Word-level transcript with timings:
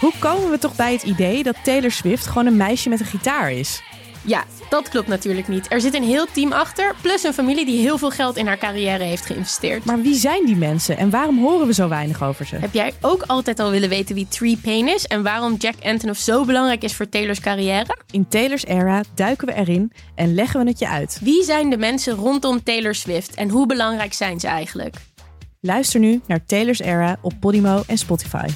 Hoe 0.00 0.12
komen 0.18 0.50
we 0.50 0.58
toch 0.58 0.76
bij 0.76 0.92
het 0.92 1.02
idee 1.02 1.42
dat 1.42 1.56
Taylor 1.64 1.90
Swift 1.90 2.26
gewoon 2.26 2.46
een 2.46 2.56
meisje 2.56 2.88
met 2.88 3.00
een 3.00 3.06
gitaar 3.06 3.52
is? 3.52 3.82
Ja, 4.24 4.44
dat 4.70 4.88
klopt 4.88 5.08
natuurlijk 5.08 5.48
niet. 5.48 5.72
Er 5.72 5.80
zit 5.80 5.94
een 5.94 6.02
heel 6.02 6.26
team 6.32 6.52
achter, 6.52 6.94
plus 7.00 7.22
een 7.22 7.32
familie 7.32 7.64
die 7.64 7.80
heel 7.80 7.98
veel 7.98 8.10
geld 8.10 8.36
in 8.36 8.46
haar 8.46 8.58
carrière 8.58 9.04
heeft 9.04 9.26
geïnvesteerd. 9.26 9.84
Maar 9.84 10.00
wie 10.00 10.14
zijn 10.14 10.46
die 10.46 10.56
mensen 10.56 10.96
en 10.96 11.10
waarom 11.10 11.38
horen 11.38 11.66
we 11.66 11.72
zo 11.72 11.88
weinig 11.88 12.22
over 12.22 12.46
ze? 12.46 12.56
Heb 12.56 12.74
jij 12.74 12.92
ook 13.00 13.22
altijd 13.26 13.58
al 13.58 13.70
willen 13.70 13.88
weten 13.88 14.14
wie 14.14 14.28
Tree 14.28 14.58
Payne 14.62 14.90
is 14.90 15.04
en 15.04 15.22
waarom 15.22 15.54
Jack 15.54 15.74
Antonoff 15.82 16.20
zo 16.20 16.44
belangrijk 16.44 16.82
is 16.82 16.94
voor 16.94 17.08
Taylor's 17.08 17.40
carrière? 17.40 17.96
In 18.10 18.28
Taylor's 18.28 18.64
era 18.64 19.02
duiken 19.14 19.46
we 19.46 19.54
erin 19.54 19.92
en 20.14 20.34
leggen 20.34 20.60
we 20.64 20.68
het 20.68 20.78
je 20.78 20.88
uit. 20.88 21.18
Wie 21.22 21.44
zijn 21.44 21.70
de 21.70 21.78
mensen 21.78 22.14
rondom 22.14 22.62
Taylor 22.62 22.94
Swift 22.94 23.34
en 23.34 23.48
hoe 23.48 23.66
belangrijk 23.66 24.12
zijn 24.12 24.40
ze 24.40 24.46
eigenlijk? 24.46 24.96
Luister 25.60 26.00
nu 26.00 26.20
naar 26.26 26.44
Taylor's 26.46 26.80
era 26.80 27.18
op 27.20 27.32
Podimo 27.40 27.82
en 27.86 27.98
Spotify. 27.98 28.46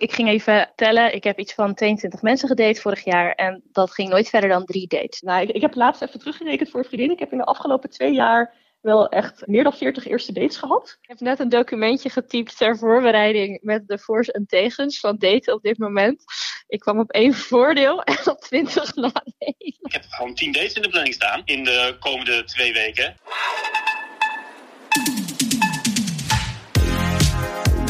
Ik 0.00 0.12
ging 0.12 0.28
even 0.28 0.72
tellen. 0.74 1.14
Ik 1.14 1.24
heb 1.24 1.38
iets 1.38 1.54
van 1.54 1.74
22 1.74 2.22
mensen 2.22 2.48
gedate 2.48 2.80
vorig 2.80 3.04
jaar. 3.04 3.32
En 3.32 3.62
dat 3.72 3.90
ging 3.90 4.08
nooit 4.08 4.28
verder 4.28 4.48
dan 4.48 4.64
drie 4.64 4.86
dates. 4.86 5.20
Nou, 5.20 5.42
ik, 5.42 5.50
ik 5.50 5.60
heb 5.60 5.74
laatst 5.74 6.02
even 6.02 6.18
teruggerekend 6.18 6.70
voor 6.70 6.80
een 6.80 6.86
vriendin. 6.86 7.10
Ik 7.10 7.18
heb 7.18 7.32
in 7.32 7.38
de 7.38 7.44
afgelopen 7.44 7.90
twee 7.90 8.12
jaar 8.12 8.54
wel 8.80 9.08
echt 9.08 9.46
meer 9.46 9.62
dan 9.62 9.72
40 9.72 10.06
eerste 10.06 10.32
dates 10.32 10.56
gehad. 10.56 10.98
Ik 11.00 11.08
heb 11.08 11.20
net 11.20 11.38
een 11.38 11.48
documentje 11.48 12.10
getypt 12.10 12.56
ter 12.56 12.78
voorbereiding 12.78 13.58
met 13.62 13.88
de 13.88 13.98
voor's 13.98 14.30
en 14.30 14.46
tegens 14.46 15.00
van 15.00 15.16
daten 15.18 15.54
op 15.54 15.62
dit 15.62 15.78
moment. 15.78 16.24
Ik 16.66 16.80
kwam 16.80 16.98
op 16.98 17.10
één 17.10 17.34
voordeel 17.34 18.02
en 18.12 18.30
op 18.30 18.40
20 18.40 18.94
nadelen. 18.94 19.54
Ik 19.58 19.92
heb 19.92 20.04
gewoon 20.08 20.34
10 20.34 20.52
dates 20.52 20.72
in 20.72 20.82
de 20.82 20.88
planning 20.88 21.14
staan 21.14 21.42
in 21.44 21.64
de 21.64 21.96
komende 21.98 22.44
twee 22.44 22.72
weken. 22.72 23.16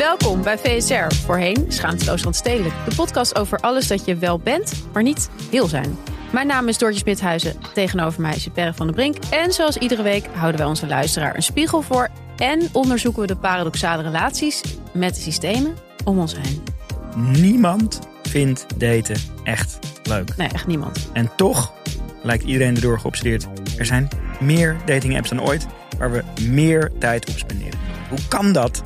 Welkom 0.01 0.43
bij 0.43 0.59
VSR, 0.59 1.15
voorheen 1.15 1.65
Schaamteloos 1.69 2.23
Randstedelijk. 2.23 2.75
De 2.89 2.95
podcast 2.95 3.39
over 3.39 3.59
alles 3.59 3.89
dat 3.89 4.05
je 4.05 4.17
wel 4.17 4.39
bent, 4.39 4.85
maar 4.93 5.03
niet 5.03 5.31
wil 5.51 5.67
zijn. 5.67 5.99
Mijn 6.33 6.47
naam 6.47 6.69
is 6.69 6.79
Doortje 6.79 7.01
Smithuizen, 7.01 7.57
tegenover 7.75 8.21
mij 8.21 8.39
zit 8.39 8.53
Perre 8.53 8.75
van 8.75 8.87
der 8.87 8.95
Brink. 8.95 9.17
En 9.31 9.53
zoals 9.53 9.77
iedere 9.77 10.03
week 10.03 10.27
houden 10.33 10.61
wij 10.61 10.69
onze 10.69 10.87
luisteraar 10.87 11.37
een 11.37 11.43
spiegel 11.43 11.83
voor... 11.83 12.09
en 12.37 12.69
onderzoeken 12.73 13.21
we 13.21 13.27
de 13.27 13.37
paradoxale 13.37 14.03
relaties 14.03 14.61
met 14.93 15.15
de 15.15 15.21
systemen 15.21 15.77
om 16.05 16.19
ons 16.19 16.37
heen. 16.37 16.63
Niemand 17.17 18.01
vindt 18.23 18.67
daten 18.77 19.17
echt 19.45 19.79
leuk. 20.03 20.37
Nee, 20.37 20.49
echt 20.49 20.67
niemand. 20.67 21.09
En 21.13 21.31
toch 21.37 21.73
lijkt 22.23 22.45
iedereen 22.45 22.75
erdoor 22.75 23.01
geobsedeerd. 23.01 23.47
Er 23.79 23.87
zijn 23.87 24.09
meer 24.39 24.77
dating 24.85 25.17
apps 25.17 25.29
dan 25.29 25.43
ooit 25.43 25.67
waar 25.99 26.13
we 26.13 26.25
meer 26.49 26.93
tijd 26.99 27.29
op 27.29 27.39
spenderen. 27.39 27.79
Hoe 28.09 28.29
kan 28.29 28.53
dat? 28.53 28.83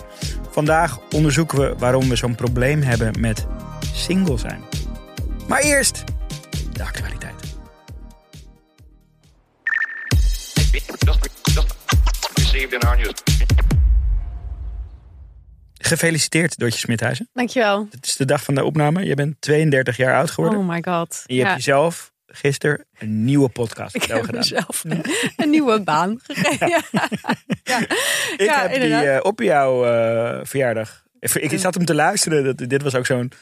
Vandaag 0.54 0.98
onderzoeken 1.14 1.58
we 1.58 1.74
waarom 1.78 2.08
we 2.08 2.16
zo'n 2.16 2.34
probleem 2.34 2.82
hebben 2.82 3.20
met 3.20 3.46
single 3.94 4.38
zijn. 4.38 4.62
Maar 5.48 5.60
eerst 5.60 6.04
de 6.72 6.82
actualiteit. 6.82 7.34
Gefeliciteerd, 15.78 16.58
Doortje 16.58 16.78
Smithuizen. 16.78 17.28
Dankjewel. 17.32 17.86
Het 17.90 18.06
is 18.06 18.16
de 18.16 18.24
dag 18.24 18.44
van 18.44 18.54
de 18.54 18.64
opname. 18.64 19.04
Je 19.04 19.14
bent 19.14 19.36
32 19.40 19.96
jaar 19.96 20.14
oud 20.14 20.30
geworden. 20.30 20.58
Oh 20.58 20.68
my 20.68 20.82
god. 20.82 21.22
En 21.26 21.34
je 21.34 21.42
hebt 21.42 21.54
jezelf 21.54 22.12
gisteren 22.34 22.86
een 22.98 23.24
nieuwe 23.24 23.48
podcast 23.48 23.94
Ik 23.94 24.02
gedaan. 24.02 24.20
heb 24.26 24.32
mezelf 24.34 24.84
een 25.36 25.50
nieuwe 25.50 25.80
baan 25.82 26.20
gegeven. 26.22 26.68
Ja. 26.74 26.82
Ja. 27.64 27.78
Ik 28.36 28.40
Ja, 28.40 28.68
heb 28.68 28.80
die 28.80 28.94
eh, 28.94 29.18
op 29.22 29.40
jouw 29.40 29.84
eh, 29.86 30.40
verjaardag. 30.44 31.02
Ik, 31.18 31.58
zat 31.58 31.74
hem 31.74 31.84
te 31.84 31.94
luisteren. 31.94 32.44
Dat, 32.44 32.68
dit 32.68 32.82
was 32.82 32.94
ook 32.94 33.06
zo'n 33.06 33.32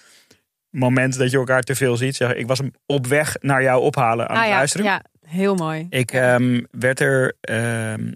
moment 0.70 1.19
dat 1.19 1.30
je 1.30 1.36
elkaar 1.36 1.62
te 1.62 1.75
veel 1.75 1.97
ziet. 1.97 2.16
Zeg, 2.16 2.34
ik 2.34 2.47
was 2.47 2.58
hem 2.58 2.72
op 2.86 3.06
weg 3.06 3.36
naar 3.41 3.62
jou 3.62 3.82
ophalen 3.82 4.28
aan 4.28 4.36
Ah, 4.36 4.42
het 4.42 4.50
ja, 4.50 4.56
luisteren. 4.56 4.86
ja, 4.86 5.03
heel 5.26 5.54
mooi. 5.54 5.86
Ik 5.91 6.12
ehm, 6.12 6.60
werd 6.70 7.00
er. 7.00 7.36
ehm, 7.41 8.12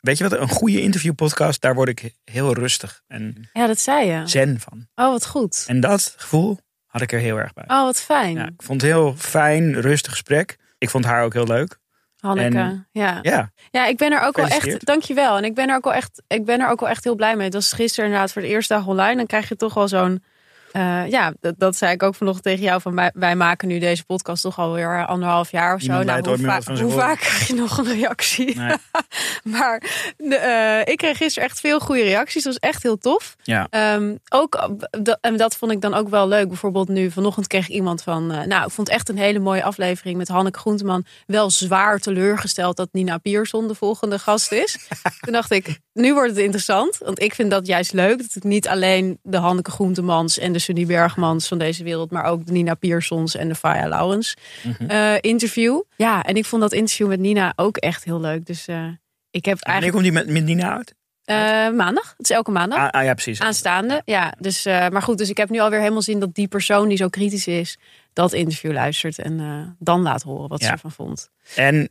weet 0.00 0.18
je 0.18 0.28
wat? 0.28 0.38
Een 0.40 0.48
goede 0.48 0.80
interviewpodcast. 0.80 1.60
Daar 1.60 1.74
word 1.74 1.88
ik 1.88 2.14
heel 2.24 2.54
rustig 2.54 3.02
en 3.06 3.48
Ja, 3.52 3.66
dat 3.66 3.78
zei 3.80 4.06
je. 4.10 4.22
zen 4.28 4.60
van. 4.60 4.86
Oh, 4.94 5.10
wat 5.10 5.26
goed. 5.26 5.64
En 5.68 5.80
dat 5.80 6.14
gevoel 6.16 6.58
had 6.90 7.00
ik 7.02 7.12
er 7.12 7.18
heel 7.18 7.36
erg 7.36 7.52
bij. 7.52 7.64
Oh, 7.66 7.82
wat 7.82 8.00
fijn. 8.00 8.36
Ja, 8.36 8.44
ik 8.46 8.62
vond 8.62 8.80
het 8.80 8.90
heel 8.90 9.14
fijn, 9.16 9.80
rustig 9.80 10.12
gesprek. 10.12 10.56
Ik 10.78 10.90
vond 10.90 11.04
haar 11.04 11.24
ook 11.24 11.32
heel 11.32 11.46
leuk. 11.46 11.78
Hanneke. 12.20 12.58
En- 12.58 12.88
ja. 12.92 13.18
Ja, 13.22 13.50
ja, 13.70 13.86
ik 13.86 13.96
ben 13.96 14.12
er 14.12 14.20
ook 14.20 14.36
wel 14.36 14.44
echt. 14.46 14.86
Dankjewel. 14.86 15.36
En 15.36 15.44
ik 15.44 15.54
ben 15.54 15.68
er 15.68 15.74
ook 15.76 15.84
wel 15.84 15.92
echt. 15.94 16.22
Ik 16.26 16.44
ben 16.44 16.60
er 16.60 16.68
ook 16.68 16.80
wel 16.80 16.88
echt 16.88 17.04
heel 17.04 17.14
blij 17.14 17.36
mee. 17.36 17.44
Het 17.44 17.54
was 17.54 17.72
gisteren 17.72 18.04
inderdaad 18.04 18.32
voor 18.32 18.42
de 18.42 18.48
eerste 18.48 18.74
dag 18.74 18.86
online. 18.86 19.16
Dan 19.16 19.26
krijg 19.26 19.48
je 19.48 19.56
toch 19.56 19.74
wel 19.74 19.88
zo'n. 19.88 20.24
Eh, 20.72 21.08
ja, 21.08 21.32
dat, 21.40 21.54
dat 21.58 21.76
zei 21.76 21.92
ik 21.92 22.02
ook 22.02 22.14
vanochtend 22.14 22.44
tegen 22.44 22.64
jou. 22.64 22.80
Van 22.80 22.94
wij, 22.94 23.10
wij 23.14 23.36
maken 23.36 23.68
nu 23.68 23.78
deze 23.78 24.04
podcast 24.04 24.42
toch 24.42 24.58
alweer 24.58 25.06
anderhalf 25.06 25.50
jaar 25.50 25.74
of 25.74 25.80
zo. 25.80 26.02
Nou, 26.02 26.28
hoe, 26.28 26.90
va- 26.90 26.98
vaak 27.00 27.18
krijg 27.18 27.46
je 27.46 27.54
nog 27.54 27.78
een 27.78 27.84
reactie? 27.94 28.56
nee, 28.58 28.76
Maar 29.54 29.82
de, 30.16 30.36
eh, 30.36 30.92
ik 30.92 30.96
kreeg 30.96 31.16
gisteren 31.16 31.48
echt 31.48 31.60
veel 31.60 31.80
goede 31.80 32.02
reacties. 32.02 32.42
Dat 32.44 32.52
was 32.60 32.70
echt 32.70 32.82
heel 32.82 32.98
tof. 32.98 33.36
ja. 33.42 33.66
Ehm, 33.70 34.14
ook, 34.28 34.54
eh, 34.54 35.14
en 35.20 35.36
dat 35.36 35.56
vond 35.56 35.72
ik 35.72 35.80
dan 35.80 35.94
ook 35.94 36.08
wel 36.08 36.28
leuk. 36.28 36.48
Bijvoorbeeld 36.48 36.88
nu, 36.88 37.10
vanochtend 37.10 37.46
kreeg 37.46 37.68
ik 37.68 37.74
iemand 37.74 38.02
van... 38.02 38.32
eh, 38.32 38.46
nou, 38.46 38.64
ik 38.66 38.70
vond 38.72 38.88
echt 38.88 39.08
een 39.08 39.18
hele 39.18 39.38
mooie 39.38 39.62
aflevering 39.64 40.16
met 40.16 40.28
Hanneke 40.28 40.58
Groenteman. 40.58 41.04
Wel 41.26 41.50
zwaar 41.50 41.98
teleurgesteld 41.98 42.76
dat 42.76 42.88
Nina 42.92 43.18
Pierson 43.18 43.68
de 43.68 43.74
volgende 43.74 44.18
gast 44.18 44.52
is. 44.52 44.78
Toen 45.20 45.32
dacht 45.32 45.50
ik, 45.50 45.78
nu 45.92 46.12
wordt 46.14 46.28
het 46.30 46.38
interessant. 46.38 46.98
Want 47.04 47.22
ik 47.22 47.34
vind 47.34 47.50
dat 47.50 47.66
juist 47.66 47.92
leuk. 47.92 48.18
Dat 48.18 48.34
ik 48.34 48.42
niet 48.44 48.68
alleen 48.68 49.18
de 49.22 49.36
Hanneke 49.36 49.70
Groentemans 49.70 50.38
en 50.38 50.52
de 50.52 50.58
Sunny 50.60 50.86
Bergmans 50.86 51.48
van 51.48 51.58
deze 51.58 51.84
wereld... 51.84 52.10
maar 52.10 52.24
ook 52.24 52.46
de 52.46 52.52
Nina 52.52 52.74
Piersons 52.74 53.36
en 53.36 53.48
de 53.48 53.54
Faya 53.54 53.88
Laurens 53.88 54.36
Mhm. 54.64 54.90
eh, 54.90 55.14
interview. 55.20 55.82
Ja, 55.96 56.22
en 56.22 56.34
ik 56.36 56.44
vond 56.44 56.62
dat 56.62 56.72
interview 56.72 57.08
met 57.08 57.20
Nina 57.20 57.52
ook 57.56 57.76
echt 57.76 58.04
heel 58.04 58.20
leuk. 58.20 58.46
Dus 58.46 58.66
eh, 58.68 58.86
ik 59.30 59.44
heb 59.44 59.58
Wanneer 59.58 59.82
eigenlijk... 59.82 59.92
komt 59.92 60.02
die 60.02 60.12
met, 60.12 60.26
met 60.28 60.44
Nina 60.56 60.76
uit? 60.76 60.94
eh, 61.24 61.36
maandag. 61.76 62.14
Het 62.16 62.30
is 62.30 62.36
elke 62.36 62.50
maandag. 62.50 62.78
Ah, 62.78 62.88
ah, 62.90 63.04
ja, 63.04 63.12
precies. 63.12 63.40
Aanstaande, 63.40 64.02
ja. 64.04 64.32
Dus, 64.38 64.64
maar 64.64 65.02
goed, 65.02 65.18
dus 65.18 65.30
ik 65.30 65.36
heb 65.36 65.50
nu 65.50 65.58
alweer 65.60 65.78
helemaal 65.80 66.02
zin 66.02 66.20
dat 66.20 66.34
die 66.34 66.48
persoon 66.48 66.88
die 66.88 66.96
zo 66.96 67.08
kritisch 67.08 67.46
is, 67.46 67.78
dat 68.12 68.32
interview 68.32 68.72
luistert 68.72 69.18
en 69.18 69.76
dan 69.78 70.02
laat 70.02 70.22
horen 70.22 70.48
wat 70.48 70.62
ze 70.62 70.70
ervan 70.70 70.92
vond. 70.92 71.30
En, 71.56 71.90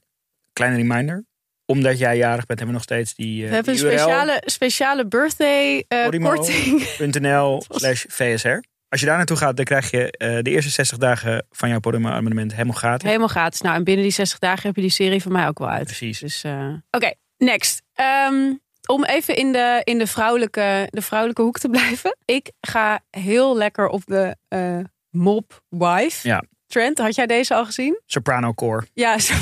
kleine 0.54 0.78
reminder. 0.78 1.26
Omdat 1.70 1.98
jij 2.00 2.18
jarig 2.18 2.46
bent, 2.46 2.60
hebben 2.60 2.68
we 2.68 2.74
nog 2.74 2.84
steeds 2.84 3.16
die, 3.16 3.44
eh 3.44 3.50
We 3.50 3.56
hebben 3.56 3.74
een 3.74 3.80
die 3.80 3.90
speciale, 3.90 4.42
speciale 4.46 5.08
birthday 5.08 5.86
eh, 5.88 6.04
Podimo. 6.04 6.30
korting. 6.34 6.82
slash 7.80 8.06
VSR. 8.08 8.58
Als 8.90 9.00
je 9.00 9.06
daar 9.06 9.18
naartoe 9.18 9.38
gaat, 9.38 9.56
dan 9.56 9.66
krijg 9.66 9.92
je 9.92 10.12
eh, 10.12 10.38
de 10.42 10.50
eerste 10.50 10.70
60 10.72 10.98
dagen 10.98 11.46
van 11.52 11.70
jouw 11.70 11.80
Podimo 11.80 12.10
abonnement 12.10 12.52
helemaal 12.52 12.76
gratis. 12.76 13.08
Helemaal 13.08 13.28
gratis. 13.28 13.62
Nou, 13.62 13.76
en 13.76 13.84
binnen 13.84 14.04
die 14.04 14.14
60 14.14 14.40
dagen 14.40 14.68
heb 14.68 14.76
je 14.76 14.82
die 14.82 14.90
serie 14.92 15.22
van 15.22 15.32
mij 15.32 15.48
ook 15.48 15.60
wel 15.60 15.70
uit. 15.70 15.84
Precies. 15.86 16.20
Dus, 16.20 16.44
eh, 16.44 16.74
Oké, 16.92 17.14
next. 17.38 17.82
Ehm, 17.94 18.54
om 18.88 19.04
even 19.06 19.36
in, 19.36 19.52
de, 19.52 19.82
in 19.84 19.98
de, 19.98 20.08
vrouwelijke, 20.08 20.88
de 20.90 21.02
vrouwelijke 21.02 21.42
hoek 21.42 21.60
te 21.60 21.70
blijven. 21.70 22.18
Ik 22.26 22.52
ga 22.62 23.00
heel 23.10 23.58
lekker 23.58 23.88
op 23.88 24.02
de 24.06 24.36
eh 24.48 24.78
mop 25.10 25.62
wife 25.70 26.28
Ja. 26.28 26.44
trend. 26.68 26.98
Had 26.98 27.16
jij 27.16 27.26
deze 27.26 27.54
al 27.56 27.66
gezien? 27.66 28.02
Soprano 28.06 28.54
Core. 28.54 28.86
Ja, 28.94 29.18
zo- 29.28 29.34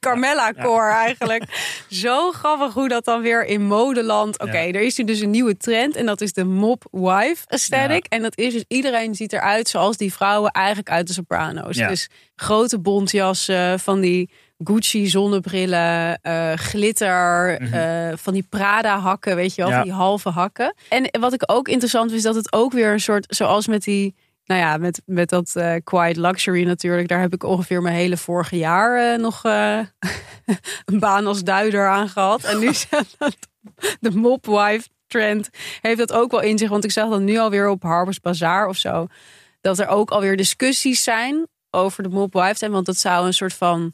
Carmella 0.00 0.52
Core 0.52 0.90
eigenlijk. 0.92 1.44
Zo 1.88 2.30
grappig 2.32 2.74
hoe 2.74 2.88
dat 2.88 3.04
dan 3.04 3.22
weer 3.22 3.44
in 3.44 3.66
modeland. 3.66 4.38
Oké, 4.38 4.56
er 4.58 4.80
is 4.80 4.96
nu 4.96 5.04
dus 5.04 5.20
een 5.20 5.30
nieuwe 5.30 5.56
trend 5.56 5.96
en 5.96 6.06
dat 6.06 6.20
is 6.20 6.32
de 6.32 6.44
mop 6.44 6.84
wife 6.90 7.44
aesthetic. 7.46 8.06
En 8.08 8.22
dat 8.22 8.38
is 8.38 8.52
dus 8.52 8.64
iedereen 8.68 9.14
ziet 9.14 9.32
eruit 9.32 9.68
zoals 9.68 9.96
die 9.96 10.12
vrouwen 10.12 10.50
eigenlijk 10.50 10.90
uit 10.90 11.06
de 11.06 11.12
Sopranos. 11.12 11.76
Dus 11.88 12.08
grote 12.36 12.78
bontjassen, 12.78 13.80
van 13.80 14.00
die 14.00 14.30
Gucci 14.64 15.06
zonnebrillen, 15.06 16.18
eh, 16.22 16.52
glitter, 16.54 17.56
Mhm. 17.62 17.74
eh, 17.74 18.16
van 18.16 18.32
die 18.32 18.46
Prada 18.48 18.98
hakken, 18.98 19.36
weet 19.36 19.54
je 19.54 19.62
wel, 19.62 19.70
Ja. 19.70 19.76
van 19.76 19.84
die 19.84 19.92
halve 19.96 20.28
hakken. 20.28 20.74
En 20.88 21.08
wat 21.20 21.32
ik 21.32 21.42
ook 21.46 21.68
interessant 21.68 22.04
vind, 22.10 22.16
is 22.18 22.26
dat 22.26 22.34
het 22.34 22.52
ook 22.52 22.72
weer 22.72 22.92
een 22.92 23.00
soort, 23.00 23.26
zoals 23.36 23.66
met 23.66 23.82
die 23.84 24.14
nou 24.48 24.60
ja, 24.60 24.76
met, 24.76 25.02
met 25.06 25.28
dat 25.28 25.56
eh 25.56 25.74
quiet 25.84 26.16
luxury 26.16 26.64
natuurlijk. 26.64 27.08
Daar 27.08 27.20
heb 27.20 27.34
ik 27.34 27.42
ongeveer 27.42 27.82
mijn 27.82 27.94
hele 27.94 28.16
vorige 28.16 28.56
jaar 28.56 29.12
eh, 29.12 29.18
nog 29.18 29.44
eh, 29.44 29.78
een 30.84 30.98
baan 30.98 31.26
als 31.26 31.44
duider 31.44 31.88
aan 31.88 32.08
gehad. 32.08 32.44
En 32.44 32.58
nu 32.58 32.68
is 32.76 32.86
dat 33.18 33.36
de 34.00 34.10
mopwife 34.10 34.88
trend 35.06 35.50
heeft 35.80 35.98
dat 35.98 36.12
ook 36.12 36.30
wel 36.30 36.40
in 36.40 36.58
zich. 36.58 36.68
Want 36.68 36.84
ik 36.84 36.90
zag 36.90 37.10
dat 37.10 37.20
nu 37.20 37.38
alweer 37.38 37.68
op 37.68 37.82
Harper's 37.82 38.20
Bazaar 38.20 38.66
of 38.66 38.76
zo. 38.76 39.06
Dat 39.60 39.78
er 39.78 39.88
ook 39.88 40.10
alweer 40.10 40.36
discussies 40.36 41.02
zijn 41.02 41.46
over 41.70 42.02
de 42.02 42.08
mop 42.08 42.32
wife 42.32 42.54
trend. 42.54 42.72
Want 42.72 42.86
dat 42.86 42.96
zou 42.96 43.26
een 43.26 43.34
soort 43.34 43.54
van... 43.54 43.92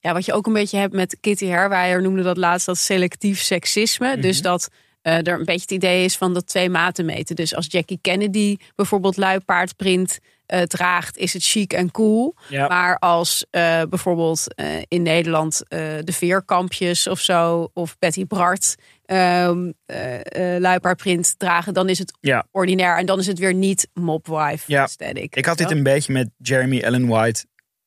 Ja, 0.00 0.12
wat 0.12 0.24
je 0.24 0.32
ook 0.32 0.46
een 0.46 0.52
beetje 0.52 0.78
hebt 0.78 0.92
met 0.92 1.16
Kitty 1.20 1.46
Herwijer 1.46 2.02
noemde 2.02 2.22
dat 2.22 2.36
laatst 2.36 2.66
dat 2.66 2.78
selectief 2.78 3.40
seksisme. 3.40 4.18
Dus 4.18 4.42
dat 4.42 4.68
eh, 5.02 5.14
er 5.26 5.28
een 5.38 5.44
beetje 5.44 5.60
het 5.60 5.70
idee 5.70 6.04
is 6.04 6.16
van 6.16 6.34
dat 6.34 6.46
twee 6.46 6.70
maten 6.70 7.04
meten. 7.04 7.36
Dus 7.36 7.54
als 7.54 7.66
Jackie 7.70 7.98
Kennedy 8.00 8.56
bijvoorbeeld 8.74 9.16
luipaardprint 9.16 10.18
eh, 10.46 10.62
draagt, 10.62 11.16
is 11.16 11.32
het 11.32 11.44
chic 11.44 11.72
en 11.72 11.90
cool. 11.90 12.34
Ja. 12.48 12.68
Maar 12.68 12.98
als 12.98 13.46
eh, 13.50 13.82
bijvoorbeeld 13.88 14.44
in 14.88 15.02
Nederland 15.02 15.62
de 15.68 16.12
veerkampjes 16.12 17.06
of 17.06 17.20
zo, 17.20 17.70
of 17.74 17.98
Betty 17.98 18.26
Bart 18.26 18.74
ehm 19.04 19.70
eh, 19.86 20.54
eh, 20.54 20.60
luipaardprint 20.60 21.34
dragen, 21.38 21.74
dan 21.74 21.88
is 21.88 21.98
het 21.98 22.12
Ja. 22.20 22.46
ordinair. 22.50 22.96
En 22.98 23.06
dan 23.06 23.18
is 23.18 23.26
het 23.26 23.38
weer 23.38 23.54
niet 23.54 23.88
mopwife 23.94 24.64
Ja. 24.72 24.82
aesthetic. 24.82 25.36
Ik 25.36 25.46
had 25.46 25.58
dit 25.58 25.70
een 25.70 25.82
beetje 25.82 26.12
met 26.12 26.28
Jeremy 26.38 26.82
Allen 26.84 27.06
White 27.06 27.44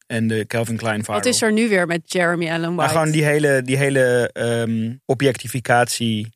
en 0.08 0.28
de 0.28 0.46
Calvin 0.48 0.78
Klein 0.78 1.00
viral. 1.04 1.16
Wat 1.16 1.26
is 1.26 1.42
er 1.42 1.52
nu 1.54 1.70
weer 1.70 1.88
met 1.88 2.12
Jeremy 2.12 2.50
Allen 2.52 2.76
Maar 2.76 2.86
White? 2.86 2.92
gewoon 3.00 3.12
die 3.12 3.24
hele, 3.24 3.62
die 3.62 3.78
hele 3.78 4.30
ehm, 4.34 4.94
objectificatie. 5.06 6.30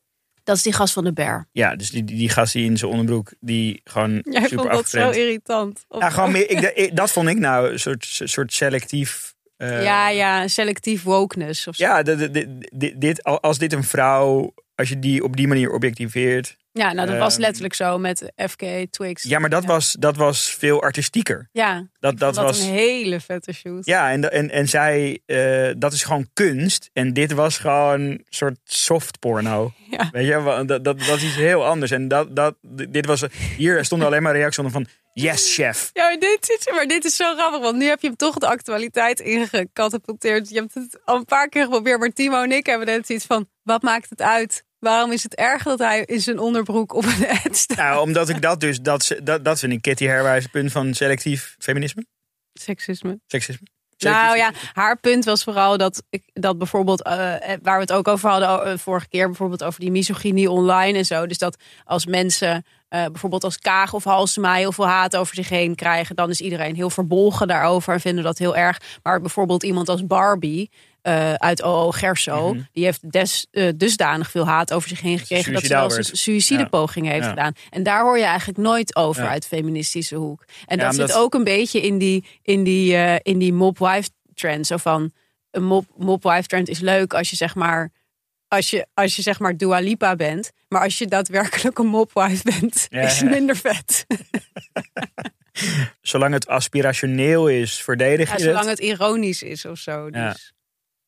Dat 0.46 0.56
is 0.56 0.62
die 0.64 0.74
gast 0.74 0.94
van 0.94 1.04
de 1.04 1.14
Bear. 1.14 1.48
Ja, 1.52 1.76
dus 1.76 1.90
die, 1.90 2.04
die, 2.04 2.18
die 2.18 2.30
gast 2.30 2.54
die 2.54 2.66
in 2.66 2.78
zijn 2.78 2.92
onderbroek, 2.92 3.34
die 3.40 3.82
gewoon 3.84 4.12
Jij 4.24 4.42
super 4.42 4.58
vond 4.58 4.70
dat 4.72 4.90
zo 4.90 5.10
irritant. 5.10 5.86
Of- 5.88 6.02
Ja, 6.02 6.10
gewoon 6.10 6.32
meer, 6.32 6.50
ik, 6.50 6.60
ik- 6.76 6.96
dat 6.96 7.12
vond 7.12 7.30
ik 7.30 7.38
nou 7.38 7.72
een 7.72 7.80
soort, 7.80 8.06
soort 8.10 8.54
selectief. 8.54 9.34
eh, 9.58 9.84
ja, 9.84 10.10
ja, 10.10 10.48
selectief 10.48 11.04
wokeness 11.04 11.68
of 11.68 11.76
zo. 11.76 11.84
Ja, 11.84 12.04
dit, 12.04 12.34
dit, 12.34 12.48
dit, 12.74 13.02
dit- 13.02 13.24
als 13.24 13.58
dit 13.58 13.74
een 13.74 13.84
vrouw, 13.84 14.54
als 14.76 14.90
je 14.90 15.00
die 15.00 15.24
op 15.24 15.36
die 15.38 15.48
manier 15.48 15.72
objectiveert. 15.72 16.58
Ja, 16.78 16.94
nou 16.94 17.08
dat 17.08 17.18
was 17.18 17.34
Ehm, 17.34 17.42
letterlijk 17.42 17.74
zo 17.74 17.98
met 17.98 18.32
FK 18.36 18.64
Twigs. 18.90 19.24
Ja, 19.24 19.40
maar 19.40 19.50
dat, 19.50 19.66
Was, 19.66 19.96
dat 20.00 20.16
was 20.16 20.56
veel 20.60 20.82
artistieker. 20.82 21.50
Ja, 21.52 21.88
Dat, 22.00 22.18
dat 22.18 22.36
was. 22.36 22.60
een 22.60 22.74
hele 22.74 23.20
vette 23.20 23.54
shoot. 23.54 23.86
Ja, 23.86 24.12
en, 24.12 24.32
en, 24.32 24.52
en 24.52 24.68
zij, 24.68 25.20
eh, 25.26 25.70
dat 25.78 25.94
is 25.94 26.04
gewoon 26.04 26.30
kunst. 26.34 26.90
En 26.94 27.14
dit 27.14 27.32
was 27.32 27.58
gewoon 27.58 28.02
een 28.02 28.26
soort 28.30 28.58
soft 28.64 29.20
porno. 29.20 29.72
Ja. 29.90 30.10
Weet 30.12 30.28
je, 30.28 30.64
dat, 30.66 30.84
dat, 30.84 31.00
dat 31.00 31.18
is 31.18 31.24
iets 31.24 31.36
heel 31.36 31.66
anders. 31.66 31.92
En 31.92 32.08
dat, 32.08 32.36
dat, 32.36 32.56
dit 32.90 33.06
was, 33.06 33.24
hier 33.58 33.86
stonden 33.86 34.08
alleen 34.08 34.24
maar 34.24 34.34
reacties 34.36 34.72
van, 34.72 34.86
yes 35.14 35.54
chef. 35.56 35.90
Ja, 35.94 36.04
maar 36.04 36.20
dit, 36.20 36.50
is, 36.60 36.74
maar 36.74 36.88
dit 36.88 37.06
is 37.06 37.16
zo 37.16 37.36
grappig, 37.36 37.60
want 37.62 37.78
nu 37.78 37.86
heb 37.86 38.02
je 38.02 38.08
hem 38.08 38.16
toch 38.16 38.36
de 38.36 38.48
actualiteit 38.48 39.20
ingecatapulteerd. 39.20 40.50
Je 40.50 40.56
hebt 40.60 40.74
het 40.74 41.00
al 41.06 41.16
een 41.16 41.26
paar 41.26 41.50
keer 41.50 41.64
geprobeerd, 41.64 42.00
maar 42.00 42.10
Timo 42.10 42.44
en 42.44 42.52
ik 42.52 42.66
hebben 42.66 42.88
net 42.88 43.10
iets 43.10 43.26
van, 43.26 43.48
wat 43.64 43.82
maakt 43.82 44.10
het 44.10 44.22
uit? 44.22 44.64
Waarom 44.86 45.12
is 45.12 45.24
het 45.24 45.36
erg 45.36 45.64
dat 45.64 45.80
hij 45.80 46.02
in 46.06 46.22
zijn 46.22 46.40
onderbroek 46.40 46.94
op 46.94 47.06
een 47.06 47.28
ad 47.46 47.58
staat? 47.58 47.78
Nou, 47.78 48.02
omdat 48.02 48.30
ik 48.30 48.42
dat 48.42 48.60
dus, 48.60 48.80
dat, 48.80 49.16
dat, 49.24 49.46
dat 49.46 49.60
vind 49.60 49.74
ik 49.74 49.82
Kitty 49.82 50.06
Herwijs 50.06 50.48
punt 50.48 50.72
van 50.72 50.94
selectief 50.94 51.56
feminisme, 51.60 52.06
Seksisme. 52.54 53.20
seksisme. 53.28 53.68
Nou 53.98 54.38
ja, 54.38 54.52
haar 54.74 55.00
punt 55.00 55.26
was 55.26 55.44
vooral 55.44 55.78
dat, 55.78 56.04
ik, 56.10 56.24
dat 56.34 56.58
bijvoorbeeld, 56.58 57.04
eh, 57.04 57.54
eh, 57.54 57.60
waar 57.62 57.76
we 57.76 57.82
het 57.82 57.92
ook 57.92 58.08
over 58.08 58.30
hadden 58.30 58.66
eh, 58.66 58.78
vorige 58.78 59.08
keer, 59.08 59.28
bijvoorbeeld 59.28 59.64
over 59.64 59.80
die 59.80 59.92
misogynie 59.92 60.52
online 60.52 60.98
en 60.98 61.06
zo. 61.06 61.28
Dus 61.28 61.38
dat 61.38 61.58
als 61.84 62.06
mensen 62.06 62.66
eh, 62.88 63.06
bijvoorbeeld 63.06 63.44
als 63.44 63.60
Kaag 63.60 63.94
of 63.94 64.04
Halsema 64.04 64.54
heel 64.56 64.72
veel 64.72 64.88
haat 64.88 65.16
over 65.16 65.36
zich 65.36 65.50
heen 65.50 65.76
krijgen, 65.76 66.16
dan 66.16 66.30
is 66.30 66.42
iedereen 66.42 66.76
heel 66.76 66.90
verbolgen 66.90 67.48
daarover 67.48 67.94
en 67.94 68.00
vinden 68.00 68.24
dat 68.24 68.38
heel 68.38 68.56
erg. 68.56 68.82
Maar 69.04 69.22
bijvoorbeeld 69.22 69.64
iemand 69.64 69.90
als 69.90 70.06
Barbie. 70.06 70.70
eh, 71.06 71.34
uit 71.34 71.62
OO 71.64 71.92
Gerso, 71.92 72.54
Mhm. 72.54 72.62
die 72.72 72.84
heeft 72.84 73.12
des, 73.12 73.48
eh, 73.52 73.70
dusdanig 73.76 74.32
veel 74.32 74.46
haat 74.48 74.74
over 74.74 74.90
zich 74.90 75.02
heen 75.02 75.20
gekregen 75.20 75.54
dat 75.54 75.62
ze 75.62 75.68
zelfs 75.68 75.98
een 75.98 76.18
suïcidepoging 76.18 77.08
heeft 77.08 77.24
Ja. 77.24 77.30
gedaan. 77.30 77.54
En 77.70 77.84
daar 77.84 78.02
hoor 78.02 78.18
je 78.18 78.24
eigenlijk 78.24 78.58
nooit 78.58 78.96
over 78.96 79.24
Ja. 79.24 79.30
uit 79.30 79.46
feministische 79.48 80.16
hoek. 80.16 80.46
En 80.66 80.78
dat 80.78 80.96
zit 80.96 81.14
ook 81.14 81.34
een 81.34 81.44
beetje 81.44 81.82
in 81.82 81.98
die, 81.98 82.26
in 82.42 82.64
die, 82.64 82.96
in 83.22 83.38
die 83.38 83.54
mob-wife 83.54 84.10
trend. 84.34 84.68
Zo 84.68 84.78
van, 84.78 85.12
een 85.52 85.64
mop, 85.64 85.86
mop-wife 85.98 86.48
trend 86.48 86.70
is 86.70 86.80
leuk 86.80 87.14
als 87.14 87.30
je 87.30 87.36
zeg 87.36 87.56
maar... 87.56 87.92
Als 88.48 88.70
je, 88.70 88.88
als 88.94 89.16
je 89.16 89.22
zeg 89.22 89.40
maar 89.40 89.58
Dua 89.58 89.80
Lipa 89.80 90.16
bent. 90.16 90.52
Maar 90.68 90.82
als 90.82 90.98
je 90.98 91.06
daadwerkelijk 91.08 91.78
een 91.80 91.88
mopwife 91.88 92.44
bent, 92.60 92.88
Ja, 92.90 93.02
is 93.02 93.20
het 93.22 93.30
minder 93.30 93.56
vet. 93.56 94.06
Zolang 96.02 96.34
het 96.34 96.48
aspirationeel 96.48 97.48
is, 97.48 97.82
verdedig 97.82 98.30
Ja, 98.30 98.36
je 98.36 98.44
zolang 98.44 98.60
het. 98.66 98.70
het 98.70 98.80
ironisch 98.80 99.44
is 99.44 99.66
of 99.66 99.78
zo. 99.78 100.10
Dus. 100.10 100.22
Ja. 100.22 100.28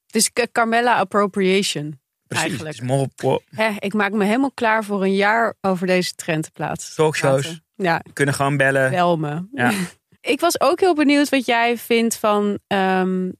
Het 0.06 0.16
is 0.16 0.34
Ca- 0.34 0.48
Carmella 0.52 0.98
appropriation. 0.98 2.00
Precies, 2.28 2.46
eigenlijk. 2.48 2.76
het 2.76 2.84
is 2.84 2.90
mop, 2.90 3.42
ik 3.80 3.94
maak 3.94 4.12
me 4.12 4.26
helemaal 4.26 4.52
klaar 4.52 4.84
voor 4.84 5.04
een 5.04 5.16
jaar 5.16 5.54
over 5.62 5.88
deze 5.88 6.14
trend 6.14 6.44
te 6.44 6.52
plaatsen. 6.52 6.96
Talkshows. 6.96 7.60
Ja, 7.76 8.00
We 8.04 8.14
kunnen 8.14 8.34
gewoon 8.36 8.58
bellen. 8.58 8.92
wel 8.92 9.18
me. 9.18 9.48
Ja. 9.54 9.72
Ik 10.22 10.40
was 10.40 10.62
ook 10.62 10.80
heel 10.80 10.96
benieuwd 10.96 11.30
wat 11.30 11.46
jij 11.46 11.78
vindt 11.78 12.16
van 12.16 12.60
ehm, 12.68 13.32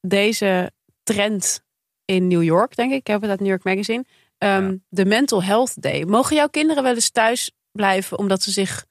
deze 0.00 0.72
trend 1.02 1.63
in 2.04 2.26
New 2.26 2.42
York, 2.42 2.76
denk 2.76 2.92
ik. 2.92 2.98
Ik 2.98 3.06
heb 3.06 3.20
het 3.20 3.30
uit 3.30 3.40
New 3.40 3.48
York 3.48 3.64
Magazine. 3.64 4.04
Ehm, 4.38 4.64
Ja. 4.64 4.76
De 4.88 5.04
Mental 5.04 5.42
Health 5.42 5.82
Day. 5.82 6.04
Mogen 6.04 6.36
jouw 6.36 6.48
kinderen 6.48 6.82
wel 6.82 6.94
eens 6.94 7.10
thuis 7.10 7.50
blijven 7.72 8.18
omdat 8.18 8.42
ze 8.42 8.50
zich 8.50 8.86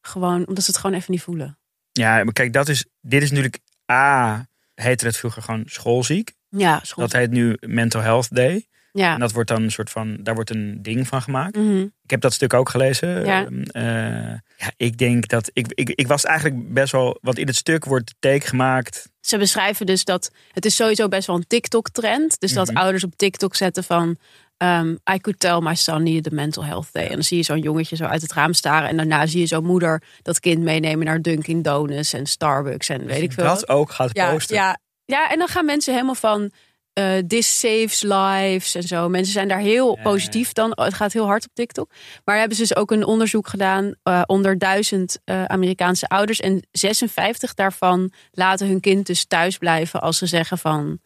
gewoon, 0.00 0.46
omdat 0.46 0.64
ze 0.64 0.70
het 0.70 0.80
gewoon 0.80 0.96
even 0.96 1.12
niet 1.12 1.22
voelen? 1.22 1.58
Ja, 1.92 2.24
maar 2.24 2.32
kijk, 2.32 2.52
dat 2.52 2.68
is, 2.68 2.86
dit 3.00 3.22
is 3.22 3.30
natuurlijk 3.30 3.58
A, 3.92 4.46
heette 4.74 5.06
het 5.06 5.16
vroeger 5.16 5.42
gewoon 5.42 5.62
schoolziek. 5.66 6.34
Ja, 6.48 6.80
school. 6.82 7.04
Dat 7.04 7.12
heet 7.12 7.30
nu 7.30 7.56
Mental 7.60 8.00
Health 8.00 8.34
Day. 8.34 8.66
Ja. 8.96 9.14
En 9.14 9.20
dat 9.20 9.32
wordt 9.32 9.48
dan 9.48 9.62
een 9.62 9.70
soort 9.70 9.90
van, 9.90 10.16
daar 10.20 10.34
wordt 10.34 10.50
een 10.50 10.78
ding 10.82 11.06
van 11.08 11.22
gemaakt. 11.22 11.56
Mhm. 11.56 11.80
Ik 11.80 12.10
heb 12.10 12.20
dat 12.20 12.32
stuk 12.32 12.54
ook 12.54 12.68
gelezen. 12.68 13.24
Ja. 13.24 13.44
Ehm, 13.44 13.62
eh, 13.62 14.38
ja, 14.56 14.72
ik 14.76 14.98
denk 14.98 15.28
dat, 15.28 15.50
ik, 15.52 15.66
ik, 15.74 15.88
ik 15.90 16.06
was 16.06 16.24
eigenlijk 16.24 16.72
best 16.72 16.92
wel, 16.92 17.18
want 17.20 17.38
in 17.38 17.46
het 17.46 17.56
stuk 17.56 17.84
wordt 17.84 18.08
de 18.08 18.14
take 18.18 18.46
gemaakt. 18.46 19.08
Ze 19.20 19.38
beschrijven 19.38 19.86
dus 19.86 20.04
dat 20.04 20.30
het 20.52 20.64
is 20.64 20.76
sowieso 20.76 21.08
best 21.08 21.26
wel 21.26 21.36
een 21.36 21.46
TikTok-trend. 21.46 22.40
Dus 22.40 22.52
dat 22.52 22.68
Mhm. 22.68 22.76
ouders 22.76 23.04
op 23.04 23.16
TikTok 23.16 23.54
zetten 23.54 23.84
van... 23.84 24.16
ehm, 24.56 24.90
I 24.90 25.18
could 25.20 25.38
tell 25.40 25.58
my 25.60 25.74
son 25.74 26.02
needed 26.02 26.32
a 26.32 26.34
mental 26.34 26.64
health 26.64 26.88
day. 26.92 27.04
En 27.06 27.12
dan 27.12 27.22
zie 27.22 27.36
je 27.36 27.42
zo'n 27.42 27.58
jongetje 27.60 27.96
zo 27.96 28.04
uit 28.04 28.22
het 28.22 28.32
raam 28.32 28.52
staren. 28.52 28.88
En 28.88 28.96
daarna 28.96 29.26
zie 29.26 29.40
je 29.40 29.46
zo'n 29.46 29.64
moeder 29.64 30.02
dat 30.22 30.40
kind 30.40 30.62
meenemen 30.62 31.06
naar 31.06 31.22
Dunkin' 31.22 31.62
Donuts 31.62 32.12
en 32.12 32.26
Starbucks 32.26 32.88
en 32.88 33.04
weet 33.06 33.22
ik 33.22 33.32
veel. 33.32 33.44
Dat 33.44 33.68
ook 33.68 33.90
gaat 33.90 34.10
ja, 34.12 34.30
posten. 34.32 34.56
ja, 34.56 34.78
ja, 35.04 35.30
en 35.30 35.38
dan 35.38 35.48
gaan 35.48 35.64
mensen 35.64 35.92
helemaal 35.92 36.14
van... 36.14 36.50
eh 36.96 37.18
this 37.26 37.58
saves 37.58 38.02
lives 38.02 38.74
en 38.74 38.82
zo. 38.82 39.08
Mensen 39.08 39.32
zijn 39.32 39.48
daar 39.48 39.58
heel 39.58 39.98
positief 40.02 40.52
dan. 40.52 40.72
Het 40.74 40.94
gaat 40.94 41.12
heel 41.12 41.26
hard 41.26 41.44
op 41.44 41.50
TikTok. 41.54 41.90
Maar 42.24 42.38
hebben 42.38 42.56
ze 42.56 42.62
dus 42.62 42.76
ook 42.76 42.90
een 42.90 43.04
onderzoek 43.04 43.48
gedaan 43.48 43.94
eh, 44.02 44.22
onder 44.26 44.58
duizend 44.58 45.18
eh, 45.24 45.44
Amerikaanse 45.44 46.06
ouders. 46.06 46.40
En 46.40 46.66
56 46.70 47.54
daarvan 47.54 48.12
laten 48.30 48.66
hun 48.66 48.80
kind 48.80 49.06
dus 49.06 49.24
thuis 49.24 49.58
blijven 49.58 50.00
als 50.00 50.18
ze 50.18 50.26
zeggen 50.26 50.58
van... 50.58 51.00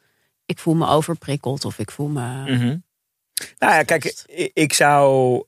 ik 0.47 0.59
voel 0.59 0.75
me 0.75 0.87
overprikkeld 0.89 1.65
of 1.65 1.79
ik 1.79 1.91
voel 1.91 2.09
me... 2.09 2.43
Mhm. 2.57 2.77
Nou 3.59 3.73
ja, 3.75 3.83
kijk, 3.83 4.05
ik- 4.53 4.73
zou 4.73 5.45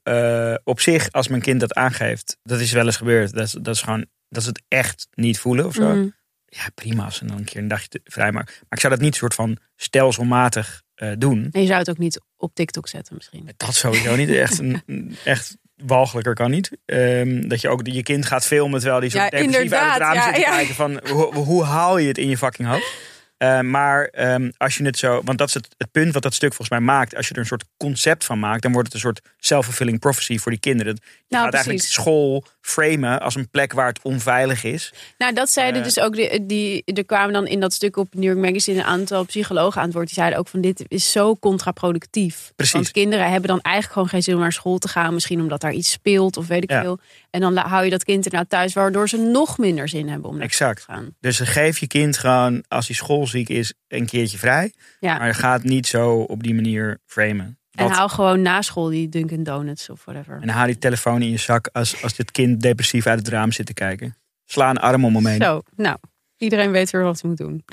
op 0.65 0.81
zich, 0.81 1.13
als 1.13 1.29
mijn 1.29 1.43
kind 1.43 1.61
dat 1.61 1.75
aangeeft, 1.75 2.37
dat 2.43 2.61
is 2.61 2.73
wel 2.73 2.87
eens 2.87 2.97
gebeurd. 2.97 3.33
Dat 3.33 3.45
is, 3.45 3.53
dat 3.53 3.75
is 3.75 3.83
gewoon, 3.83 4.07
dat 4.29 4.43
is 4.43 4.49
het 4.49 4.63
echt 4.69 5.09
niet 5.15 5.39
voelen 5.39 5.67
of 5.67 5.75
zo. 5.75 5.89
Mhm. 5.95 6.09
Ja, 6.55 6.69
prima 6.75 7.05
als 7.05 7.17
ze 7.17 7.25
dan 7.25 7.37
een 7.39 7.45
keer 7.45 7.61
een 7.61 7.69
dagje 7.69 7.89
te- 7.89 8.01
vrij 8.05 8.33
maken. 8.33 8.53
Maar 8.55 8.67
ik 8.71 8.81
zou 8.81 8.93
dat 8.93 9.03
niet 9.03 9.15
soort 9.15 9.35
van 9.35 9.57
stelselmatig 9.77 10.83
eh, 10.95 11.11
doen. 11.19 11.49
En 11.53 11.61
je 11.61 11.67
zou 11.67 11.79
het 11.79 11.91
ook 11.91 11.99
niet 11.99 12.21
op 12.37 12.55
TikTok 12.55 12.89
zetten 12.89 13.15
misschien. 13.15 13.51
Dat 13.57 13.75
sowieso 13.75 14.17
niet. 14.17 14.29
Echt, 14.31 14.59
een, 14.63 15.17
echt 15.25 15.57
walgelijker 15.77 16.35
kan 16.35 16.51
niet. 16.51 16.71
Ehm, 16.85 17.49
dat 17.49 17.61
je 17.61 17.69
ook 17.69 17.87
je 17.87 18.03
kind 18.03 18.27
gaat 18.27 18.47
filmen 18.47 18.81
terwijl 18.81 19.01
die 19.01 19.11
zo 19.11 19.19
Ja, 19.19 19.29
depressief 19.31 19.73
uit 19.73 19.91
het 19.93 19.99
raam 20.01 20.15
ja, 20.15 20.25
zit 20.25 20.35
te 20.35 20.41
ja. 20.41 20.51
kijken 20.51 20.75
van 20.75 21.01
hoe, 21.11 21.35
hoe 21.35 21.65
haal 21.65 21.99
je 21.99 22.09
het 22.09 22.19
in 22.19 22.29
je 22.29 22.37
fucking 22.39 22.69
hoofd? 22.69 22.93
Eh, 23.37 23.61
maar 23.61 24.05
ehm, 24.05 24.51
als 24.57 24.77
je 24.77 24.85
het 24.85 24.99
zo, 24.99 25.23
want 25.25 25.39
dat 25.39 25.49
is 25.49 25.55
het, 25.55 25.69
het 25.79 25.91
punt 25.91 26.13
wat 26.15 26.23
dat 26.23 26.35
stuk 26.35 26.49
volgens 26.55 26.79
mij 26.79 26.81
maakt. 26.81 27.17
Als 27.17 27.29
je 27.29 27.35
er 27.35 27.41
een 27.41 27.47
soort 27.47 27.65
concept 27.77 28.25
van 28.25 28.39
maakt, 28.39 28.63
dan 28.63 28.73
wordt 28.73 28.87
het 28.87 28.97
een 28.97 29.03
soort 29.03 29.21
self-fulfilling 29.39 29.99
prophecy 30.01 30.39
voor 30.39 30.51
die 30.53 30.61
kinderen. 30.61 30.95
Je 30.95 31.11
Nou, 31.29 31.45
gaat 31.45 31.55
eigenlijk 31.55 31.85
school 31.85 32.45
framen 32.65 33.21
als 33.21 33.35
een 33.35 33.49
plek 33.51 33.73
waar 33.73 33.87
het 33.87 34.03
onveilig 34.03 34.65
is. 34.65 34.93
Nou, 35.19 35.35
dat 35.35 35.51
zeiden 35.51 35.79
Eh. 35.81 35.87
dus 35.87 36.01
ook. 36.01 36.15
Die, 36.15 36.47
die, 36.47 36.83
er 36.85 37.05
kwamen 37.05 37.33
dan 37.33 37.47
in 37.47 37.61
dat 37.61 37.73
stuk 37.73 37.97
op 37.97 38.15
New 38.15 38.25
York 38.25 38.39
Magazine 38.39 38.79
een 38.79 38.85
aantal 38.85 39.25
psychologen 39.25 39.79
aan 39.81 39.87
het 39.87 39.95
woord. 39.95 40.07
Die 40.07 40.15
zeiden 40.15 40.39
ook 40.39 40.49
van 40.49 40.61
dit 40.61 40.85
is 40.89 41.13
zo 41.13 41.37
contraproductief. 41.37 42.53
Precies. 42.57 42.75
Want 42.75 42.91
kinderen 42.91 43.31
hebben 43.31 43.49
dan 43.49 43.61
eigenlijk 43.61 43.95
gewoon 43.95 44.09
geen 44.09 44.23
zin 44.23 44.35
om 44.35 44.41
naar 44.41 44.53
school 44.53 44.79
te 44.79 44.89
gaan. 44.89 45.15
Misschien 45.15 45.41
omdat 45.41 45.61
daar 45.61 45.73
iets 45.73 45.91
speelt 45.91 46.37
of 46.37 46.47
weet 46.47 46.63
ik 46.63 46.71
Ja. 46.71 46.81
veel. 46.83 46.99
En 47.31 47.41
dan 47.41 47.57
hou 47.57 47.85
je 47.85 47.91
dat 47.91 48.05
kind 48.05 48.27
ernaar 48.27 48.47
thuis, 48.47 48.73
waardoor 48.73 49.09
ze 49.09 49.17
nog 49.17 49.59
minder 49.59 49.89
zin 49.89 50.09
hebben 50.09 50.29
om 50.31 50.37
naar 50.37 50.45
Exact. 50.45 50.81
school 50.81 50.95
te 50.97 51.01
gaan. 51.03 51.15
Dus 51.21 51.39
geef 51.41 51.79
je 51.79 51.87
kind 51.87 52.19
gewoon, 52.19 52.65
als 52.69 52.87
hij 52.87 52.97
schoolziek 52.97 53.49
is, 53.49 53.73
een 53.89 54.07
keertje 54.07 54.39
vrij. 54.39 54.73
Ja. 55.01 55.19
Maar 55.19 55.27
je 55.27 55.35
gaat 55.35 55.63
niet 55.63 55.87
zo 55.87 56.15
op 56.19 56.43
die 56.43 56.55
manier 56.55 56.99
framen. 57.07 57.57
En 57.73 57.91
hou 57.91 58.11
gewoon 58.11 58.43
na 58.43 58.63
school 58.63 58.89
die 58.89 59.09
Dunkin' 59.09 59.43
Donuts 59.43 59.91
of 59.91 60.05
whatever. 60.05 60.39
En 60.41 60.49
haal 60.49 60.67
die 60.67 60.79
telefoon 60.79 61.23
in 61.23 61.31
je 61.31 61.37
zak 61.37 61.69
als, 61.73 62.03
als 62.03 62.15
dit 62.15 62.31
kind 62.31 62.61
depressief 62.61 63.07
uit 63.07 63.19
het 63.19 63.29
raam 63.29 63.53
zit 63.53 63.67
te 63.67 63.75
kijken. 63.75 64.17
Sla 64.45 64.71
een 64.71 64.79
arm 64.79 65.05
om 65.05 65.15
hem 65.15 65.27
heen. 65.27 65.43
Zo, 65.43 65.63
nou, 65.77 65.97
iedereen 66.37 66.71
weet 66.71 66.91
weer 66.91 67.03
wat 67.03 67.21
hij 67.21 67.31
moet 67.31 67.39
doen. 67.39 67.65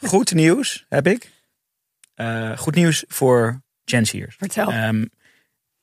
Goed 0.12 0.34
nieuws 0.34 0.84
heb 0.88 1.06
ik. 1.06 1.30
Eh, 2.14 2.56
goed 2.56 2.74
nieuws 2.74 3.04
voor 3.08 3.62
Gen 3.84 4.06
Z'ers. 4.06 4.36
Vertel. 4.38 4.70
Ehm, 4.70 5.04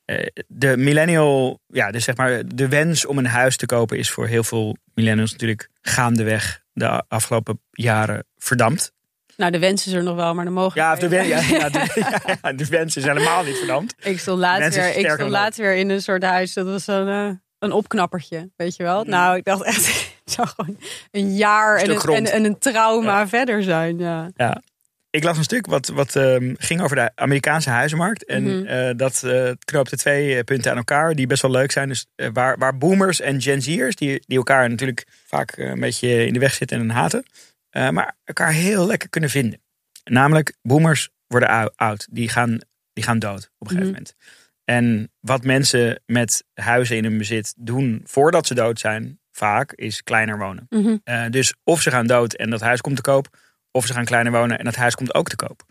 eh, 0.06 0.28
de 0.48 0.78
millennial, 0.78 1.60
ja, 1.68 1.92
dus 1.92 2.04
zeg 2.04 2.16
maar 2.16 2.48
de 2.56 2.68
wens 2.68 3.06
om 3.06 3.18
een 3.18 3.26
huis 3.26 3.58
te 3.58 3.66
kopen 3.66 3.98
is 3.98 4.10
voor 4.10 4.28
heel 4.28 4.44
veel 4.44 4.78
millennials 4.94 5.32
natuurlijk 5.32 5.70
gaandeweg 5.82 6.64
de 6.74 7.04
afgelopen 7.08 7.62
jaren 7.72 8.26
verdampt. 8.38 8.94
Nou, 9.42 9.54
de 9.54 9.60
wens 9.60 9.88
is 9.88 9.94
er 9.94 10.04
nog 10.04 10.16
wel, 10.16 10.34
maar 10.34 10.46
de 10.46 10.52
mogelijkheid. 10.52 11.02
Ja, 11.02 11.08
de, 11.08 11.16
ja, 11.16 11.24
ja, 11.24 11.70
de, 11.70 11.92
ja, 11.96 12.36
ja, 12.42 12.54
de 12.54 12.66
wens 12.66 12.96
is 12.98 13.04
helemaal 13.04 13.44
niet 13.44 13.58
verdampt. 13.58 13.96
Ik 14.00 14.20
stond 14.20 14.40
laatst, 14.40 14.60
Mensen 14.62 14.82
weer, 14.84 14.98
ik 14.98 15.10
stond 15.12 15.30
laatst 15.30 15.60
weer 15.60 15.76
in 15.76 15.90
een 15.90 16.02
soort 16.02 16.24
huis. 16.24 16.54
Dat 16.54 16.66
was 16.66 16.88
een, 16.88 17.08
eh, 17.08 17.30
een 17.60 17.72
opknappertje, 17.72 18.50
weet 18.56 18.76
je 18.76 18.84
wel. 18.84 19.04
Nou, 19.04 19.38
ik 19.38 19.44
dacht 19.44 19.64
echt, 19.64 19.86
het 20.24 20.34
zou 20.34 20.48
gewoon 20.48 20.78
een 21.12 21.36
jaar 21.36 21.78
en 21.78 21.90
een, 21.90 22.02
en, 22.16 22.26
en 22.32 22.44
een 22.44 22.58
trauma 22.60 23.28
verder 23.28 23.64
zijn. 23.64 23.98
Ja. 23.98 24.62
Ik 25.10 25.24
las 25.24 25.38
een 25.38 25.44
stuk 25.44 25.66
wat, 25.66 25.88
wat 25.88 26.16
ehm, 26.16 26.54
ging 26.58 26.82
over 26.82 26.96
de 26.96 27.12
Amerikaanse 27.16 27.70
huizenmarkt. 27.70 28.26
En 28.26 28.44
Mhm. 28.44 28.66
eh, 28.66 28.90
dat 28.96 29.24
eh 29.24 29.50
knoopte 29.66 29.98
twee 29.98 30.44
punten 30.44 30.72
aan 30.72 30.78
elkaar 30.78 31.16
die 31.16 31.28
best 31.28 31.42
wel 31.42 31.52
leuk 31.52 31.72
zijn. 31.72 31.88
Dus 31.88 32.06
waar, 32.34 32.58
waar 32.58 32.78
boomers 32.78 33.20
en 33.22 33.42
Gen 33.42 33.62
Z'ers, 33.62 33.96
die, 33.96 34.24
die 34.28 34.38
elkaar 34.38 34.70
natuurlijk 34.70 35.06
vaak 35.28 35.58
een 35.58 35.80
beetje 35.80 36.26
in 36.26 36.34
de 36.34 36.40
weg 36.40 36.54
zitten 36.54 36.80
en 36.80 36.90
haten. 36.90 37.26
Eh, 37.72 37.90
maar 37.90 38.16
elkaar 38.24 38.52
heel 38.52 38.86
lekker 38.88 39.10
kunnen 39.10 39.30
vinden. 39.30 39.62
Namelijk, 40.04 40.54
boomers 40.62 41.10
worden 41.28 41.50
ou- 41.50 41.70
oud. 41.76 42.08
Die 42.12 42.30
gaan, 42.30 42.60
die 42.94 43.04
gaan 43.04 43.20
dood 43.20 43.52
op 43.58 43.68
een 43.68 43.76
gegeven 43.78 43.80
Mhm. 43.80 43.88
moment. 43.88 44.16
En 44.64 45.12
wat 45.20 45.44
mensen 45.44 46.02
met 46.06 46.44
huizen 46.54 46.98
in 46.98 47.04
hun 47.04 47.18
bezit 47.18 47.54
doen 47.58 48.02
voordat 48.06 48.48
ze 48.48 48.54
dood 48.54 48.80
zijn, 48.80 49.20
vaak, 49.32 49.72
is 49.74 50.04
kleiner 50.04 50.38
wonen. 50.38 50.66
Mhm. 50.70 50.98
Eh, 51.04 51.26
dus 51.30 51.54
of 51.64 51.82
ze 51.82 51.92
gaan 51.92 52.08
dood 52.08 52.34
en 52.34 52.50
dat 52.50 52.62
huis 52.62 52.82
komt 52.82 52.96
te 52.96 53.02
koop, 53.02 53.38
of 53.72 53.86
ze 53.86 53.94
gaan 53.94 54.06
kleiner 54.06 54.32
wonen 54.32 54.58
en 54.60 54.66
dat 54.66 54.76
huis 54.76 54.96
komt 54.96 55.14
ook 55.14 55.30
te 55.30 55.36
koop. 55.36 55.64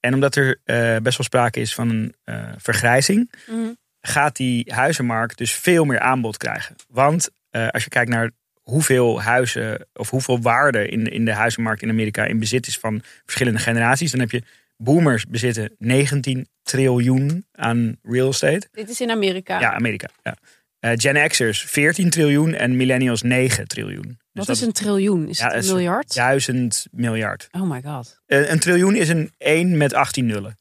En 0.00 0.14
omdat 0.14 0.36
er 0.36 0.60
eh, 0.64 0.76
best 0.96 1.16
wel 1.16 1.26
sprake 1.26 1.60
is 1.60 1.74
van 1.74 1.90
een 1.90 2.14
vergrijzing, 2.56 3.32
Mhm. 3.46 3.72
gaat 4.00 4.36
die 4.36 4.72
huizenmarkt 4.74 5.38
dus 5.38 5.52
veel 5.54 5.84
meer 5.84 6.00
aanbod 6.00 6.36
krijgen. 6.36 6.76
Want 6.88 7.30
als 7.50 7.84
je 7.84 7.90
kijkt 7.90 8.10
naar 8.10 8.30
hoeveel 8.64 9.22
huizen 9.22 9.86
of 9.94 10.10
hoeveel 10.10 10.40
waarde 10.40 10.88
in, 10.88 11.06
in 11.06 11.24
de 11.24 11.32
huizenmarkt 11.32 11.82
in 11.82 11.88
Amerika 11.90 12.24
in 12.24 12.38
bezit 12.38 12.66
is 12.66 12.78
van 12.78 13.02
verschillende 13.24 13.58
generaties, 13.58 14.10
dan 14.10 14.20
heb 14.20 14.30
je 14.30 14.42
boomers 14.76 15.26
bezitten 15.26 15.70
19 15.78 16.48
triljoen 16.62 17.46
aan 17.52 17.96
real 18.02 18.28
estate. 18.28 18.66
Dit 18.72 18.88
is 18.88 19.00
in 19.00 19.10
Amerika. 19.10 19.60
Ja, 19.60 19.72
Amerika. 19.74 20.08
Ja. 20.22 20.36
Eh, 20.78 20.92
Gen 20.94 21.28
X'ers 21.28 21.62
14 21.64 22.10
triljoen 22.10 22.54
en 22.54 22.76
millennials 22.76 23.22
9 23.22 23.68
triljoen. 23.68 24.02
Dus 24.02 24.16
Wat 24.32 24.46
dat 24.46 24.56
is 24.56 24.62
een 24.62 24.72
triljoen? 24.72 25.28
Is 25.28 25.38
Ja, 25.38 25.50
het 25.50 25.64
een 25.68 25.74
miljard? 25.74 26.14
Duizend 26.14 26.86
miljard. 26.90 27.48
Oh 27.50 27.70
my 27.70 27.82
god. 27.82 28.20
Eh, 28.26 28.50
een 28.50 28.58
triljoen 28.58 28.94
is 28.94 29.08
een 29.08 29.32
1 29.38 29.76
met 29.76 29.94
18 29.94 30.26
nullen. 30.26 30.56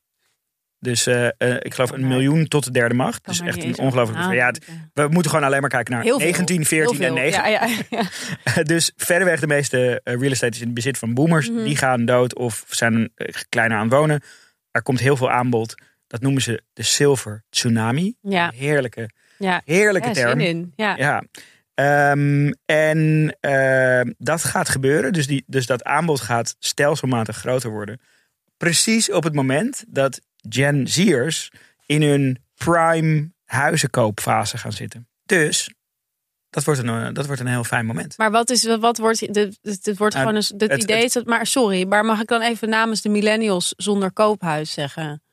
Dus 0.83 1.07
eh, 1.07 1.25
eh, 1.25 1.55
ik 1.59 1.73
geloof 1.73 1.91
een 1.91 2.07
miljoen 2.07 2.47
tot 2.47 2.63
de 2.63 2.71
derde 2.71 2.95
macht. 2.95 3.21
Kan 3.21 3.33
Dus 3.33 3.47
echt 3.47 3.63
een 3.63 3.77
ongelooflijk. 3.77 4.33
Ja, 4.33 4.53
we 4.93 5.07
moeten 5.07 5.31
gewoon 5.31 5.45
alleen 5.45 5.61
maar 5.61 5.69
kijken 5.69 5.93
naar 5.93 6.03
Heel 6.03 6.19
veel. 6.19 6.25
19, 6.27 6.65
14 6.65 6.95
Heel 6.97 7.07
en 7.07 7.13
veel. 7.13 7.23
9. 7.23 7.51
Ja, 7.51 7.67
ja, 7.67 8.07
ja. 8.55 8.63
dus 8.73 8.91
verreweg 8.95 9.39
de 9.39 9.47
meeste 9.47 10.01
eh, 10.03 10.13
real 10.19 10.31
estate 10.31 10.53
is 10.53 10.59
in 10.59 10.65
het 10.65 10.73
bezit 10.73 10.97
van 10.97 11.13
boomers. 11.13 11.49
Mhm. 11.49 11.63
Die 11.63 11.77
gaan 11.77 12.05
dood 12.05 12.35
of 12.35 12.65
zijn 12.69 13.11
kleiner 13.49 13.77
aan 13.77 13.83
het 13.83 13.93
wonen. 13.93 14.21
Er 14.71 14.81
komt 14.83 14.99
heel 14.99 15.17
veel 15.17 15.31
aanbod. 15.31 15.75
Dat 16.07 16.21
noemen 16.21 16.41
ze 16.41 16.63
de 16.73 16.83
silver 16.83 17.43
tsunami. 17.49 18.15
Ja. 18.21 18.51
Heerlijke, 18.55 19.09
Ja. 19.37 19.61
heerlijke 19.65 20.07
Ja, 20.07 20.13
term. 20.13 20.39
in. 20.39 20.73
Ja. 20.75 21.23
Ehm, 21.73 22.51
en 22.65 23.35
ehm, 23.39 24.11
dat 24.17 24.43
gaat 24.43 24.69
gebeuren. 24.69 25.13
Dus, 25.13 25.27
die, 25.27 25.43
dus 25.47 25.65
dat 25.65 25.83
aanbod 25.83 26.21
gaat 26.21 26.55
stelselmatig 26.59 27.37
groter 27.37 27.69
worden. 27.69 27.99
Precies 28.57 29.11
op 29.11 29.23
het 29.23 29.33
moment 29.33 29.83
dat 29.87 30.21
Gen 30.49 30.87
Z'ers 30.87 31.51
in 31.85 32.01
hun 32.01 32.43
prime 32.55 33.31
huizenkoopfase 33.45 34.57
gaan 34.57 34.71
zitten. 34.71 35.07
Dus 35.25 35.69
dat 36.49 36.63
wordt 36.63 36.79
een, 36.79 36.89
eh, 36.89 37.13
dat 37.13 37.25
wordt 37.25 37.41
een 37.41 37.47
heel 37.47 37.63
fijn 37.63 37.85
moment. 37.85 38.17
Maar 38.17 38.31
wat 38.31 38.49
is 38.49 38.65
wat 38.77 38.97
wordt 38.97 39.19
dit? 39.19 39.33
Dit, 39.61 39.83
dit 39.83 39.97
wordt 39.97 40.13
Nou, 40.15 40.27
gewoon 40.27 40.41
een. 40.49 40.57
Dit 40.57 40.71
het- 40.71 40.83
idee 40.83 40.95
het- 40.95 41.05
is 41.05 41.13
dat. 41.13 41.25
Maar 41.25 41.45
sorry, 41.47 41.85
maar 41.87 42.05
mag 42.05 42.21
ik 42.21 42.27
dan 42.27 42.41
even 42.41 42.69
namens 42.69 43.01
de 43.01 43.09
millennials 43.09 43.73
zonder 43.77 44.11
koophuis 44.11 44.73
zeggen? 44.73 45.23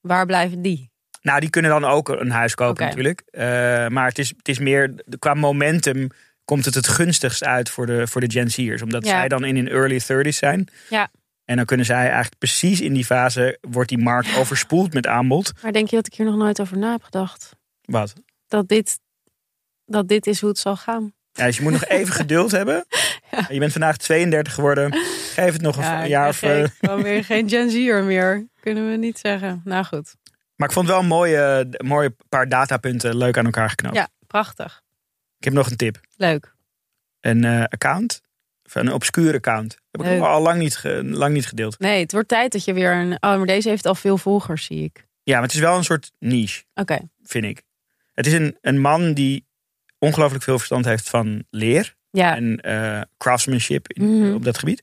Waar 0.00 0.26
blijven 0.26 0.62
die? 0.62 0.90
Nou, 1.22 1.40
die 1.40 1.50
kunnen 1.50 1.70
dan 1.70 1.84
ook 1.84 2.08
een 2.08 2.30
huis 2.30 2.54
kopen 2.54 2.84
natuurlijk. 2.86 3.22
Eh, 3.30 3.42
maar 3.88 4.06
het 4.08 4.18
is, 4.18 4.28
het 4.36 4.48
is 4.48 4.58
meer, 4.58 4.94
qua 5.18 5.34
momentum 5.34 6.08
komt 6.44 6.64
het 6.64 6.74
het 6.74 6.88
gunstigst 6.88 7.44
uit 7.44 7.68
voor 7.70 7.86
de, 7.86 8.06
voor 8.06 8.20
de 8.20 8.30
Gen 8.30 8.50
Z'ers. 8.50 8.82
Omdat 8.82 9.04
Ja. 9.04 9.10
zij 9.10 9.28
dan 9.28 9.44
in 9.44 9.56
hun 9.56 9.68
early 9.68 10.00
30s 10.00 10.38
zijn. 10.38 10.68
Ja. 10.90 11.10
En 11.52 11.58
dan 11.58 11.66
kunnen 11.66 11.86
zij 11.86 12.04
eigenlijk 12.06 12.38
precies 12.38 12.80
in 12.80 12.92
die 12.92 13.04
fase, 13.04 13.58
wordt 13.60 13.88
die 13.88 13.98
markt 13.98 14.36
overspoeld 14.40 14.94
met 14.94 15.06
aanbod. 15.06 15.52
Maar 15.62 15.72
denk 15.72 15.88
je 15.90 15.96
dat 15.96 16.06
ik 16.06 16.14
hier 16.14 16.26
nog 16.26 16.36
nooit 16.36 16.60
over 16.60 16.78
na 16.78 16.90
heb 16.90 17.02
gedacht? 17.02 17.50
Wat? 17.82 18.12
Dat 18.48 18.68
dit, 18.68 18.98
dat 19.84 20.08
dit 20.08 20.26
is 20.26 20.40
hoe 20.40 20.48
het 20.48 20.58
zal 20.58 20.76
gaan. 20.76 21.12
Ja, 21.32 21.44
dus 21.46 21.56
je 21.56 21.62
moet 21.62 21.72
nog 21.72 21.84
even 21.84 22.14
geduld 22.22 22.50
hebben. 22.50 22.84
Je 23.48 23.58
bent 23.58 23.72
vandaag 23.72 23.96
32 23.96 24.54
geworden. 24.54 24.92
Geef 25.34 25.52
het 25.52 25.62
nog 25.62 25.76
een 25.76 25.82
Ja, 25.82 26.06
jaar 26.06 26.24
ik 26.24 26.30
of... 26.30 26.42
eh, 26.42 26.50
geen- 26.50 26.68
gewoon 26.80 27.02
weer 27.02 27.24
geen 27.24 27.48
Gen 27.48 27.70
Z'er 27.70 28.04
meer. 28.04 28.46
Kunnen 28.60 28.90
we 28.90 28.96
niet 28.96 29.18
zeggen. 29.18 29.60
Nou 29.64 29.84
goed. 29.84 30.14
Maar 30.56 30.68
ik 30.68 30.74
vond 30.74 30.88
wel 30.88 30.98
een 30.98 31.06
mooie, 31.06 31.66
een 31.70 31.86
mooie 31.86 32.16
paar 32.28 32.48
datapunten 32.48 33.16
leuk 33.16 33.38
aan 33.38 33.44
elkaar 33.44 33.68
geknoopt. 33.70 33.96
Ja, 33.96 34.08
prachtig. 34.26 34.82
Ik 35.38 35.44
heb 35.44 35.52
nog 35.52 35.70
een 35.70 35.76
tip. 35.76 36.00
Leuk. 36.16 36.54
Een 37.20 37.44
eh, 37.44 37.64
account, 37.64 38.20
een 38.80 38.92
obscure 38.92 39.36
account. 39.36 39.76
Heb 39.90 40.02
ik 40.06 40.20
al 40.22 40.42
lang 40.42 40.58
niet, 40.58 40.80
lang 41.02 41.34
niet 41.34 41.46
gedeeld. 41.46 41.78
Nee, 41.78 42.00
het 42.00 42.12
wordt 42.12 42.28
tijd 42.28 42.52
dat 42.52 42.64
je 42.64 42.72
weer 42.72 42.92
een. 42.92 43.12
Oh, 43.12 43.18
maar 43.36 43.46
deze 43.46 43.68
heeft 43.68 43.86
al 43.86 43.94
veel 43.94 44.18
volgers, 44.18 44.64
zie 44.64 44.84
ik. 44.84 45.06
Ja, 45.22 45.34
maar 45.34 45.42
het 45.42 45.52
is 45.54 45.60
wel 45.60 45.76
een 45.76 45.84
soort 45.84 46.12
niche, 46.18 46.62
Oké. 46.74 46.98
vind 47.22 47.44
ik. 47.44 47.62
Het 48.12 48.26
is 48.26 48.32
een, 48.32 48.56
een 48.60 48.80
man 48.80 49.12
die 49.14 49.46
ongelooflijk 49.98 50.44
veel 50.44 50.56
verstand 50.56 50.84
heeft 50.84 51.08
van 51.08 51.44
leer 51.50 51.94
Ja. 52.10 52.36
en 52.36 52.60
eh, 52.60 53.00
craftsmanship 53.18 53.92
in- 53.92 54.18
Mhm. 54.20 54.34
op 54.34 54.44
dat 54.44 54.58
gebied. 54.58 54.82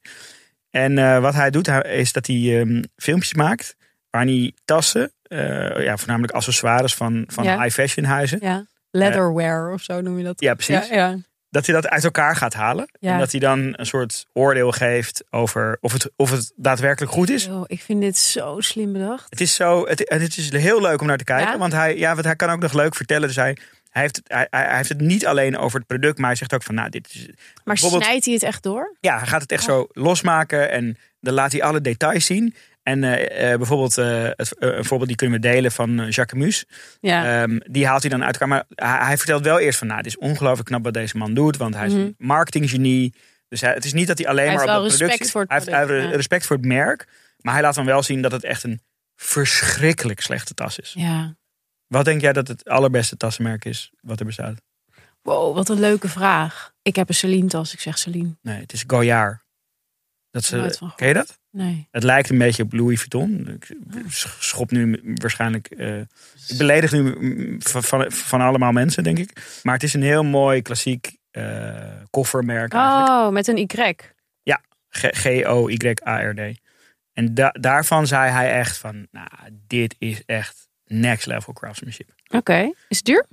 En 0.69 0.97
eh, 0.97 1.19
wat 1.21 1.33
hij 1.33 1.49
doet, 1.49 1.67
is 1.85 2.11
dat 2.13 2.27
hij 2.27 2.59
ehm, 2.59 2.83
filmpjes 2.95 3.33
maakt 3.33 3.75
waarin 4.09 4.37
hij 4.39 4.53
tassen, 4.65 5.11
eh, 5.21 5.83
ja, 5.83 5.97
voornamelijk 5.97 6.33
accessoires 6.33 6.95
van, 6.95 7.23
van 7.27 7.43
Ja. 7.43 7.61
high 7.63 7.73
fashion 7.75 8.05
huizen, 8.05 8.39
ja. 8.41 8.65
Leatherware 8.91 9.73
of 9.73 9.81
zo 9.81 10.01
noem 10.01 10.17
je 10.17 10.23
dat. 10.23 10.39
ja 10.41 10.53
precies, 10.53 10.87
Ja, 10.87 10.95
ja. 10.95 11.17
Dat 11.49 11.65
hij 11.65 11.75
dat 11.75 11.87
uit 11.87 12.03
elkaar 12.03 12.35
gaat 12.35 12.53
halen. 12.53 12.89
Ja. 12.99 13.13
En 13.13 13.19
dat 13.19 13.31
hij 13.31 13.39
dan 13.39 13.73
een 13.77 13.85
soort 13.85 14.25
oordeel 14.33 14.71
geeft 14.71 15.23
over 15.29 15.77
of 15.81 15.93
het, 15.93 16.11
of 16.15 16.31
het 16.31 16.53
daadwerkelijk 16.55 17.11
goed 17.11 17.29
is. 17.29 17.45
Yo, 17.45 17.63
ik 17.67 17.81
vind 17.81 18.01
dit 18.01 18.17
zo 18.17 18.59
slim 18.59 18.93
bedacht. 18.93 19.29
Het 19.29 19.41
is, 19.41 19.55
zo, 19.55 19.87
het, 19.87 19.99
het 20.05 20.37
is 20.37 20.51
heel 20.51 20.81
leuk 20.81 21.01
om 21.01 21.07
naar 21.07 21.17
te 21.17 21.23
kijken. 21.23 21.51
Ja? 21.51 21.57
Want, 21.57 21.73
hij, 21.73 21.97
ja, 21.97 22.13
want 22.13 22.25
hij 22.25 22.35
kan 22.35 22.49
ook 22.49 22.59
nog 22.59 22.73
leuk 22.73 22.95
vertellen. 22.95 23.27
Dus 23.27 23.35
hij, 23.35 23.57
hij, 23.89 24.01
heeft 24.01 24.15
het, 24.15 24.25
hij, 24.27 24.47
hij 24.49 24.75
heeft 24.75 24.89
het 24.89 25.01
niet 25.01 25.25
alleen 25.25 25.57
over 25.57 25.77
het 25.77 25.87
product. 25.87 26.17
Maar 26.17 26.27
hij 26.27 26.37
zegt 26.37 26.53
ook 26.53 26.63
van, 26.63 26.75
nou, 26.75 26.89
dit 26.89 27.09
is... 27.13 27.29
Maar 27.63 27.77
snijdt 27.77 28.25
hij 28.25 28.33
het 28.33 28.43
echt 28.43 28.63
door? 28.63 28.95
Ja, 28.99 29.17
hij 29.17 29.27
gaat 29.27 29.41
het 29.41 29.51
echt 29.51 29.63
zo 29.63 29.87
losmaken. 29.91 30.71
En 30.71 30.97
dan 31.21 31.33
laat 31.33 31.51
hij 31.51 31.63
alle 31.63 31.81
details 31.81 32.25
zien. 32.25 32.55
En 32.89 33.03
eh, 33.03 33.51
eh, 33.51 33.57
bijvoorbeeld, 33.57 33.97
eh, 33.97 34.23
het, 34.35 34.55
een 34.59 34.85
voorbeeld 34.85 35.07
die 35.07 35.17
kunnen 35.17 35.41
we 35.41 35.47
delen 35.47 35.71
van 35.71 36.07
Jacques 36.09 36.43
Mus. 36.43 36.65
Ja. 37.01 37.41
Ehm, 37.41 37.59
die 37.71 37.87
haalt 37.87 38.01
hij 38.01 38.09
dan 38.11 38.23
uit 38.23 38.33
elkaar. 38.33 38.47
Maar 38.47 38.63
hij, 38.75 39.05
hij 39.05 39.17
vertelt 39.17 39.43
wel 39.43 39.59
eerst 39.59 39.77
van, 39.77 39.87
nou, 39.87 39.97
het 39.99 40.07
is 40.07 40.17
ongelooflijk 40.17 40.67
knap 40.67 40.83
wat 40.83 40.93
deze 40.93 41.17
man 41.17 41.33
doet. 41.33 41.57
Want 41.57 41.75
hij 41.75 41.85
is 41.85 41.93
Mhm. 41.93 42.01
een 42.01 42.15
marketinggenie. 42.17 43.13
Dus 43.47 43.61
hij, 43.61 43.73
het 43.73 43.85
is 43.85 43.93
niet 43.93 44.07
dat 44.07 44.17
hij 44.17 44.27
alleen 44.27 44.45
Hij 44.47 44.55
maar 44.65 44.81
op 44.81 44.87
product 44.87 45.17
zit. 45.17 45.31
voor 45.31 45.41
het 45.41 45.49
hij 45.49 45.59
heeft, 45.59 45.69
hij 45.71 45.79
product, 45.79 46.03
heeft 46.03 46.15
respect 46.15 46.45
voor 46.45 46.55
het 46.55 46.65
merk. 46.65 47.07
Maar 47.41 47.53
hij 47.53 47.61
laat 47.63 47.75
dan 47.75 47.85
wel 47.85 48.03
zien 48.03 48.21
dat 48.21 48.31
het 48.31 48.43
echt 48.43 48.63
een 48.63 48.81
verschrikkelijk 49.15 50.21
slechte 50.21 50.53
tas 50.53 50.79
is. 50.79 50.93
ja. 50.97 51.37
Wat 51.87 52.05
denk 52.05 52.21
jij 52.21 52.33
dat 52.33 52.47
het 52.47 52.65
allerbeste 52.69 53.17
tassenmerk 53.17 53.65
is 53.65 53.91
wat 54.01 54.19
er 54.19 54.25
bestaat? 54.25 54.61
Wow, 55.21 55.55
wat 55.55 55.69
een 55.69 55.79
leuke 55.79 56.07
vraag. 56.07 56.71
Ik 56.81 56.95
heb 56.95 57.09
een 57.09 57.15
Celine 57.15 57.47
tas. 57.47 57.73
Ik 57.73 57.79
zeg 57.79 57.97
Celine. 57.97 58.37
Nee, 58.41 58.59
het 58.59 58.73
is 58.73 58.83
Goyard. 58.87 59.39
Dat 60.31 60.45
gehoord. 60.45 60.79
ken 60.95 61.07
je 61.07 61.13
dat? 61.13 61.39
Nee. 61.51 61.87
Het 61.91 62.03
lijkt 62.03 62.29
een 62.29 62.37
beetje 62.37 62.63
op 62.63 62.73
Louis 62.73 62.97
Vuitton. 62.99 63.47
Ik 63.47 63.75
schop 64.39 64.71
nu 64.71 65.01
waarschijnlijk. 65.15 65.67
eh, 65.67 65.99
ik 66.47 66.57
beledig 66.57 66.91
nu 66.91 67.55
van, 67.59 67.83
van, 67.83 68.11
van 68.11 68.41
allemaal 68.41 68.71
mensen, 68.71 69.03
denk 69.03 69.17
ik. 69.17 69.59
Maar 69.63 69.73
het 69.73 69.83
is 69.83 69.93
een 69.93 70.01
heel 70.01 70.23
mooi 70.23 70.61
klassiek 70.61 71.17
eh, 71.31 71.91
koffermerk. 72.09 72.73
eigenlijk. 72.73 73.09
Oh, 73.09 73.29
met 73.29 73.47
een 73.47 73.57
Y. 73.57 73.95
G- 74.91 75.09
G-O-Y-A-R-D. 75.17 76.59
En 77.13 77.33
da- 77.33 77.51
daarvan 77.59 78.07
zei 78.07 78.31
hij 78.31 78.51
echt 78.53 78.77
van, 78.77 79.07
nou, 79.11 79.27
dit 79.67 79.95
is 79.97 80.25
echt 80.25 80.67
next 80.85 81.25
level 81.25 81.53
craftsmanship. 81.53 82.09
Oké. 82.27 82.71
Is 82.87 82.97
het 82.97 83.05
duur? 83.05 83.25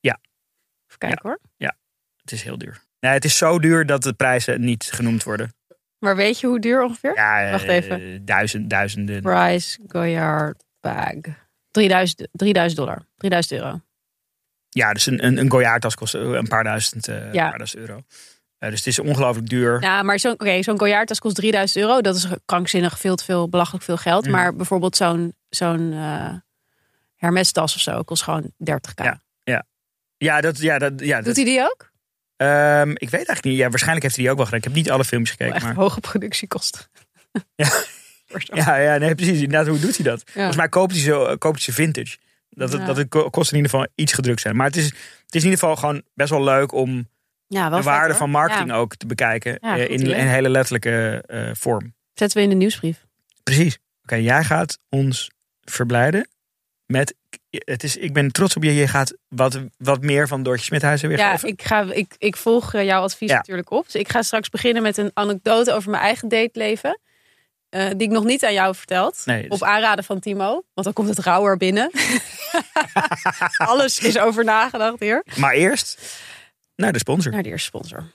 Ja. 0.00 0.18
Even 0.86 0.98
kijken 0.98 1.20
hoor. 1.28 1.38
Het 2.22 2.32
is 2.32 2.42
heel 2.42 2.58
duur. 2.58 2.82
Nee, 3.00 3.12
het 3.12 3.24
is 3.24 3.36
zo 3.36 3.58
duur 3.58 3.86
dat 3.86 4.02
de 4.02 4.12
prijzen 4.12 4.60
niet 4.60 4.84
genoemd 4.84 5.22
worden. 5.22 5.54
Maar 6.02 6.16
weet 6.16 6.40
je 6.40 6.46
hoe 6.46 6.60
duur 6.60 6.82
ongeveer? 6.82 7.14
Ja, 7.14 7.50
Wacht 7.50 7.64
eh, 7.64 7.74
even. 7.74 8.24
Duizend, 8.24 8.70
duizenden. 8.70 9.20
Price 9.20 9.78
Goyard 9.86 10.64
bag. 10.80 11.14
3000, 11.70 12.28
3000 12.32 12.80
dollar. 12.80 13.06
3000 13.16 13.60
euro. 13.60 13.80
Ja, 14.68 14.92
dus 14.92 15.06
een, 15.06 15.24
een, 15.26 15.38
een 15.38 15.50
Goyard-tas 15.50 15.94
kost 15.94 16.14
een 16.14 16.48
paar 16.48 16.64
duizend, 16.64 17.08
eh, 17.08 17.32
Ja. 17.32 17.48
paar 17.48 17.58
duizend 17.58 17.80
euro. 17.80 18.00
Eh, 18.58 18.70
dus 18.70 18.78
het 18.78 18.86
is 18.86 18.98
ongelooflijk 18.98 19.48
duur. 19.48 19.80
Ja, 19.82 20.02
maar 20.02 20.18
zo'n 20.18 20.32
oké, 20.32 20.62
zo'n 20.62 20.78
Goyard 20.78 21.06
tas 21.06 21.18
kost 21.18 21.36
3000 21.36 21.84
euro. 21.84 22.00
Dat 22.00 22.16
is 22.16 22.26
krankzinnig 22.44 22.98
veel 22.98 23.14
te 23.16 23.24
veel, 23.24 23.48
belachelijk 23.48 23.84
veel 23.84 23.96
geld. 23.96 24.28
Maar 24.28 24.54
bijvoorbeeld 24.56 24.96
zo'n 24.96 25.34
zo'n 25.48 25.92
eh, 25.92 26.34
Hermes 27.16 27.52
tas 27.52 27.74
of 27.74 27.80
zo 27.80 28.02
kost 28.02 28.22
gewoon 28.22 28.52
30k. 28.70 29.04
Ja. 29.04 29.20
Ja, 30.16 30.40
dat, 30.40 30.58
ja, 30.58 30.78
dat, 30.78 30.92
ja, 31.00 31.16
dat, 31.16 31.24
Doet 31.24 31.36
hij 31.36 31.44
die 31.44 31.60
ook? 31.60 31.91
Ehm, 32.42 32.90
ik 32.90 32.98
weet 33.10 33.12
eigenlijk 33.12 33.44
niet. 33.44 33.56
Ja, 33.56 33.68
waarschijnlijk 33.68 34.02
heeft 34.02 34.14
hij 34.14 34.24
die 34.24 34.30
ook 34.32 34.36
wel 34.38 34.46
gedaan. 34.46 34.60
Ik 34.60 34.64
heb 34.66 34.74
niet 34.76 34.90
alle 34.90 35.04
films 35.04 35.30
gekeken. 35.30 35.54
Echt 35.54 35.64
Maar... 35.64 35.74
hoge 35.74 36.00
productiekosten. 36.00 36.80
Ja. 37.56 37.66
Zo. 38.38 38.54
Ja, 38.56 38.76
ja, 38.76 38.96
nee, 38.98 39.14
precies. 39.14 39.40
Inderdaad, 39.40 39.66
hoe 39.66 39.78
doet 39.78 39.96
hij 39.96 40.04
dat? 40.04 40.22
Ja. 40.26 40.32
Volgens 40.32 40.56
mij 40.56 40.68
koopt 40.68 40.92
hij 40.92 41.00
ze, 41.00 41.12
eh, 41.12 41.26
koopt 41.38 41.54
hij 41.54 41.58
ze 41.64 41.72
vintage. 41.72 42.16
Dat 42.50 42.72
het, 42.72 42.80
Ja. 42.80 42.86
dat 42.86 42.96
het 42.96 43.08
ko- 43.08 43.30
kost 43.30 43.50
in 43.50 43.56
ieder 43.56 43.70
geval 43.70 43.86
iets 43.94 44.12
gedrukt 44.12 44.40
zijn. 44.40 44.56
Maar 44.56 44.66
het 44.66 44.76
is, 44.76 44.84
het 44.84 45.34
is 45.34 45.42
in 45.44 45.50
ieder 45.50 45.58
geval 45.58 45.76
gewoon 45.76 46.02
best 46.14 46.30
wel 46.30 46.44
leuk 46.44 46.72
om 46.72 47.08
Ja, 47.46 47.70
wel 47.70 47.78
de 47.78 47.84
waarde 47.84 48.08
hoor. 48.08 48.16
van 48.16 48.30
marketing 48.30 48.72
ook 48.72 48.96
te 48.96 49.06
bekijken. 49.06 49.58
Eh, 49.58 49.78
in 49.78 50.00
idee. 50.00 50.14
een 50.14 50.28
hele 50.28 50.48
letterlijke 50.48 51.22
eh, 51.26 51.50
vorm. 51.52 51.94
Zetten 52.14 52.38
we 52.38 52.44
in 52.44 52.50
de 52.50 52.56
nieuwsbrief. 52.56 53.06
Precies. 53.42 53.78
Oké, 54.02 54.14
jij 54.14 54.44
gaat 54.44 54.78
ons 54.88 55.30
verblijden 55.60 56.28
met. 56.86 57.14
Het 57.58 57.82
is, 57.82 57.96
ik 57.96 58.12
ben 58.12 58.30
trots 58.32 58.56
op 58.56 58.62
je. 58.62 58.74
Je 58.74 58.88
gaat 58.88 59.14
wat, 59.28 59.60
wat 59.78 60.00
meer 60.02 60.28
van 60.28 60.42
Doortje 60.42 60.64
Smithuizen 60.64 61.08
weer 61.08 61.18
Ja, 61.18 61.38
ik, 61.42 61.62
ga, 61.62 61.92
ik, 61.92 62.14
ik 62.18 62.36
volg 62.36 62.74
eh, 62.74 62.84
jouw 62.84 63.02
advies 63.02 63.28
Ja. 63.30 63.36
natuurlijk 63.36 63.70
op. 63.70 63.84
Dus 63.84 63.94
ik 63.94 64.08
ga 64.08 64.22
straks 64.22 64.48
beginnen 64.48 64.82
met 64.82 64.96
een 64.96 65.10
anekdote 65.14 65.72
over 65.72 65.90
mijn 65.90 66.02
eigen 66.02 66.28
dateleven. 66.28 66.98
eh, 67.68 67.86
die 67.88 68.02
ik 68.02 68.10
nog 68.10 68.24
niet 68.24 68.44
aan 68.44 68.52
jou 68.52 68.74
verteld. 68.74 69.22
Nee, 69.24 69.42
dus- 69.42 69.50
Op 69.50 69.62
aanraden 69.62 70.04
van 70.04 70.20
Timo. 70.20 70.46
Want 70.74 70.84
dan 70.86 70.92
komt 70.92 71.08
het 71.08 71.18
rauwer 71.18 71.56
binnen. 71.56 71.90
Alles 73.56 73.98
is 73.98 74.18
over 74.18 74.44
nagedacht 74.44 75.00
hier. 75.00 75.24
Maar 75.36 75.52
eerst 75.52 76.00
naar 76.76 76.92
de 76.92 76.98
sponsor. 76.98 77.32
Naar 77.32 77.42
de 77.42 77.48
eerste 77.48 77.66
sponsor. 77.66 78.10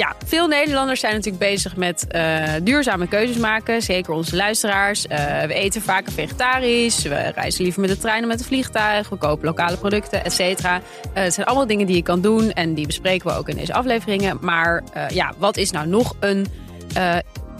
Ja, 0.00 0.14
veel 0.24 0.46
Nederlanders 0.46 1.00
zijn 1.00 1.14
natuurlijk 1.14 1.42
bezig 1.42 1.76
met 1.76 2.06
eh, 2.06 2.52
duurzame 2.62 3.08
keuzes 3.08 3.36
maken. 3.36 3.82
Zeker 3.82 4.12
onze 4.12 4.36
luisteraars. 4.36 5.06
Eh, 5.06 5.42
we 5.42 5.54
eten 5.54 5.82
vaker 5.82 6.12
vegetarisch. 6.12 7.02
We 7.02 7.32
reizen 7.34 7.62
liever 7.62 7.80
met 7.80 7.90
de 7.90 7.98
trein 7.98 8.20
dan 8.20 8.28
met 8.28 8.38
een 8.38 8.46
vliegtuig. 8.46 9.08
We 9.08 9.16
kopen 9.16 9.44
lokale 9.44 9.76
producten, 9.76 10.24
et 10.24 10.32
cetera. 10.32 10.80
Eh, 11.14 11.22
het 11.22 11.34
zijn 11.34 11.46
allemaal 11.46 11.66
dingen 11.66 11.86
die 11.86 11.96
je 11.96 12.02
kan 12.02 12.20
doen. 12.20 12.52
En 12.52 12.74
die 12.74 12.86
bespreken 12.86 13.26
we 13.26 13.36
ook 13.36 13.48
in 13.48 13.56
deze 13.56 13.72
afleveringen. 13.74 14.38
Maar 14.40 14.82
ja, 15.08 15.32
wat 15.38 15.56
is 15.56 15.70
nou 15.70 15.86
nog 15.86 16.16
een 16.20 16.46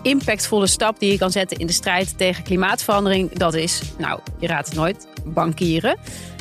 impactvolle 0.02 0.66
stap 0.66 0.99
die 0.99 1.12
je 1.12 1.18
kan 1.18 1.30
zetten 1.30 1.56
in 1.56 1.66
de 1.66 1.73
strijd 1.73 2.18
tegen 2.18 2.44
klimaatverandering? 2.44 3.32
Dat 3.32 3.54
is, 3.54 3.82
nou, 3.99 4.20
je 4.38 4.47
raadt 4.47 4.66
het 4.66 4.76
nooit, 4.76 5.06
bankieren. 5.25 5.97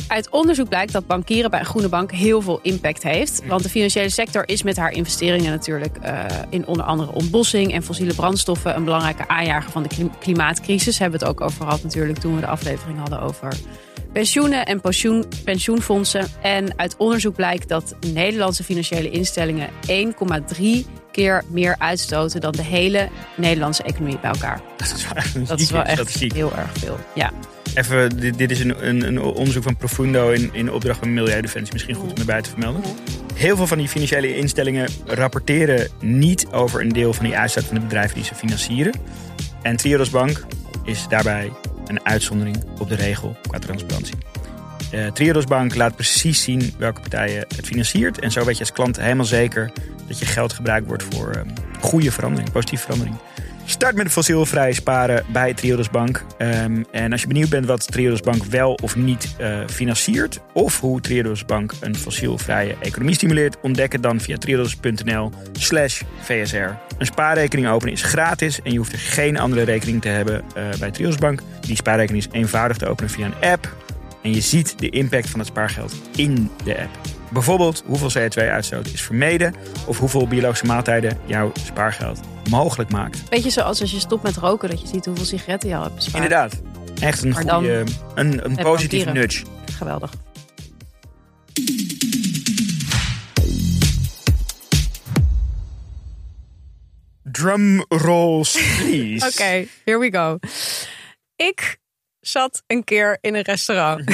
Uit 0.09 0.29
onderzoek 0.29 0.69
blijkt 0.69 0.91
dat 0.91 1.07
bankieren 1.07 1.49
bij 1.49 1.59
een 1.59 1.65
groene 1.65 1.89
bank 1.89 2.11
heel 2.11 2.41
veel 2.41 2.59
impact 2.61 3.03
heeft. 3.03 3.45
Want 3.45 3.63
de 3.63 3.69
financiële 3.69 4.09
sector 4.09 4.47
is 4.47 4.63
met 4.63 4.77
haar 4.77 4.91
investeringen 4.91 5.51
natuurlijk 5.51 5.97
eh, 5.97 6.25
in 6.49 6.67
onder 6.67 6.85
andere 6.85 7.11
ontbossing 7.11 7.73
en 7.73 7.83
fossiele 7.83 8.13
brandstoffen 8.13 8.75
een 8.75 8.83
belangrijke 8.83 9.27
aanjager 9.27 9.71
van 9.71 9.83
de 9.83 9.89
klim- 9.89 10.17
klimaatcrisis. 10.19 10.99
Hebben 10.99 11.19
we 11.19 11.25
het 11.25 11.35
ook 11.35 11.45
over 11.45 11.63
gehad 11.63 11.83
natuurlijk 11.83 12.19
toen 12.19 12.35
we 12.35 12.41
de 12.41 12.47
aflevering 12.47 12.99
hadden 12.99 13.21
over 13.21 13.53
pensioenen 14.13 14.65
en 14.65 14.81
pensioen, 14.81 15.25
pensioenfondsen. 15.43 16.27
En 16.41 16.77
uit 16.77 16.97
onderzoek 16.97 17.35
blijkt 17.35 17.67
dat 17.67 17.95
Nederlandse 18.13 18.63
financiële 18.63 19.09
instellingen 19.09 19.69
1,3 19.87 20.63
keer 21.11 21.43
meer 21.51 21.75
uitstoten 21.77 22.41
dan 22.41 22.51
de 22.51 22.63
hele 22.63 23.09
Nederlandse 23.37 23.83
economie 23.83 24.19
bij 24.19 24.31
elkaar. 24.31 24.61
Dat 24.77 24.93
is 24.95 25.03
wel 25.03 25.13
echt 25.13 25.47
Dat 25.47 25.59
is 25.59 25.71
wel 25.71 25.83
echt 25.83 26.19
heel 26.19 26.55
erg 26.55 26.69
veel. 26.73 26.97
Ja. 27.15 27.31
Even, 27.73 28.19
dit, 28.19 28.37
dit 28.37 28.51
is 28.51 28.59
een, 28.59 28.87
een, 28.87 29.07
een 29.07 29.21
onderzoek 29.21 29.63
van 29.63 29.77
Profundo 29.77 30.31
in, 30.31 30.49
in 30.53 30.71
opdracht 30.71 30.99
van 30.99 31.13
Milieudefensie. 31.13 31.73
Misschien 31.73 31.95
goed 31.95 32.09
om 32.09 32.17
erbij 32.17 32.41
te 32.41 32.49
vermelden. 32.49 32.81
Heel 33.35 33.55
veel 33.55 33.67
van 33.67 33.77
die 33.77 33.87
financiële 33.87 34.35
instellingen 34.35 34.89
rapporteren 35.05 35.89
niet 35.99 36.47
over 36.51 36.81
een 36.81 36.89
deel 36.89 37.13
van 37.13 37.25
die 37.25 37.37
uitstoot 37.37 37.63
van 37.63 37.75
de 37.75 37.81
bedrijven 37.81 38.15
die 38.15 38.25
ze 38.25 38.35
financieren. 38.35 38.93
En 39.61 39.75
Triodos 39.75 40.09
Bank 40.09 40.45
is 40.83 41.07
daarbij 41.07 41.51
een 41.89 42.05
uitzondering 42.05 42.63
op 42.79 42.89
de 42.89 42.95
regel 42.95 43.35
qua 43.47 43.59
transparantie. 43.59 44.15
Eh 44.91 45.07
Triodos 45.07 45.45
Bank 45.45 45.75
laat 45.75 45.95
precies 45.95 46.43
zien 46.43 46.73
welke 46.77 46.99
partijen 47.01 47.45
het 47.55 47.65
financiert. 47.65 48.19
En 48.19 48.31
zo 48.31 48.45
weet 48.45 48.55
je 48.55 48.59
als 48.59 48.71
klant 48.71 48.99
helemaal 48.99 49.25
zeker 49.25 49.71
dat 50.07 50.19
je 50.19 50.25
geld 50.25 50.53
gebruikt 50.53 50.87
wordt 50.87 51.03
voor 51.03 51.31
eh, 51.31 51.41
goede 51.79 52.11
verandering, 52.11 52.51
positieve 52.51 52.83
verandering. 52.83 53.17
Start 53.69 53.95
met 53.95 54.11
fossielvrij 54.11 54.73
sparen 54.73 55.25
bij 55.27 55.53
Triodos 55.53 55.89
Bank. 55.89 56.25
Ehm, 56.37 56.83
en 56.91 57.11
als 57.11 57.21
je 57.21 57.27
benieuwd 57.27 57.49
bent 57.49 57.65
wat 57.65 57.91
Triodos 57.91 58.21
Bank 58.21 58.43
wel 58.43 58.73
of 58.73 58.95
niet 58.95 59.35
eh, 59.37 59.59
financiert... 59.67 60.39
of 60.53 60.79
hoe 60.79 61.01
Triodos 61.01 61.45
Bank 61.45 61.73
een 61.79 61.95
fossielvrije 61.95 62.75
economie 62.81 63.15
stimuleert... 63.15 63.57
ontdek 63.61 63.91
het 63.91 64.03
dan 64.03 64.19
via 64.19 64.37
triodos.nl 64.37 65.31
slash 65.51 66.01
VSR. 66.21 66.55
Een 66.97 67.05
spaarrekening 67.05 67.67
openen 67.67 67.93
is 67.93 68.01
gratis... 68.01 68.61
en 68.61 68.71
je 68.71 68.77
hoeft 68.77 68.91
er 68.91 68.99
geen 68.99 69.37
andere 69.37 69.63
rekening 69.63 70.01
te 70.01 70.09
hebben 70.09 70.43
eh, 70.55 70.63
bij 70.79 70.91
Triodos 70.91 71.17
Bank. 71.17 71.41
Die 71.61 71.75
spaarrekening 71.75 72.25
is 72.25 72.31
eenvoudig 72.31 72.77
te 72.77 72.87
openen 72.87 73.11
via 73.11 73.25
een 73.25 73.49
app... 73.49 73.75
en 74.23 74.33
je 74.33 74.41
ziet 74.41 74.79
de 74.79 74.89
impact 74.89 75.29
van 75.29 75.39
het 75.39 75.47
spaargeld 75.47 75.93
in 76.15 76.49
de 76.63 76.79
app. 76.79 77.18
Bijvoorbeeld 77.31 77.83
hoeveel 77.85 78.11
CO2-uitstoot 78.21 78.87
is 78.87 79.01
vermeden... 79.01 79.53
of 79.85 79.99
hoeveel 79.99 80.27
biologische 80.27 80.65
maaltijden 80.65 81.17
jouw 81.25 81.51
spaargeld 81.63 82.19
mogelijk 82.49 82.91
maakt. 82.91 83.29
Beetje 83.29 83.49
zoals 83.49 83.81
als 83.81 83.91
je 83.91 83.99
stopt 83.99 84.23
met 84.23 84.35
roken, 84.37 84.69
dat 84.69 84.81
je 84.81 84.87
ziet 84.87 85.05
hoeveel 85.05 85.25
sigaretten 85.25 85.69
je 85.69 85.75
al 85.75 85.83
hebt 85.83 85.95
bespaard. 85.95 86.23
Inderdaad. 86.23 86.61
Echt 86.99 87.23
een 87.23 87.33
goede, 87.33 87.83
een, 88.15 88.57
positieve 88.61 89.11
nudge. 89.11 89.45
Geweldig. 89.77 90.11
Drum 97.23 97.85
rolls, 97.89 98.51
please. 98.77 99.25
Oké, 99.29 99.67
here 99.85 99.99
we 99.99 100.11
go. 100.11 100.39
Ik 101.35 101.78
zat 102.29 102.63
een 102.67 102.83
keer 102.83 103.17
in 103.21 103.35
een 103.35 103.41
restaurant. 103.41 104.11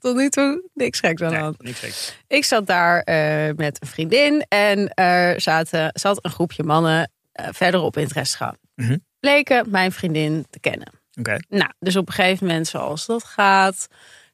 Tot 0.00 0.16
nu 0.16 0.28
toe 0.28 0.68
niks 0.74 1.00
geks 1.00 1.22
aan 1.22 1.28
de 1.28 1.34
Nee, 1.34 1.42
hand. 1.42 1.62
niks. 1.62 2.14
Ik 2.26 2.44
zat 2.44 2.66
daar 2.66 3.00
eh, 3.02 3.54
met 3.56 3.82
een 3.82 3.88
vriendin 3.88 4.44
en 4.48 4.94
er 4.94 5.40
zaten, 5.40 5.90
zat 5.92 6.24
een 6.24 6.30
groepje 6.30 6.62
mannen 6.62 7.10
eh, 7.32 7.48
verderop 7.52 7.96
in 7.96 8.02
het 8.02 8.12
restaurant. 8.12 8.58
Mhm. 8.74 8.96
Bleken 9.20 9.70
mijn 9.70 9.92
vriendin 9.92 10.46
te 10.50 10.60
kennen. 10.60 10.88
Oké. 11.18 11.36
Nou, 11.48 11.70
dus 11.78 11.96
op 11.96 12.06
een 12.08 12.14
gegeven 12.14 12.46
moment, 12.46 12.66
zoals 12.66 13.06
dat 13.06 13.24
gaat, 13.24 13.86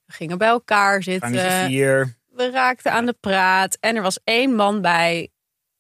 we 0.05 0.13
gingen 0.13 0.39
bij 0.39 0.49
elkaar 0.49 1.03
zitten. 1.03 1.31
We 2.33 2.51
raakten 2.51 2.93
aan 2.93 3.07
de 3.07 3.17
praat 3.21 3.77
en 3.81 3.97
er 3.97 4.03
was 4.03 4.19
één 4.25 4.55
man 4.55 4.81
bij. 4.81 5.29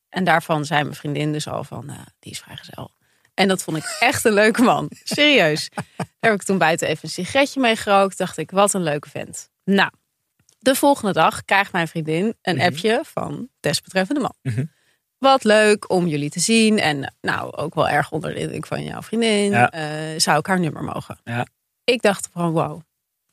En 0.09 0.24
daarvan 0.24 0.64
zei 0.64 0.83
mijn 0.83 0.94
vriendin 0.94 1.33
dus 1.33 1.48
al 1.48 1.64
van, 1.64 1.87
nou, 1.87 2.05
die 2.18 2.33
is 2.33 2.38
vrijgezel. 2.38 2.90
En 3.37 3.49
dat 3.49 3.62
vond 3.62 3.77
ik 3.77 3.96
echt 4.01 4.25
een 4.25 4.33
leuke 4.33 4.62
man. 4.62 4.90
Serieus. 5.05 5.68
Daar 5.96 6.31
heb 6.31 6.33
ik 6.35 6.42
toen 6.42 6.59
buiten 6.59 6.88
even 6.88 7.01
een 7.03 7.11
sigaretje 7.11 7.61
mee 7.61 7.77
gerookt. 7.77 8.18
Dacht 8.18 8.37
ik, 8.37 8.51
wat 8.51 8.72
een 8.75 8.83
leuke 8.83 9.09
vent. 9.11 9.49
Nou, 9.64 9.90
de 10.59 10.75
volgende 10.75 11.12
dag 11.12 11.44
krijgt 11.44 11.72
mijn 11.72 11.88
vriendin 11.88 12.35
een 12.42 12.57
Mhm. 12.57 12.64
appje 12.66 13.01
van 13.05 13.49
desbetreffende 13.61 14.20
man. 14.20 14.35
Mhm. 14.42 14.64
Wat 15.18 15.44
leuk 15.44 15.90
om 15.90 16.07
jullie 16.07 16.31
te 16.31 16.40
zien. 16.40 16.79
En 16.79 17.14
nou, 17.20 17.53
ook 17.57 17.75
wel 17.75 17.88
erg 17.88 18.11
onder 18.11 18.35
de 18.35 18.40
indruk 18.40 18.66
van 18.66 18.85
jouw 18.85 19.03
vriendin. 19.03 19.51
Ja. 19.51 19.70
Eh, 19.70 20.18
zou 20.18 20.38
ik 20.38 20.46
haar 20.46 20.61
nummer 20.61 20.85
mogen? 20.85 21.18
Ja. 21.25 21.46
Ik 21.85 22.03
dacht 22.03 22.29
van, 22.33 22.51
wow. 22.53 22.70
Wat 22.70 22.83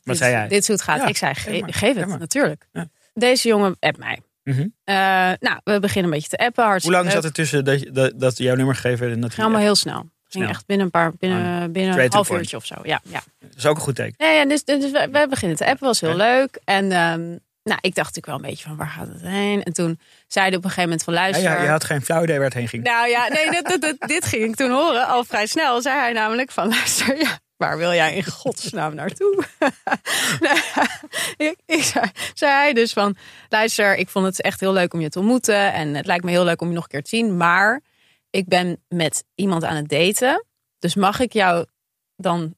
dit, 0.04 0.18
zei 0.18 0.32
jij? 0.32 0.48
Dit 0.48 0.60
is 0.62 0.68
hoe 0.68 0.76
het 0.76 0.86
gaat. 0.86 0.98
Ja, 1.02 1.08
ik 1.08 1.18
zei, 1.18 1.34
geef 1.34 1.62
maar, 1.62 1.96
het, 1.96 2.08
maar. 2.08 2.20
natuurlijk. 2.20 2.68
Deze 3.13 3.48
jongen 3.48 3.76
appt 3.80 3.98
mij. 3.98 4.22
Mhm. 4.44 4.68
Eh, 4.84 4.96
nou, 5.40 5.60
we 5.64 5.80
beginnen 5.80 6.04
een 6.12 6.18
beetje 6.20 6.38
te 6.38 6.38
appen. 6.38 6.64
Hoe 6.64 6.72
Hartstikke 6.72 7.00
lang 7.02 7.12
zat 7.12 7.24
er 7.24 7.32
tussen 7.32 7.66
dat, 7.66 7.80
je- 7.80 7.92
dat, 7.92 8.12
dat 8.20 8.38
jouw 8.38 8.56
nummer 8.56 8.76
gegeven 8.76 9.00
werd 9.00 9.14
en 9.14 9.22
dat 9.22 9.40
allemaal 9.40 9.62
heel 9.62 9.76
snel. 9.76 9.98
Het 9.98 10.42
ging 10.42 10.50
echt 10.50 10.66
binnen 10.66 10.86
een 10.86 10.92
paar, 10.92 11.12
binnen, 11.20 11.72
binnen 11.72 11.84
een 11.84 11.92
Straight 11.92 12.14
half 12.14 12.28
point. 12.28 12.42
uurtje 12.42 12.58
of 12.58 12.66
zo. 12.66 12.76
Ja, 12.84 13.02
ja. 13.04 13.22
Dat 13.40 13.50
is 13.58 13.66
ook 13.66 13.76
een 13.76 13.82
goed 13.82 13.96
teken. 13.96 14.14
Nee, 14.18 14.36
ja 14.38 14.46
dus, 14.46 14.64
dus 14.64 14.92
we, 14.92 15.08
we 15.12 15.26
beginnen 15.30 15.58
te 15.58 15.66
appen, 15.66 15.86
was 15.88 16.02
heel 16.02 16.10
Ja. 16.10 16.16
leuk. 16.16 16.60
En 16.66 16.92
ehm, 16.92 17.22
nou, 17.64 17.78
ik 17.82 17.96
dacht 17.96 18.16
natuurlijk 18.16 18.26
wel 18.26 18.36
een 18.36 18.42
beetje 18.42 18.64
van 18.68 18.76
waar 18.76 18.88
gaat 18.88 19.08
het 19.08 19.22
heen? 19.22 19.64
En 19.64 19.74
toen 19.74 20.00
zei 20.28 20.48
hij 20.48 20.56
op 20.58 20.64
een 20.64 20.70
gegeven 20.70 20.84
moment 20.90 21.04
van 21.04 21.14
Ja, 21.14 21.20
luister. 21.20 21.44
ja, 21.44 21.62
je 21.62 21.68
had 21.70 21.84
geen 21.84 22.02
flauw 22.02 22.24
idee 22.24 22.36
waar 22.36 22.46
het 22.46 22.54
heen 22.54 22.68
ging. 22.68 22.84
Nou 22.84 23.08
ja, 23.10 23.28
nee, 23.28 23.50
dit, 23.52 23.66
dit, 23.68 23.82
dit, 23.82 24.08
dit 24.08 24.26
ging 24.26 24.44
ik 24.44 24.56
toen 24.56 24.72
horen. 24.72 25.08
Al 25.08 25.24
vrij 25.24 25.46
snel 25.46 25.82
zei 25.82 26.00
hij 26.00 26.12
namelijk 26.14 26.52
van 26.52 26.68
luister, 26.76 27.18
ja, 27.18 27.40
waar 27.63 27.78
wil 27.78 27.93
jij 27.93 28.15
in 28.15 28.26
godsnaam 28.26 28.95
naartoe? 28.95 29.43
Ik, 31.38 31.56
ik 31.65 31.93
zei, 32.34 32.73
dus 32.73 32.93
van 32.93 33.15
luister, 33.49 33.95
ik 33.95 34.10
vond 34.10 34.26
het 34.26 34.41
echt 34.41 34.60
heel 34.60 34.73
leuk 34.73 34.93
om 34.93 35.02
je 35.02 35.10
te 35.10 35.19
ontmoeten. 35.19 35.73
En 35.73 35.95
het 35.95 36.06
lijkt 36.06 36.23
me 36.23 36.32
heel 36.32 36.43
leuk 36.43 36.62
om 36.62 36.67
je 36.67 36.73
nog 36.73 36.84
een 36.84 36.89
keer 36.89 37.04
te 37.04 37.10
zien. 37.10 37.38
Maar 37.38 37.82
ik 38.30 38.47
ben 38.47 38.84
met 38.88 39.23
iemand 39.36 39.63
aan 39.63 39.76
het 39.76 39.89
daten. 39.89 40.45
Dus 40.80 40.95
mag 40.95 41.19
ik 41.19 41.34
jou 41.34 41.65
dan 42.15 42.56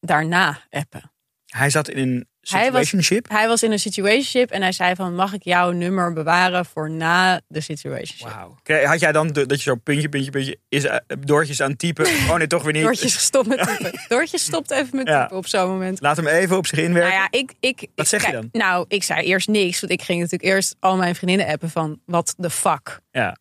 daarna 0.00 0.62
appen? 0.70 1.12
Hij 1.46 1.70
zat 1.70 1.88
in 1.88 2.08
een 2.08 2.27
Hij 2.50 2.72
was- 2.72 2.88
situationship. 2.88 3.28
Hij 3.28 3.48
was 3.48 3.62
in 3.62 3.72
een 3.72 3.78
situationship 3.78 4.50
en 4.50 4.62
hij 4.62 4.72
zei 4.72 4.94
van 4.94 5.14
mag 5.14 5.32
ik 5.32 5.42
jouw 5.42 5.70
nummer 5.70 6.12
bewaren 6.12 6.64
voor 6.66 6.90
na 6.90 7.40
de 7.48 7.60
situationship? 7.60 8.28
Wauw. 8.28 8.86
Had 8.86 9.00
jij 9.00 9.12
dan 9.12 9.28
de- 9.28 9.46
dat 9.46 9.56
je 9.62 9.70
zo 9.70 9.74
puntje, 9.74 10.08
puntje, 10.08 10.30
puntje 10.30 10.58
is 10.68 10.84
eh, 10.84 10.96
doortjes 11.18 11.60
aan 11.62 11.70
het 11.70 11.78
typen? 11.78 12.06
Oh 12.30 12.34
nee, 12.36 12.46
toch 12.46 12.62
weer 12.62 12.72
niet. 12.72 12.82
Doortje 12.82 13.08
gestopt 13.10 13.46
met 13.48 13.58
typen. 13.68 14.00
Doortje 14.08 14.38
stopt 14.38 14.70
even 14.70 14.96
met 14.96 15.08
Ja. 15.08 15.22
typen 15.22 15.36
op 15.36 15.46
zo'n 15.46 15.68
moment. 15.68 16.00
Laat 16.00 16.16
hem 16.16 16.26
even 16.26 16.56
op 16.56 16.66
zich 16.66 16.78
inwerken. 16.78 17.10
Nou 17.18 17.22
ja, 17.22 17.38
ik, 17.38 17.54
ik, 17.60 17.78
Wat 17.80 17.88
ik- 17.94 18.06
zeg 18.06 18.26
je 18.26 18.32
dan? 18.32 18.48
Nou, 18.52 18.84
ik 18.88 19.02
zei 19.02 19.26
eerst 19.26 19.48
niks. 19.48 19.80
Want 19.80 19.92
ik 19.92 20.02
ging 20.02 20.20
natuurlijk 20.20 20.50
eerst 20.54 20.76
al 20.80 20.96
mijn 20.96 21.14
vriendinnen 21.14 21.46
appen 21.46 21.70
van... 21.70 22.00
wat 22.06 22.34
de 22.36 22.50
fuck? 22.50 23.00
Ja. 23.10 23.36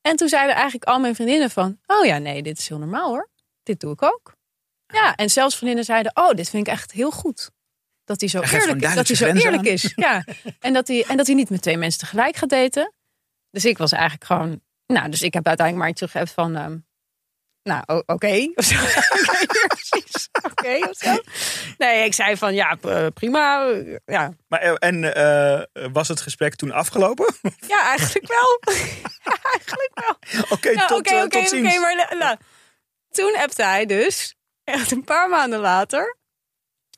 En 0.00 0.16
toen 0.16 0.28
zeiden 0.28 0.54
eigenlijk 0.54 0.84
al 0.84 0.98
mijn 1.00 1.14
vriendinnen 1.14 1.50
van... 1.50 1.78
oh 1.86 2.04
ja, 2.06 2.18
nee, 2.18 2.42
dit 2.42 2.58
is 2.58 2.68
heel 2.68 2.78
normaal 2.78 3.08
hoor. 3.08 3.28
Dit 3.62 3.80
doe 3.80 3.92
ik 3.92 4.02
ook. 4.02 4.32
Ja, 4.86 5.14
en 5.14 5.30
zelfs 5.30 5.54
vriendinnen 5.54 5.84
zeiden, 5.84 6.12
oh, 6.14 6.30
dit 6.30 6.50
vind 6.50 6.66
ik 6.66 6.72
echt 6.72 6.92
heel 6.92 7.10
goed. 7.10 7.50
Dat 8.10 8.20
hij 8.20 8.28
zo 8.28 8.40
Hij 8.42 8.60
eerlijk 8.60 8.94
Dat 8.94 9.06
hij 9.06 9.16
zo 9.16 9.26
eerlijk 9.26 9.62
is. 9.64 9.92
Ja. 9.96 10.24
En, 10.60 10.72
dat 10.72 10.88
hij, 10.88 11.04
en 11.08 11.16
dat 11.16 11.26
hij 11.26 11.34
niet 11.34 11.50
met 11.50 11.62
twee 11.62 11.76
mensen 11.76 12.00
tegelijk 12.00 12.36
gaat 12.36 12.48
daten. 12.48 12.92
Dus 13.50 13.64
ik 13.64 13.78
was 13.78 13.92
eigenlijk 13.92 14.24
gewoon... 14.24 14.60
Nou, 14.86 15.08
dus 15.10 15.22
ik 15.22 15.34
heb 15.34 15.46
uiteindelijk 15.46 15.76
maar 15.86 15.88
iets 15.88 15.98
teruggegeven 16.00 16.34
van... 16.34 16.56
ehm, 16.56 16.78
nou, 17.62 18.02
oké. 18.06 18.48
Precies. 19.74 20.28
Oké, 20.42 20.76
of 20.88 20.96
zo. 20.96 21.16
Nee, 21.78 22.04
ik 22.04 22.14
zei 22.14 22.36
van, 22.36 22.54
ja, 22.54 22.74
p- 22.74 23.10
prima. 23.14 23.66
Ja, 24.04 24.32
Maar, 24.48 24.60
eh, 24.60 24.74
en 24.78 25.14
eh, 25.14 25.88
was 25.92 26.08
het 26.08 26.20
gesprek 26.20 26.54
toen 26.54 26.72
afgelopen? 26.72 27.34
ja 27.68 27.86
eigenlijk 27.86 28.26
wel. 28.28 28.74
Ja, 29.24 29.36
eigenlijk 29.52 29.90
wel. 29.94 30.42
Oké, 30.50 30.70
Ja, 30.70 30.86
tot, 30.86 30.98
oké, 30.98 31.10
eh, 31.10 31.22
oké, 31.22 31.38
tot 31.38 31.48
ziens. 31.48 31.78
maar 31.78 31.96
la- 31.96 32.16
la- 32.18 32.38
toen 33.10 33.36
appte 33.38 33.62
hij 33.62 33.86
dus, 33.86 34.34
echt 34.64 34.90
een 34.90 35.04
paar 35.04 35.28
maanden 35.28 35.60
later, 35.60 36.16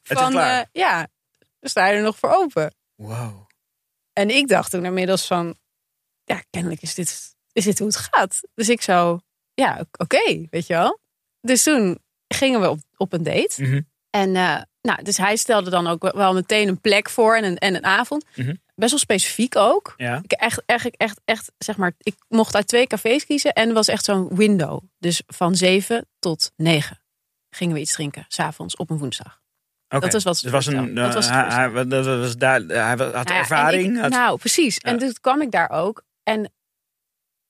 van, 0.02 0.38
eh, 0.38 0.60
ja, 0.72 1.08
sta 1.60 1.86
je 1.86 1.96
er 1.96 2.02
nog 2.02 2.18
voor 2.18 2.30
open? 2.30 2.74
Wow. 2.94 3.46
En 4.12 4.30
ik 4.30 4.48
dacht 4.48 4.70
toen 4.70 4.84
inmiddels 4.84 5.26
van, 5.26 5.56
ja, 6.24 6.42
kennelijk 6.50 6.82
is 6.82 6.94
dit, 6.94 7.34
is 7.52 7.64
dit 7.64 7.78
hoe 7.78 7.86
het 7.86 7.96
gaat. 7.96 8.40
Dus 8.54 8.68
ik 8.68 8.82
zo, 8.82 9.20
ja, 9.54 9.84
oké, 9.92 10.46
weet 10.50 10.66
je 10.66 10.74
wel. 10.74 11.00
Dus 11.40 11.62
toen 11.62 11.98
gingen 12.28 12.60
we 12.60 12.70
op, 12.70 12.80
op 12.96 13.12
een 13.12 13.22
date. 13.22 13.62
Mhm. 13.62 13.80
En 14.10 14.36
eh, 14.36 14.62
nou, 14.80 15.02
dus 15.02 15.16
hij 15.16 15.36
stelde 15.36 15.70
dan 15.70 15.86
ook 15.86 16.12
wel 16.12 16.34
meteen 16.34 16.68
een 16.68 16.80
plek 16.80 17.10
voor 17.10 17.36
en 17.36 17.44
een, 17.44 17.58
en 17.58 17.74
een 17.74 17.84
avond. 17.84 18.24
Mhm. 18.34 18.54
Best 18.74 18.90
wel 18.90 19.00
specifiek 19.00 19.56
ook. 19.56 19.94
Ja. 19.96 20.20
Ik 20.22 20.32
echt, 20.32 20.62
echt, 20.66 20.96
echt, 20.96 21.20
echt, 21.24 21.52
zeg 21.58 21.76
maar, 21.76 21.92
ik 21.98 22.14
mocht 22.28 22.54
uit 22.54 22.68
twee 22.68 22.86
cafés 22.86 23.26
kiezen 23.26 23.52
en 23.52 23.72
was 23.72 23.88
echt 23.88 24.04
zo'n 24.04 24.36
window. 24.36 24.80
Dus 24.98 25.22
van 25.26 25.56
zeven 25.56 26.06
tot 26.18 26.52
negen 26.56 27.00
gingen 27.50 27.74
we 27.74 27.80
iets 27.80 27.92
drinken, 27.92 28.24
s'avonds 28.28 28.76
op 28.76 28.90
een 28.90 28.98
woensdag. 28.98 29.41
Dat 30.00 30.14
is 30.14 30.24
wat 30.24 30.36
ze 30.36 30.42
Dus 30.42 30.52
was 30.52 30.66
een, 30.66 30.88
eh, 30.98 31.04
Dat 31.04 31.14
was 31.14 31.24
het 31.26 31.34
hij, 31.34 31.42
voorstel. 31.70 31.74
hij, 31.74 31.86
dat 32.04 32.18
was 32.20 32.36
daar, 32.36 32.60
hij 32.60 32.96
had 33.12 33.28
ja, 33.28 33.36
ervaring. 33.38 33.94
ik- 33.96 34.00
had- 34.02 34.10
nou, 34.10 34.38
precies. 34.38 34.74
Ja. 34.78 34.90
En 34.90 34.98
toen 34.98 35.12
kwam 35.20 35.40
ik 35.40 35.50
daar 35.50 35.70
ook. 35.70 36.02
En 36.22 36.52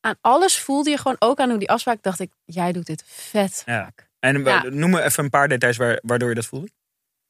aan 0.01 0.15
alles 0.21 0.59
voelde 0.59 0.91
je 0.91 0.97
gewoon, 0.97 1.17
ook 1.19 1.39
aan 1.39 1.49
hoe 1.51 1.59
die 1.59 1.71
afspraak, 1.71 2.03
dacht 2.03 2.21
ik, 2.21 2.31
jij 2.45 2.73
doet 2.73 2.87
dit 2.87 3.05
vet 3.07 3.63
Ja. 3.67 3.83
vaak. 3.85 4.09
en 4.19 4.37
eh, 4.37 4.45
ja. 4.45 4.63
noem 4.69 4.91
me 4.91 5.03
even 5.03 5.25
een 5.25 5.31
paar 5.31 5.49
details 5.49 5.77
waar, 5.77 5.99
waardoor 6.03 6.29
je 6.29 6.35
dat 6.35 6.47
voelde. 6.47 6.69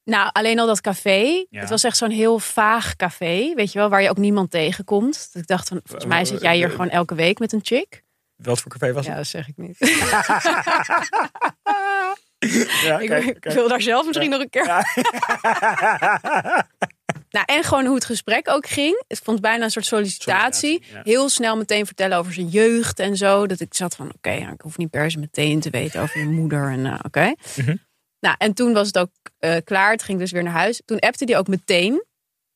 Nou, 0.03 0.29
alleen 0.31 0.59
al 0.59 0.67
dat 0.67 0.81
café. 0.81 1.45
Ja. 1.49 1.59
Het 1.59 1.69
was 1.69 1.83
echt 1.83 1.97
zo'n 1.97 2.09
heel 2.09 2.39
vaag 2.39 2.95
café, 2.95 3.53
weet 3.55 3.71
je 3.71 3.79
wel, 3.79 3.89
waar 3.89 4.01
je 4.01 4.09
ook 4.09 4.17
niemand 4.17 4.51
tegenkomt. 4.51 5.29
Ik 5.33 5.47
dacht 5.47 5.67
van, 5.67 5.79
volgens 5.83 6.09
mij 6.09 6.25
zit 6.25 6.41
jij 6.41 6.55
hier 6.55 6.69
gewoon 6.69 6.89
elke 6.89 7.15
week 7.15 7.39
met 7.39 7.51
een 7.53 7.59
chick. 7.63 8.03
Wat 8.35 8.61
voor 8.61 8.71
café 8.71 8.93
was 8.93 9.03
Ja, 9.05 9.09
het? 9.09 9.17
dat 9.19 9.27
zeg 9.27 9.47
ik 9.47 9.57
niet. 9.57 9.77
Ja, 12.83 12.99
ik, 12.99 13.09
kijk, 13.09 13.23
ik 13.23 13.39
kijk. 13.39 13.55
wil 13.55 13.67
daar 13.67 13.81
zelf 13.81 14.05
misschien 14.05 14.29
nog 14.29 14.41
een 14.41 14.49
keer. 14.49 14.65
Ja. 14.65 14.85
Nou, 17.33 17.45
en 17.45 17.63
gewoon 17.63 17.85
hoe 17.85 17.95
het 17.95 18.05
gesprek 18.05 18.49
ook 18.49 18.67
ging. 18.67 19.03
Ik 19.07 19.17
vond 19.17 19.37
het 19.37 19.41
bijna 19.41 19.63
een 19.63 19.71
soort 19.71 19.85
sollicitatie. 19.85 20.83
Heel 21.03 21.29
snel 21.29 21.57
meteen 21.57 21.85
vertellen 21.85 22.17
over 22.17 22.33
zijn 22.33 22.47
jeugd 22.47 22.99
en 22.99 23.17
zo. 23.17 23.47
Dat 23.47 23.59
ik 23.59 23.73
zat 23.73 23.95
van, 23.95 24.11
oké, 24.15 24.31
ik 24.31 24.61
hoef 24.61 24.77
niet 24.77 24.89
per 24.89 25.11
se 25.11 25.19
meteen 25.19 25.59
te 25.59 25.69
weten 25.69 26.01
over 26.01 26.19
je 26.19 26.25
moeder. 26.25 26.71
En 26.71 26.85
eh, 26.85 26.99
oké. 27.03 27.33
Mhm. 27.55 27.75
Nou, 28.19 28.35
en 28.37 28.53
toen 28.53 28.73
was 28.73 28.87
het 28.87 28.97
ook 28.97 29.09
eh, 29.39 29.55
klaar. 29.63 29.91
Het 29.91 30.03
ging 30.03 30.19
dus 30.19 30.31
weer 30.31 30.43
naar 30.43 30.53
huis. 30.53 30.81
Toen 30.85 30.99
appte 30.99 31.25
hij 31.25 31.37
ook 31.37 31.47
meteen 31.47 32.03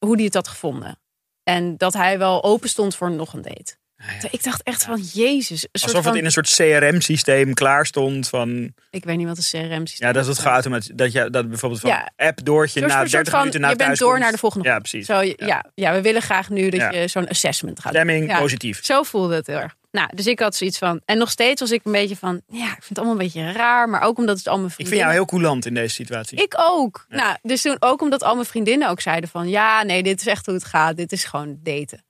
hoe 0.06 0.16
hij 0.16 0.26
het 0.26 0.34
had 0.34 0.48
gevonden. 0.48 1.00
En 1.44 1.78
dat 1.78 1.94
hij 1.94 2.18
wel 2.18 2.44
open 2.44 2.70
stond 2.70 2.96
voor 2.96 3.12
nog 3.12 3.34
een 3.34 3.42
date. 3.42 3.78
Ah, 3.98 4.08
ja. 4.22 4.28
Ik 4.32 4.44
dacht 4.44 4.64
echt 4.64 4.84
van, 4.84 5.02
jezus. 5.14 5.50
Een 5.50 5.58
soort 5.58 5.84
Alsof 5.84 6.04
van, 6.04 6.12
het 6.12 6.20
in 6.20 6.26
een 6.26 6.32
soort 6.32 6.56
CRM-systeem 6.56 7.54
klaar 7.54 7.86
stond 7.86 8.30
van... 8.30 8.74
Ik 8.90 9.04
weet 9.04 9.18
niet 9.18 9.28
wat 9.28 9.38
een 9.38 9.44
CRM-systeem 9.44 10.08
Ja, 10.08 10.14
dat 10.14 10.28
het 10.28 10.40
geautomatiseerd... 10.40 10.98
Dat, 10.98 11.12
je, 11.12 11.30
dat 11.30 11.50
bijvoorbeeld 11.50 11.82
van 11.82 11.90
Ja. 11.90 12.12
app 12.16 12.46
doortje 12.46 12.82
na 12.82 12.88
soort 12.88 13.12
30 13.12 13.32
van, 13.32 13.40
minuten 13.40 13.62
na 13.62 13.70
je 13.70 13.76
bent 13.76 13.88
thuis 13.88 14.00
door 14.00 14.20
naar 14.20 14.32
de 14.32 14.38
volgende 14.38 14.68
Ja, 14.68 14.80
precies. 14.80 15.06
Zo, 15.06 15.22
ja. 15.22 15.66
Ja, 15.76 15.94
we 15.94 16.02
willen 16.02 16.22
graag 16.22 16.50
nu 16.50 16.70
dat 16.70 16.94
je 16.94 17.08
zo'n 17.08 17.28
assessment 17.28 17.80
gaat 17.80 17.94
Stemming 17.94 18.38
positief. 18.38 18.86
Zo 18.86 19.04
voelde 19.04 19.36
het 19.36 19.48
heel 19.48 19.60
erg. 19.60 19.76
Nou, 19.92 20.10
dus 20.16 20.28
ik 20.28 20.40
had 20.40 20.56
zoiets 20.56 20.78
van. 20.78 21.02
En 21.06 21.18
nog 21.18 21.30
steeds 21.30 21.62
was 21.62 21.72
ik 21.72 21.82
een 21.84 21.92
beetje 21.92 22.16
van. 22.16 22.42
Ja, 22.48 22.66
ik 22.66 22.70
vind 22.70 22.90
het 22.90 22.98
allemaal 22.98 23.16
een 23.16 23.24
beetje 23.24 23.52
raar. 23.52 23.90
Maar 23.90 24.02
ook 24.02 24.18
omdat 24.18 24.38
het 24.38 24.48
allemaal 24.48 24.70
Ik 24.78 24.88
vind 24.88 25.00
jou 25.00 25.12
heel 25.12 25.26
coulant 25.26 25.66
in 25.66 25.74
deze 25.74 25.94
situatie. 25.94 26.42
Ik 26.42 26.54
ook. 26.58 27.06
Nou, 27.10 27.38
dus 27.42 27.62
toen 27.62 27.76
ook 27.80 28.02
omdat 28.02 28.24
al 28.24 28.34
mijn 28.34 28.48
vriendinnen 28.48 28.90
ook 28.90 29.02
zeiden 29.02 29.30
van. 29.30 29.50
Ja, 29.50 29.84
nee, 29.84 30.04
dit 30.04 30.20
is 30.20 30.28
echt 30.28 30.46
hoe 30.46 30.56
het 30.56 30.64
gaat. 30.64 30.98
Dit 30.98 31.12
is 31.12 31.24
gewoon 31.24 31.60
daten. 31.64 32.06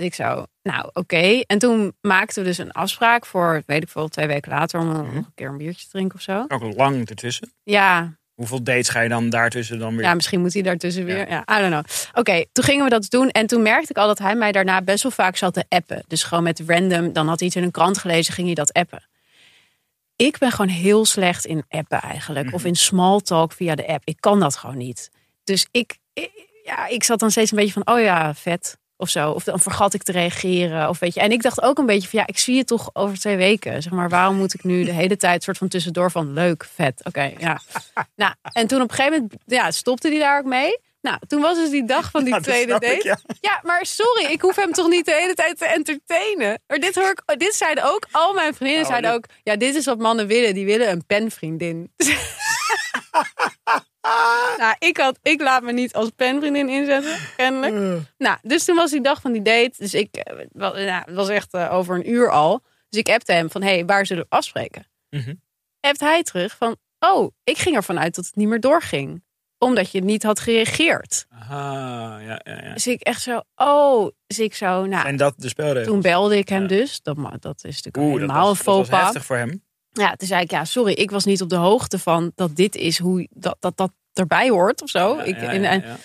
Dus 0.00 0.08
ik 0.08 0.14
zo, 0.14 0.44
nou 0.62 0.90
oké. 0.92 1.40
En 1.46 1.58
toen 1.58 1.92
maakten 2.00 2.42
we 2.42 2.48
dus 2.48 2.58
een 2.58 2.72
afspraak 2.72 3.26
voor, 3.26 3.62
weet 3.66 3.82
ik 3.82 3.88
veel, 3.88 4.08
twee 4.08 4.26
weken 4.26 4.50
later. 4.52 4.80
Om 4.80 4.86
Mhm. 4.86 4.96
nog 4.96 5.14
een 5.14 5.26
keer 5.34 5.48
een 5.48 5.56
biertje 5.56 5.84
te 5.84 5.90
drinken 5.90 6.14
of 6.18 6.22
zo. 6.22 6.44
Ook 6.48 6.76
lang 6.76 7.08
ertussen. 7.08 7.52
Ja, 7.62 8.18
Hoeveel 8.34 8.62
dates 8.62 8.88
ga 8.88 9.00
je 9.00 9.08
dan 9.08 9.30
daartussen 9.30 9.78
dan 9.78 9.96
weer? 9.96 10.04
ja, 10.04 10.14
misschien 10.14 10.40
moet 10.40 10.52
hij 10.52 10.62
daartussen 10.62 11.04
weer. 11.04 11.28
Ja, 11.28 11.40
I 11.40 11.60
don't 11.60 11.70
know. 11.70 11.84
Oké, 12.14 12.44
toen 12.52 12.64
gingen 12.64 12.84
we 12.84 12.90
dat 12.90 13.10
doen. 13.10 13.28
En 13.30 13.46
toen 13.46 13.62
merkte 13.62 13.90
ik 13.90 13.96
al 13.96 14.06
dat 14.06 14.18
hij 14.18 14.34
mij 14.34 14.52
daarna 14.52 14.82
best 14.82 15.02
wel 15.02 15.12
vaak 15.12 15.36
zat 15.36 15.54
te 15.54 15.64
appen. 15.68 16.04
Dus 16.06 16.22
gewoon 16.22 16.44
met 16.44 16.62
random. 16.66 17.12
Dan 17.12 17.28
had 17.28 17.38
hij 17.38 17.48
iets 17.48 17.56
in 17.56 17.62
een 17.62 17.70
krant 17.70 17.98
gelezen, 17.98 18.34
ging 18.34 18.46
hij 18.46 18.54
dat 18.54 18.72
appen. 18.72 19.08
Ik 20.16 20.38
ben 20.38 20.50
gewoon 20.50 20.68
heel 20.70 21.04
slecht 21.04 21.44
in 21.44 21.64
appen 21.68 22.00
eigenlijk. 22.00 22.52
Of 22.52 22.64
in 22.64 22.74
small 22.74 23.20
talk 23.20 23.52
via 23.52 23.74
de 23.74 23.86
app. 23.86 24.02
Ik 24.04 24.16
kan 24.20 24.40
dat 24.40 24.56
gewoon 24.56 24.76
niet. 24.76 25.10
Dus 25.44 25.66
ik, 25.70 25.98
ik- 26.12 26.48
ja, 26.64 26.86
ik 26.86 27.04
zat 27.04 27.18
dan 27.18 27.30
steeds 27.30 27.50
een 27.50 27.56
beetje 27.58 27.72
van, 27.82 27.94
oh 27.94 28.00
ja, 28.00 28.34
vet. 28.34 28.78
Of 29.00 29.08
zo. 29.08 29.30
Of 29.30 29.44
dan 29.44 29.60
vergat 29.60 29.94
ik 29.94 30.02
te 30.02 30.12
reageren. 30.12 30.88
Of 30.88 30.98
weet 30.98 31.14
je. 31.14 31.20
En 31.20 31.32
ik 31.32 31.42
dacht 31.42 31.62
ook 31.62 31.78
een 31.78 31.86
beetje 31.86 32.08
van, 32.08 32.18
ja, 32.18 32.26
ik 32.26 32.38
zie 32.38 32.56
je 32.56 32.64
toch 32.64 32.90
over 32.92 33.18
twee 33.18 33.36
weken. 33.36 33.82
Zeg 33.82 33.92
maar, 33.92 34.08
waarom 34.08 34.36
moet 34.36 34.54
ik 34.54 34.64
nu 34.64 34.84
de 34.84 34.92
hele 34.92 35.16
tijd 35.16 35.42
soort 35.42 35.58
van 35.58 35.68
tussendoor 35.68 36.10
van, 36.10 36.32
leuk, 36.32 36.68
vet. 36.74 37.00
Oké, 37.04 37.32
ja. 37.38 37.60
Nou, 38.16 38.34
en 38.52 38.66
toen 38.66 38.80
op 38.82 38.88
een 38.90 38.94
gegeven 38.94 39.20
moment 39.20 39.34
ja, 39.46 39.70
stopte 39.70 40.08
hij 40.08 40.18
daar 40.18 40.38
ook 40.38 40.44
mee. 40.44 40.78
Nou, 41.00 41.18
toen 41.26 41.40
was 41.40 41.56
dus 41.56 41.70
die 41.70 41.84
dag 41.86 42.10
van 42.10 42.24
die 42.24 42.40
tweede 42.40 42.72
date. 42.72 42.86
ik, 42.86 43.02
ja. 43.02 43.18
Ja, 43.40 43.60
maar 43.62 43.86
sorry, 43.86 44.24
ik 44.24 44.40
hoef 44.40 44.56
hem 44.56 44.72
toch 44.72 44.88
niet 44.88 45.04
de 45.04 45.14
hele 45.14 45.34
tijd 45.34 45.58
te 45.58 45.66
entertainen. 45.66 46.60
Maar 46.66 46.78
dit 46.78 46.94
hoor 46.94 47.10
ik, 47.10 47.38
dit 47.38 47.54
zeiden 47.54 47.84
ook, 47.84 48.06
al 48.10 48.32
mijn 48.34 48.54
vriendinnen 48.54 48.84
Oh, 48.86 48.90
zeiden 48.90 49.12
dit- 49.12 49.18
ook, 49.30 49.36
ja, 49.42 49.56
dit 49.56 49.74
is 49.74 49.84
wat 49.84 49.98
mannen 49.98 50.26
willen. 50.26 50.54
Die 50.54 50.64
willen 50.66 50.90
een 50.90 51.06
penvriendin. 51.06 51.90
nou, 54.58 54.74
ik, 54.78 54.96
had, 54.96 55.18
ik 55.22 55.40
laat 55.40 55.62
me 55.62 55.72
niet 55.72 55.94
als 55.94 56.10
penvriendin 56.16 56.68
inzetten, 56.68 57.16
kennelijk. 57.36 58.02
Nou, 58.18 58.38
dus 58.42 58.64
toen 58.64 58.76
was 58.76 58.90
die 58.90 59.00
dag 59.02 59.20
van 59.20 59.32
die 59.32 59.42
date. 59.42 59.72
Dus 59.78 59.94
ik, 59.94 60.14
eh, 60.16 60.46
wel, 60.52 60.72
nou, 60.74 61.02
het 61.06 61.14
was 61.14 61.28
echt 61.28 61.52
eh, 61.54 61.72
over 61.74 61.94
een 61.96 62.10
uur 62.10 62.30
al. 62.30 62.62
Dus 62.88 63.00
ik 63.00 63.08
appte 63.08 63.32
hem 63.32 63.50
van, 63.50 63.62
hé, 63.62 63.68
hey, 63.74 63.84
waar 63.84 64.06
zullen 64.06 64.22
we 64.28 64.36
afspreken? 64.36 64.86
Mhm. 65.10 65.34
Appt 65.80 66.00
hij 66.00 66.22
terug 66.22 66.56
van, 66.56 66.76
oh, 66.98 67.30
ik 67.44 67.58
ging 67.58 67.76
ervan 67.76 67.98
uit 68.00 68.14
dat 68.14 68.24
het 68.26 68.36
niet 68.36 68.48
meer 68.48 68.60
doorging. 68.60 69.22
Omdat 69.58 69.90
je 69.92 70.00
niet 70.00 70.22
had 70.22 70.40
gereageerd. 70.40 71.26
Aha, 71.28 72.18
ja, 72.18 72.40
ja, 72.44 72.62
ja. 72.64 72.72
Dus 72.72 72.86
ik 72.86 73.00
echt 73.00 73.22
zo, 73.22 73.40
oh, 73.54 74.08
dus 74.26 74.38
ik 74.38 74.54
zo, 74.54 74.84
nou, 74.86 75.06
En 75.08 75.16
dat 75.16 75.34
de 75.36 75.48
spelregels? 75.48 75.86
toen 75.86 76.00
belde 76.00 76.36
ik 76.38 76.48
hem 76.48 76.62
Ja. 76.62 76.68
dus. 76.68 77.02
Dat, 77.02 77.16
ma- 77.16 77.36
dat 77.40 77.56
is 77.64 77.82
natuurlijk 77.82 77.96
Oeh, 77.96 78.10
dat 78.10 78.20
helemaal 78.20 78.46
was, 78.48 78.58
een 78.58 78.64
dat 78.64 78.74
was 78.74 78.74
faux 78.76 78.88
pas. 78.90 79.00
heftig 79.02 79.24
voor 79.24 79.36
hem. 79.36 79.64
Ja, 79.92 80.14
toen 80.16 80.28
zei 80.28 80.42
ik, 80.42 80.50
ja, 80.50 80.64
sorry, 80.64 80.92
ik 80.92 81.10
was 81.10 81.24
niet 81.24 81.42
op 81.42 81.48
de 81.48 81.56
hoogte 81.56 81.98
van 81.98 82.32
dat 82.34 82.56
dit 82.56 82.74
is 82.74 82.98
hoe 82.98 83.26
dat 83.30 83.56
dat, 83.60 83.76
dat 83.76 83.90
erbij 84.12 84.48
hoort 84.48 84.82
of 84.82 84.88
zo. 84.88 85.16
Ja, 85.16 85.22
ik, 85.22 85.40
ja, 85.40 85.48
en, 85.48 85.62
ja, 85.62 85.70
en, 85.70 85.80
ja. 85.86 85.96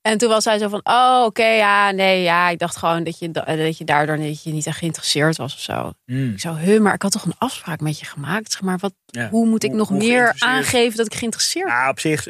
en 0.00 0.18
toen 0.18 0.28
was 0.28 0.44
hij 0.44 0.58
zo 0.58 0.68
van, 0.68 0.80
oh, 0.84 1.22
oké, 1.26 1.46
ja, 1.46 1.90
nee, 1.90 2.22
ja, 2.22 2.48
ik 2.48 2.58
dacht 2.58 2.76
gewoon 2.76 3.04
dat 3.04 3.18
je, 3.18 3.30
da- 3.30 3.56
dat 3.56 3.78
je 3.78 3.84
daardoor 3.84 4.16
dat 4.16 4.42
je 4.42 4.52
niet 4.52 4.66
echt 4.66 4.78
geïnteresseerd 4.78 5.36
was 5.36 5.54
of 5.54 5.60
zo. 5.60 5.92
Hmm. 6.04 6.32
Ik 6.32 6.40
zo, 6.40 6.54
huh, 6.54 6.80
maar 6.80 6.94
ik 6.94 7.02
had 7.02 7.12
toch 7.12 7.24
een 7.24 7.34
afspraak 7.38 7.80
met 7.80 7.98
je 7.98 8.04
gemaakt? 8.06 8.52
Zeg 8.52 8.60
maar, 8.62 8.78
wat, 8.78 8.94
Ja. 9.06 9.28
hoe 9.28 9.46
moet 9.46 9.62
ik 9.64 9.70
Hoe- 9.70 9.78
nog 9.78 9.90
meer 9.90 10.34
aangeven 10.38 10.96
dat 10.96 11.06
ik 11.06 11.14
geïnteresseerd 11.14 11.66
ben? 11.66 11.74
Nou, 11.74 11.90
op 11.90 12.00
zich, 12.00 12.26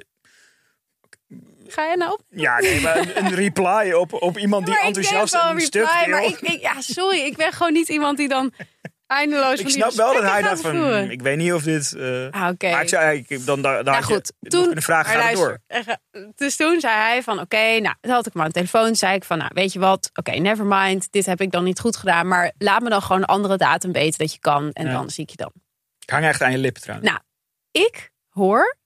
Ga 1.68 1.84
je 1.90 1.96
nou 1.96 2.12
op? 2.12 2.20
ja, 2.28 2.58
nee, 2.60 2.80
maar 2.80 3.16
een, 3.16 3.34
reply 3.34 3.92
op, 3.92 4.12
op 4.12 4.38
iemand 4.38 4.66
die 4.66 4.74
ik 4.74 4.80
enthousiast 4.82 5.34
een 5.34 5.60
stuk 5.60 5.82
reply, 5.84 6.04
wil. 6.04 6.10
maar 6.14 6.24
ik, 6.24 6.40
ik, 6.40 6.60
ja, 6.60 6.80
sorry, 6.80 7.18
ik 7.18 7.36
ben 7.36 7.52
gewoon 7.52 7.72
niet 7.72 7.88
iemand 7.88 8.16
die 8.16 8.28
dan 8.28 8.52
eindeloos 9.12 9.60
Ik 9.60 9.68
snap 9.68 9.92
wel 9.92 10.12
dat 10.14 10.22
hij 10.22 10.42
dacht 10.42 10.60
van, 10.60 10.70
voeren. 10.70 11.10
ik 11.10 11.22
weet 11.22 11.36
niet 11.36 11.52
of 11.52 11.62
dit... 11.62 11.92
eh, 11.92 12.30
Ah, 12.30 12.48
oké. 12.48 12.70
Maar 12.70 13.14
ik, 13.14 13.28
dan, 13.28 13.62
dan, 13.62 13.62
dan 13.62 13.84
Nou 13.84 13.96
je 13.96 14.02
goed, 14.02 14.32
nog 14.40 14.50
toen 14.52 14.64
kunnen 14.64 14.82
vragen, 14.82 15.18
maar 15.18 15.32
door? 15.34 15.58
echt, 15.66 15.98
Dus 16.34 16.56
toen 16.56 16.80
zei 16.80 16.94
hij 16.94 17.22
van 17.22 17.40
oké, 17.40 17.78
nou, 17.80 17.94
dan 18.00 18.10
had 18.12 18.26
ik 18.26 18.34
aan 18.36 18.46
de 18.46 18.52
telefoon. 18.52 18.94
Zei 18.96 19.14
ik 19.14 19.24
van, 19.24 19.38
nou, 19.38 19.50
weet 19.54 19.72
je 19.72 19.78
wat? 19.78 20.10
Oké, 20.14 20.30
never 20.30 20.64
mind. 20.66 21.12
Dit 21.12 21.26
heb 21.26 21.40
ik 21.40 21.50
dan 21.50 21.64
niet 21.64 21.80
goed 21.80 21.96
gedaan. 21.96 22.28
Maar 22.28 22.52
laat 22.58 22.82
me 22.82 22.88
dan 22.88 23.02
gewoon 23.02 23.20
een 23.20 23.26
andere 23.26 23.56
datum 23.56 23.92
weten 23.92 24.18
dat 24.18 24.32
je 24.32 24.38
kan. 24.38 24.70
En 24.72 24.86
Ja. 24.86 24.92
dan 24.92 25.10
zie 25.10 25.24
ik 25.24 25.30
je 25.30 25.36
dan. 25.36 25.52
Ik 25.98 26.10
hang 26.10 26.24
echt 26.24 26.42
aan 26.42 26.52
je 26.52 26.58
lippen 26.58 26.82
trouwens. 26.82 27.10
Nou. 27.10 27.20
Ik 27.70 28.10
hoor 28.28 28.76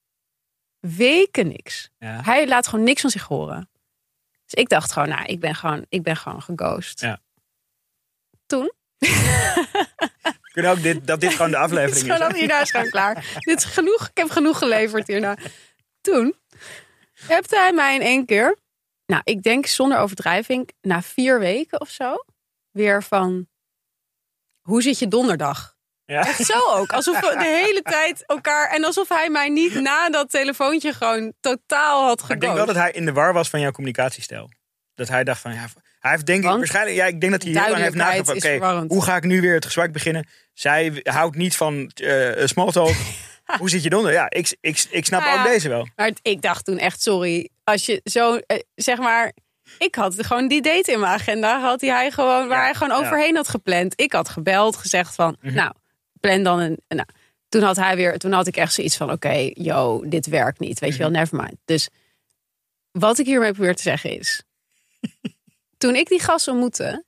weken 0.81 1.49
niks. 1.49 1.91
Ja. 1.99 2.21
Hij 2.23 2.49
laat 2.49 2.69
gewoon 2.69 2.85
niks 2.85 3.01
van 3.01 3.11
zich 3.11 3.23
horen. 3.23 3.71
Dus 4.45 4.55
ik 4.63 4.69
dacht 4.69 4.93
gewoon, 4.93 5.09
nou, 5.09 5.25
ik 5.25 5.41
ben 5.41 5.55
gewoon, 5.55 5.87
ik 5.89 6.03
ben 6.03 6.17
gewoon 6.17 6.43
geghost. 6.43 7.01
Ja. 7.01 7.19
Toen? 8.47 8.73
Kunnen 10.57 10.75
ook 10.75 10.83
dit, 10.83 11.07
dat 11.07 11.21
dit 11.21 11.35
gewoon 11.35 11.51
de 11.51 11.57
is 11.57 11.63
aflevering 11.63 12.01
gewoon 12.01 12.17
is. 12.17 12.27
dat 12.27 12.37
hierna 12.37 12.61
is 12.61 12.71
gewoon 12.71 12.91
klaar. 12.91 13.39
Dit 13.39 13.59
is 13.59 13.65
genoeg. 13.65 14.09
Ik 14.09 14.17
heb 14.17 14.31
genoeg 14.31 14.59
geleverd 14.59 15.07
hierna. 15.07 15.37
Toen 16.01 16.35
hebt 17.27 17.51
hij 17.51 17.73
mij 17.73 17.95
in 17.95 18.01
één 18.01 18.27
keer, 18.27 18.59
nou, 19.07 19.21
ik 19.25 19.43
denk 19.43 19.67
zonder 19.67 19.99
overdrijving, 19.99 20.71
na 20.81 21.03
vier 21.03 21.39
weken 21.39 21.81
of 21.81 21.89
zo, 21.89 22.25
weer 22.71 23.03
van: 23.03 23.49
hoe 24.61 24.83
zit 24.83 24.99
je 24.99 25.09
donderdag? 25.09 25.77
Ja. 26.05 26.27
Echt 26.27 26.45
zo 26.45 26.71
ook. 26.71 26.93
Alsof 26.93 27.21
we 27.21 27.37
de 27.39 27.63
hele 27.65 27.83
tijd 27.83 28.27
elkaar... 28.27 28.71
En 28.71 28.85
alsof 28.85 29.09
hij 29.09 29.31
mij 29.31 29.49
niet 29.49 29.75
na 29.81 30.11
dat 30.11 30.31
telefoontje 30.31 30.93
gewoon 30.93 31.33
totaal 31.41 32.07
had 32.07 32.23
Maar 32.23 32.31
ik 32.31 32.41
denk 32.41 32.55
wel 32.55 32.67
dat 32.67 32.77
hij 32.77 32.93
in 32.93 33.05
de 33.05 33.13
war 33.13 33.33
was 33.33 33.49
van 33.49 33.61
jouw 33.61 33.71
communicatiestijl. 33.71 34.51
Dat 34.95 35.09
hij 35.09 35.25
dacht 35.25 35.41
van, 35.41 35.53
ja, 35.53 35.67
hij 36.07 36.15
heeft 36.15 36.27
denk 36.27 36.45
ik 36.45 36.51
waarschijnlijk, 36.51 36.97
ja, 36.97 37.05
ik 37.07 37.21
denk 37.21 37.33
dat 37.33 37.43
hij 37.43 37.53
heel 37.53 37.71
lang 37.71 37.83
heeft 37.83 37.95
nagedacht 37.95 38.37
oké, 38.37 38.85
hoe 38.87 39.03
ga 39.03 39.17
ik 39.17 39.25
nu 39.25 39.41
weer 39.41 39.55
het 39.55 39.65
gesprek 39.65 39.93
beginnen? 39.93 40.27
Zij 40.53 41.01
houdt 41.03 41.37
niet 41.37 41.57
van 41.57 41.91
eh 41.95 42.47
small 42.47 42.71
talk. 42.71 42.95
hoe 43.59 43.71
zit 43.71 43.83
je 43.83 43.91
eronder? 43.93 44.13
Ja, 44.13 44.31
ik, 44.31 44.57
ik, 44.61 44.87
ik 44.91 45.05
snap 45.05 45.21
Nou 45.21 45.39
ook 45.39 45.45
deze 45.47 45.69
wel. 45.69 45.89
Maar 45.97 46.11
ik 46.23 46.43
dacht 46.43 46.65
toen 46.65 46.79
echt, 46.79 47.03
sorry. 47.03 47.49
Als 47.65 47.87
je 47.87 48.01
zo, 48.05 48.37
eh, 48.37 48.59
zeg 48.75 48.99
maar... 48.99 49.33
Ik 49.79 49.95
had 49.95 50.27
gewoon 50.27 50.49
die 50.49 50.63
date 50.63 50.93
in 50.93 51.01
mijn 51.01 51.13
agenda 51.13 51.77
die 51.77 51.91
hij 51.91 52.11
gewoon, 52.11 52.49
waar 52.49 52.59
Ja, 52.59 52.65
hij 52.65 52.75
gewoon 52.75 53.01
ja. 53.01 53.07
overheen 53.07 53.37
had 53.37 53.49
gepland. 53.49 54.01
Ik 54.01 54.13
had 54.13 54.29
gebeld, 54.29 54.77
gezegd 54.77 55.15
van, 55.15 55.37
Mhm. 55.41 55.55
nou, 55.55 55.73
plan 56.21 56.43
dan 56.43 56.59
een. 56.61 56.81
Nou, 56.89 57.09
toen 57.49 57.63
had 57.63 57.77
hij 57.77 57.97
weer, 57.97 58.19
toen 58.19 58.33
had 58.33 58.47
ik 58.47 58.57
echt 58.57 58.73
zoiets 58.73 58.97
van, 58.97 59.11
oké, 59.13 59.51
yo, 59.53 60.03
dit 60.09 60.27
werkt 60.27 60.59
niet, 60.59 60.79
weet 60.79 60.93
je 60.93 60.99
wel, 60.99 61.09
Mhm. 61.11 61.19
never 61.19 61.37
mind. 61.37 61.57
Dus 61.65 61.89
wat 62.91 63.19
ik 63.19 63.27
hiermee 63.27 63.53
probeer 63.53 63.75
te 63.77 63.83
zeggen 63.83 64.19
is, 64.19 64.43
toen 65.77 65.95
ik 65.95 66.09
die 66.09 66.21
gast 66.21 66.49
ontmoette, 66.49 67.05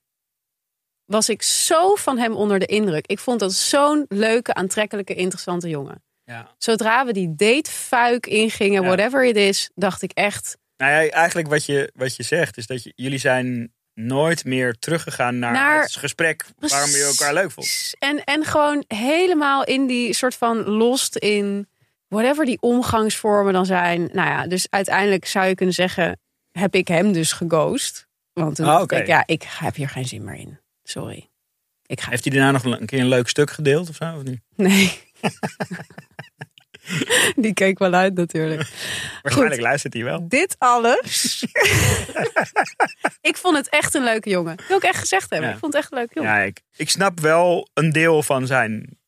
was 1.04 1.28
ik 1.28 1.42
zo 1.42 1.94
van 1.94 2.18
hem 2.18 2.32
onder 2.32 2.58
de 2.58 2.66
indruk. 2.66 3.06
Ik 3.06 3.18
vond 3.18 3.40
dat 3.40 3.52
zo'n 3.52 4.04
leuke, 4.08 4.54
aantrekkelijke, 4.54 5.14
interessante 5.14 5.68
jongen. 5.68 6.02
Ja. 6.24 6.54
Zodra 6.58 7.06
we 7.06 7.12
die 7.12 7.34
datefuik 7.34 8.26
ingingen, 8.26 8.82
Ja. 8.82 8.88
whatever 8.88 9.24
it 9.24 9.36
is, 9.36 9.70
dacht 9.74 10.02
ik 10.02 10.12
echt. 10.12 10.56
Nou 10.76 10.92
ja, 10.92 11.10
eigenlijk 11.10 11.48
wat 11.48 11.64
je, 11.66 11.90
wat 11.94 12.16
je 12.16 12.22
zegt 12.22 12.56
is 12.56 12.66
dat 12.66 12.82
je, 12.82 12.92
jullie 12.96 13.18
zijn 13.18 13.72
nooit 13.94 14.44
meer 14.44 14.78
teruggegaan 14.78 15.38
naar, 15.38 15.52
Naar- 15.52 15.82
het 15.82 15.96
gesprek 15.96 16.44
waarom 16.58 16.90
je 16.90 17.02
elkaar 17.04 17.34
leuk 17.34 17.50
vond. 17.50 17.94
En, 17.98 18.24
en 18.24 18.44
gewoon 18.44 18.84
helemaal 18.86 19.64
in 19.64 19.86
die 19.86 20.14
soort 20.14 20.34
van 20.34 20.68
lost 20.68 21.16
in 21.16 21.68
whatever 22.08 22.44
die 22.44 22.60
omgangsvormen 22.60 23.52
dan 23.52 23.66
zijn. 23.66 24.00
Nou 24.12 24.28
ja, 24.28 24.46
dus 24.46 24.66
uiteindelijk 24.70 25.26
zou 25.26 25.46
je 25.46 25.54
kunnen 25.54 25.74
zeggen, 25.74 26.20
heb 26.50 26.74
ik 26.74 26.88
hem 26.88 27.12
dus 27.12 27.32
geghost. 27.32 28.06
Want 28.38 28.56
toen 28.56 28.66
Ah, 28.66 28.82
ik, 28.86 29.06
ja, 29.06 29.22
ik 29.26 29.44
heb 29.48 29.74
hier 29.74 29.88
geen 29.88 30.04
zin 30.04 30.24
meer 30.24 30.34
in. 30.34 30.60
Sorry. 30.82 31.30
Ik 31.86 32.00
ga 32.00 32.10
Heeft 32.10 32.24
hij 32.24 32.32
daarna 32.32 32.50
nog 32.50 32.64
een 32.64 32.86
keer 32.86 33.00
een 33.00 33.08
leuk 33.08 33.28
stuk 33.28 33.50
gedeeld 33.50 33.88
of 33.88 33.94
zo? 33.94 34.14
Of 34.16 34.22
niet? 34.22 34.40
Nee. 34.56 35.00
die 37.36 37.52
keek 37.52 37.78
wel 37.78 37.92
uit 37.92 38.14
natuurlijk. 38.14 38.68
Waarschijnlijk 39.22 39.60
luistert 39.60 39.94
hij 39.94 40.04
wel. 40.04 40.28
Dit 40.28 40.54
alles. 40.58 41.44
ik 43.20 43.36
vond 43.36 43.56
het 43.56 43.68
echt 43.68 43.94
een 43.94 44.04
leuke 44.04 44.30
jongen. 44.30 44.56
Dat 44.56 44.66
wil 44.66 44.76
ik 44.76 44.82
echt 44.82 44.98
gezegd 44.98 45.30
hebben. 45.30 45.48
Ja. 45.48 45.54
Ik 45.54 45.60
vond 45.60 45.72
het 45.72 45.82
echt 45.82 45.92
een 45.92 45.98
leuke 45.98 46.14
jongen. 46.14 46.30
Ja, 46.30 46.38
ik, 46.38 46.60
ik 46.76 46.90
snap 46.90 47.20
wel 47.20 47.68
een 47.74 47.92
deel 47.92 48.22
van 48.22 48.46
zijn. 48.46 48.98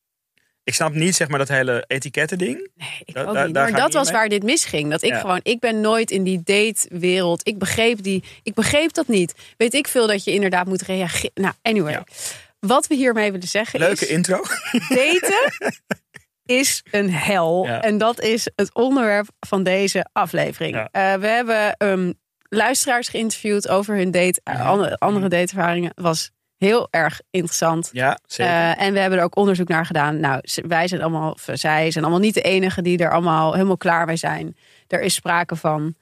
Ik 0.63 0.73
snap 0.73 0.93
niet 0.93 1.15
zeg 1.15 1.27
maar 1.27 1.39
dat 1.39 1.47
hele 1.47 1.83
etiketten 1.87 2.37
ding. 2.37 2.69
Nee, 2.75 2.89
ik 3.05 3.13
Da- 3.13 3.23
ook 3.23 3.45
niet. 3.45 3.53
Maar 3.53 3.71
dat 3.71 3.93
was 3.93 4.07
mee. 4.07 4.15
waar 4.17 4.29
dit 4.29 4.43
misging. 4.43 4.89
Dat 4.89 5.01
ik 5.01 5.09
Ja. 5.09 5.19
gewoon, 5.19 5.39
ik 5.43 5.59
ben 5.59 5.81
nooit 5.81 6.11
in 6.11 6.23
die 6.23 6.41
datewereld. 6.43 7.47
Ik 7.47 7.57
begreep 7.57 8.03
die, 8.03 8.23
ik 8.43 8.53
begreep 8.53 8.93
dat 8.93 9.07
niet. 9.07 9.33
Weet 9.57 9.73
ik 9.73 9.87
veel 9.87 10.07
dat 10.07 10.23
je 10.23 10.31
inderdaad 10.33 10.65
moet 10.67 10.81
reageren. 10.81 11.31
Nou, 11.33 11.53
anyway. 11.61 11.91
Ja. 11.91 12.03
Wat 12.59 12.87
we 12.87 12.95
hiermee 12.95 13.31
willen 13.31 13.47
zeggen 13.47 13.79
Leuke 13.79 14.03
is, 14.05 14.09
intro. 14.11 14.41
daten 14.89 15.49
is 16.45 16.83
een 16.91 17.11
hel. 17.13 17.65
Ja. 17.65 17.81
En 17.81 17.97
dat 17.97 18.19
is 18.21 18.47
het 18.55 18.73
onderwerp 18.73 19.27
van 19.39 19.63
deze 19.63 20.05
aflevering. 20.13 20.75
Eh, 20.91 21.13
we 21.13 21.27
hebben 21.27 21.75
ehm, 21.77 22.11
luisteraars 22.49 23.07
geïnterviewd 23.07 23.67
over 23.67 23.95
hun 23.95 24.11
date, 24.11 24.41
andere, 24.43 24.97
andere 24.97 25.27
dateervaringen. 25.27 25.91
Was 25.95 26.31
heel 26.65 26.87
erg 26.89 27.21
interessant. 27.29 27.89
Ja, 27.93 28.17
zeker. 28.25 28.53
Eh, 28.53 28.81
en 28.81 28.93
we 28.93 28.99
hebben 28.99 29.19
er 29.19 29.25
ook 29.25 29.35
onderzoek 29.35 29.67
naar 29.67 29.85
gedaan. 29.85 30.19
Nou, 30.19 30.41
wij 30.67 30.87
zijn 30.87 31.01
allemaal, 31.01 31.37
zij 31.53 31.91
zijn 31.91 32.03
allemaal 32.03 32.21
niet 32.23 32.33
de 32.33 32.41
enige 32.41 32.81
die 32.81 32.97
er 32.97 33.11
allemaal 33.11 33.53
helemaal 33.53 33.77
klaar 33.77 34.05
mee 34.05 34.15
zijn. 34.15 34.55
Er 34.87 35.01
is 35.01 35.13
sprake 35.13 35.55
van 35.55 35.95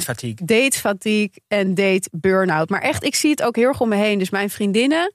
fatigue. 0.00 0.46
date 0.46 0.78
fatigue 0.78 1.30
en 1.48 1.74
date 1.74 2.08
burn-out. 2.12 2.68
Maar 2.68 2.80
echt, 2.80 3.04
ik 3.04 3.14
zie 3.14 3.30
het 3.30 3.42
ook 3.42 3.56
heel 3.56 3.68
erg 3.68 3.80
om 3.80 3.88
me 3.88 3.96
heen. 3.96 4.18
Dus 4.18 4.30
mijn 4.30 4.50
vriendinnen, 4.50 5.12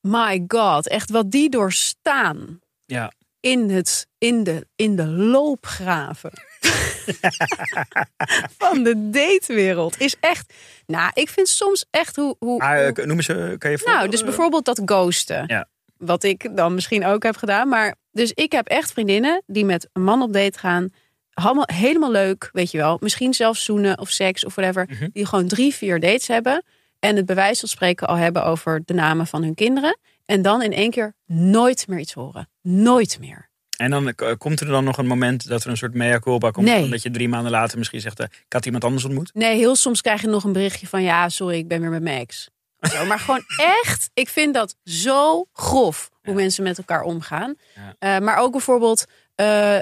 my 0.00 0.44
god, 0.48 0.88
echt 0.88 1.10
wat 1.10 1.30
die 1.30 1.50
doorstaan 1.50 2.58
Ja. 2.86 3.12
in, 3.40 3.70
het, 3.70 4.06
in, 4.18 4.42
de, 4.44 4.66
in 4.76 4.96
de 4.96 5.06
loopgraven 5.06 6.30
van 8.58 8.82
de 8.82 9.10
datewereld 9.10 10.00
is 10.00 10.16
echt. 10.20 10.52
Nou, 10.86 11.10
ik 11.14 11.28
vind 11.28 11.48
soms 11.48 11.86
echt 11.90 12.16
hoe. 12.16 12.36
hoe, 12.38 12.62
eh, 12.62 13.04
noem 13.04 13.16
eens, 13.16 13.28
eh, 13.28 13.58
kan 13.58 13.70
je 13.70 13.82
nou, 13.84 14.08
dus 14.08 14.24
bijvoorbeeld 14.24 14.64
dat 14.64 14.82
ghosten. 14.84 15.44
Ja. 15.46 15.68
Wat 15.96 16.24
ik 16.24 16.56
dan 16.56 16.74
misschien 16.74 17.04
ook 17.04 17.22
heb 17.22 17.36
gedaan. 17.36 17.68
Maar 17.68 17.94
dus 18.12 18.32
ik 18.32 18.52
heb 18.52 18.66
echt 18.66 18.92
vriendinnen 18.92 19.42
die 19.46 19.64
met 19.64 19.88
een 19.92 20.02
man 20.02 20.22
op 20.22 20.32
date 20.32 20.58
gaan. 20.58 20.92
Allemaal 21.32 21.68
helemaal 21.72 22.10
leuk, 22.10 22.48
weet 22.52 22.70
je 22.70 22.78
wel. 22.78 22.96
Misschien 23.00 23.34
zelfs 23.34 23.64
zoenen 23.64 23.98
of 23.98 24.10
seks 24.10 24.44
of 24.44 24.54
whatever. 24.54 24.86
Mhm. 24.90 25.08
Die 25.12 25.26
gewoon 25.26 25.48
drie, 25.48 25.74
vier 25.74 26.00
dates 26.00 26.28
hebben. 26.28 26.64
En 26.98 27.16
het 27.16 27.26
bewijs 27.26 27.60
van 27.60 27.68
spreken 27.68 28.06
al 28.06 28.16
hebben 28.16 28.44
over 28.44 28.82
de 28.84 28.94
namen 28.94 29.26
van 29.26 29.42
hun 29.42 29.54
kinderen. 29.54 29.98
En 30.26 30.42
dan 30.42 30.62
in 30.62 30.72
één 30.72 30.90
keer 30.90 31.14
nooit 31.26 31.88
meer 31.88 31.98
iets 31.98 32.12
horen. 32.12 32.48
Nooit 32.62 33.16
meer. 33.20 33.49
En 33.80 33.90
dan 33.90 34.08
eh, 34.12 34.32
komt 34.38 34.60
er 34.60 34.66
dan 34.66 34.84
nog 34.84 34.98
een 34.98 35.06
moment 35.06 35.48
dat 35.48 35.64
er 35.64 35.70
een 35.70 35.76
soort 35.76 35.94
mea 35.94 36.18
culpa 36.18 36.50
komt. 36.50 36.66
Nee. 36.66 36.88
Dat 36.88 37.02
je 37.02 37.10
drie 37.10 37.28
maanden 37.28 37.50
later 37.50 37.78
misschien 37.78 38.00
zegt, 38.00 38.20
eh, 38.20 38.26
ik 38.46 38.52
had 38.52 38.64
iemand 38.66 38.84
anders 38.84 39.04
ontmoet. 39.04 39.30
Nee, 39.34 39.56
heel 39.56 39.76
soms 39.76 40.00
krijg 40.00 40.20
je 40.20 40.26
nog 40.26 40.44
een 40.44 40.52
berichtje 40.52 40.86
van 40.86 41.02
ja, 41.02 41.28
sorry, 41.28 41.56
ik 41.56 41.68
ben 41.68 41.80
weer 41.80 41.90
met 41.90 42.02
mijn 42.02 42.20
ex. 42.20 42.48
Zo, 42.80 43.04
maar 43.04 43.18
gewoon 43.18 43.42
echt, 43.82 44.10
ik 44.14 44.28
vind 44.28 44.54
dat 44.54 44.76
zo 44.84 45.46
grof 45.52 46.10
hoe 46.22 46.34
mensen 46.34 46.62
met 46.62 46.78
elkaar 46.78 47.02
omgaan. 47.02 47.54
Ja. 47.74 47.94
Eh, 48.16 48.22
maar 48.24 48.36
ook 48.38 48.52
bijvoorbeeld 48.52 49.04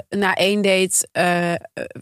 na 0.09 0.33
één 0.35 0.61
date, 0.61 1.07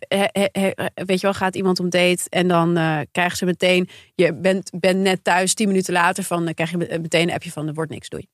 he- 0.07 0.29
he- 0.31 0.49
he- 0.51 0.71
weet 1.05 1.19
je 1.19 1.27
wel, 1.27 1.33
gaat 1.33 1.55
iemand 1.55 1.79
om 1.79 1.89
date 1.89 2.23
en 2.29 2.47
dan 2.47 2.73
krijgen 3.11 3.37
ze 3.37 3.45
meteen, 3.45 3.89
je 4.15 4.33
bent, 4.35 4.69
bent 4.79 4.99
net 4.99 5.23
thuis, 5.23 5.53
tien 5.53 5.67
minuten 5.67 5.93
later 5.93 6.23
van, 6.23 6.45
dan 6.45 6.53
krijg 6.53 6.71
je 6.71 6.77
me- 6.77 6.97
meteen 7.01 7.27
een 7.27 7.33
appje 7.33 7.51
van, 7.51 7.67
er 7.67 7.73
wordt 7.73 7.91
niks, 7.91 8.09
doei. 8.09 8.27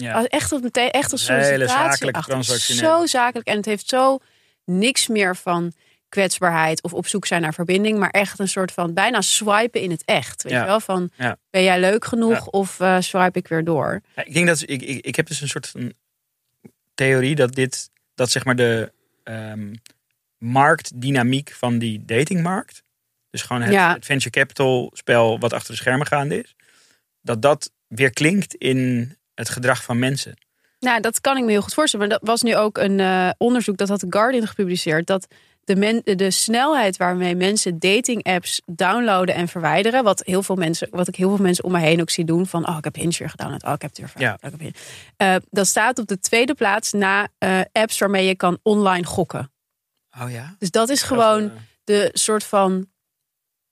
Ja. 0.00 0.12
Als 0.12 0.26
Echt, 0.26 0.52
op 0.52 0.62
meteen, 0.62 0.90
echt 0.90 1.12
een 1.12 1.18
sollicitatie. 1.18 2.74
Zo 2.74 3.06
zakelijk 3.06 3.48
en 3.48 3.56
het 3.56 3.64
heeft 3.64 3.88
zo 3.88 4.18
niks 4.64 5.06
meer 5.06 5.36
van 5.36 5.72
kwetsbaarheid 6.08 6.82
of 6.82 6.92
op 6.94 7.06
zoek 7.06 7.26
zijn 7.26 7.42
naar 7.42 7.54
verbinding, 7.54 7.98
maar 7.98 8.10
echt 8.10 8.38
een 8.38 8.48
soort 8.48 8.72
van 8.72 8.94
bijna 8.94 9.20
swipen 9.20 9.80
in 9.80 9.90
het 9.90 10.02
echt. 10.04 10.42
Weet 10.42 10.52
Ja. 10.52 10.60
je 10.60 10.66
wel? 10.66 10.80
Van 10.80 11.10
Ja. 11.16 11.36
ben 11.50 11.62
jij 11.62 11.80
leuk 11.80 12.04
genoeg 12.04 12.46
of 12.46 12.80
eh, 12.80 13.00
swipe 13.00 13.38
ik 13.38 13.48
weer 13.48 13.64
door? 13.64 14.00
Ja, 14.14 14.24
Ik 14.24 14.34
denk 14.34 14.46
dat 14.46 14.60
ik, 14.66 14.82
ik, 14.82 15.04
ik 15.06 15.16
heb 15.16 15.26
dus 15.26 15.40
een 15.40 15.48
soort 15.48 15.66
van 15.68 15.92
theorie 16.94 17.34
dat 17.34 17.54
dit, 17.54 17.90
dat 18.14 18.30
zeg 18.30 18.44
maar 18.44 18.56
de 18.56 18.92
ehm, 19.24 19.72
marktdynamiek 20.38 21.52
van 21.52 21.78
die 21.78 22.04
datingmarkt, 22.04 22.82
dus 23.30 23.42
gewoon 23.42 23.62
het 23.62 24.04
venture 24.04 24.30
capital 24.30 24.90
spel 24.94 25.38
wat 25.38 25.52
achter 25.52 25.70
de 25.70 25.76
schermen 25.80 26.06
gaande 26.06 26.38
is, 26.42 26.54
dat 27.20 27.42
dat 27.42 27.70
weer 27.86 28.10
klinkt 28.12 28.54
in 28.54 29.16
het 29.38 29.48
gedrag 29.48 29.82
van 29.82 29.98
mensen. 29.98 30.34
Nou, 30.80 31.00
dat 31.00 31.20
kan 31.20 31.36
ik 31.36 31.44
me 31.44 31.50
heel 31.50 31.62
goed 31.62 31.74
voorstellen. 31.74 32.08
Maar 32.08 32.18
dat 32.18 32.28
was 32.28 32.42
nu 32.42 32.56
ook 32.56 32.78
een 32.78 33.00
eh, 33.00 33.30
onderzoek 33.38 33.76
dat 33.76 33.88
had 33.88 33.98
The 33.98 34.06
Guardian 34.10 34.46
gepubliceerd. 34.46 35.06
Dat 35.06 35.26
de, 35.64 35.76
men, 35.76 36.02
de 36.04 36.30
snelheid 36.30 36.96
waarmee 36.96 37.36
mensen 37.36 37.78
dating 37.78 38.22
apps 38.24 38.62
downloaden 38.66 39.34
en 39.34 39.48
verwijderen. 39.48 40.04
Wat, 40.04 40.22
heel 40.24 40.42
veel 40.42 40.56
mensen, 40.56 40.88
wat 40.90 41.08
ik 41.08 41.16
heel 41.16 41.28
veel 41.36 41.44
mensen 41.44 41.64
om 41.64 41.72
me 41.72 41.78
heen 41.78 42.00
ook 42.00 42.10
zie 42.10 42.24
doen. 42.24 42.46
Van, 42.46 42.68
oh, 42.68 42.76
ik 42.78 42.84
heb 42.84 42.94
Hinge 42.94 43.18
weer 43.18 43.30
gedownload. 43.30 43.64
Oh, 43.64 43.72
ik 43.72 43.80
heb 43.80 43.90
het 43.90 43.98
weer 43.98 44.08
verwijderd. 44.08 44.42
Oh, 44.42 44.52
ik 44.52 44.60
heb 44.60 44.60
Hinge. 44.60 44.74
Eh, 45.16 45.42
dat 45.50 45.66
staat 45.66 45.98
op 45.98 46.06
de 46.06 46.18
tweede 46.18 46.54
plaats 46.54 46.92
na 46.92 47.28
eh, 47.38 47.60
apps 47.72 47.98
waarmee 47.98 48.26
je 48.26 48.36
kan 48.36 48.58
online 48.62 49.04
gokken. 49.04 49.52
Oh 50.20 50.30
ja? 50.30 50.54
Dus 50.58 50.70
dat 50.70 50.88
is 50.88 51.02
gewoon 51.02 51.52
de 51.84 52.10
soort 52.12 52.44
van 52.44 52.88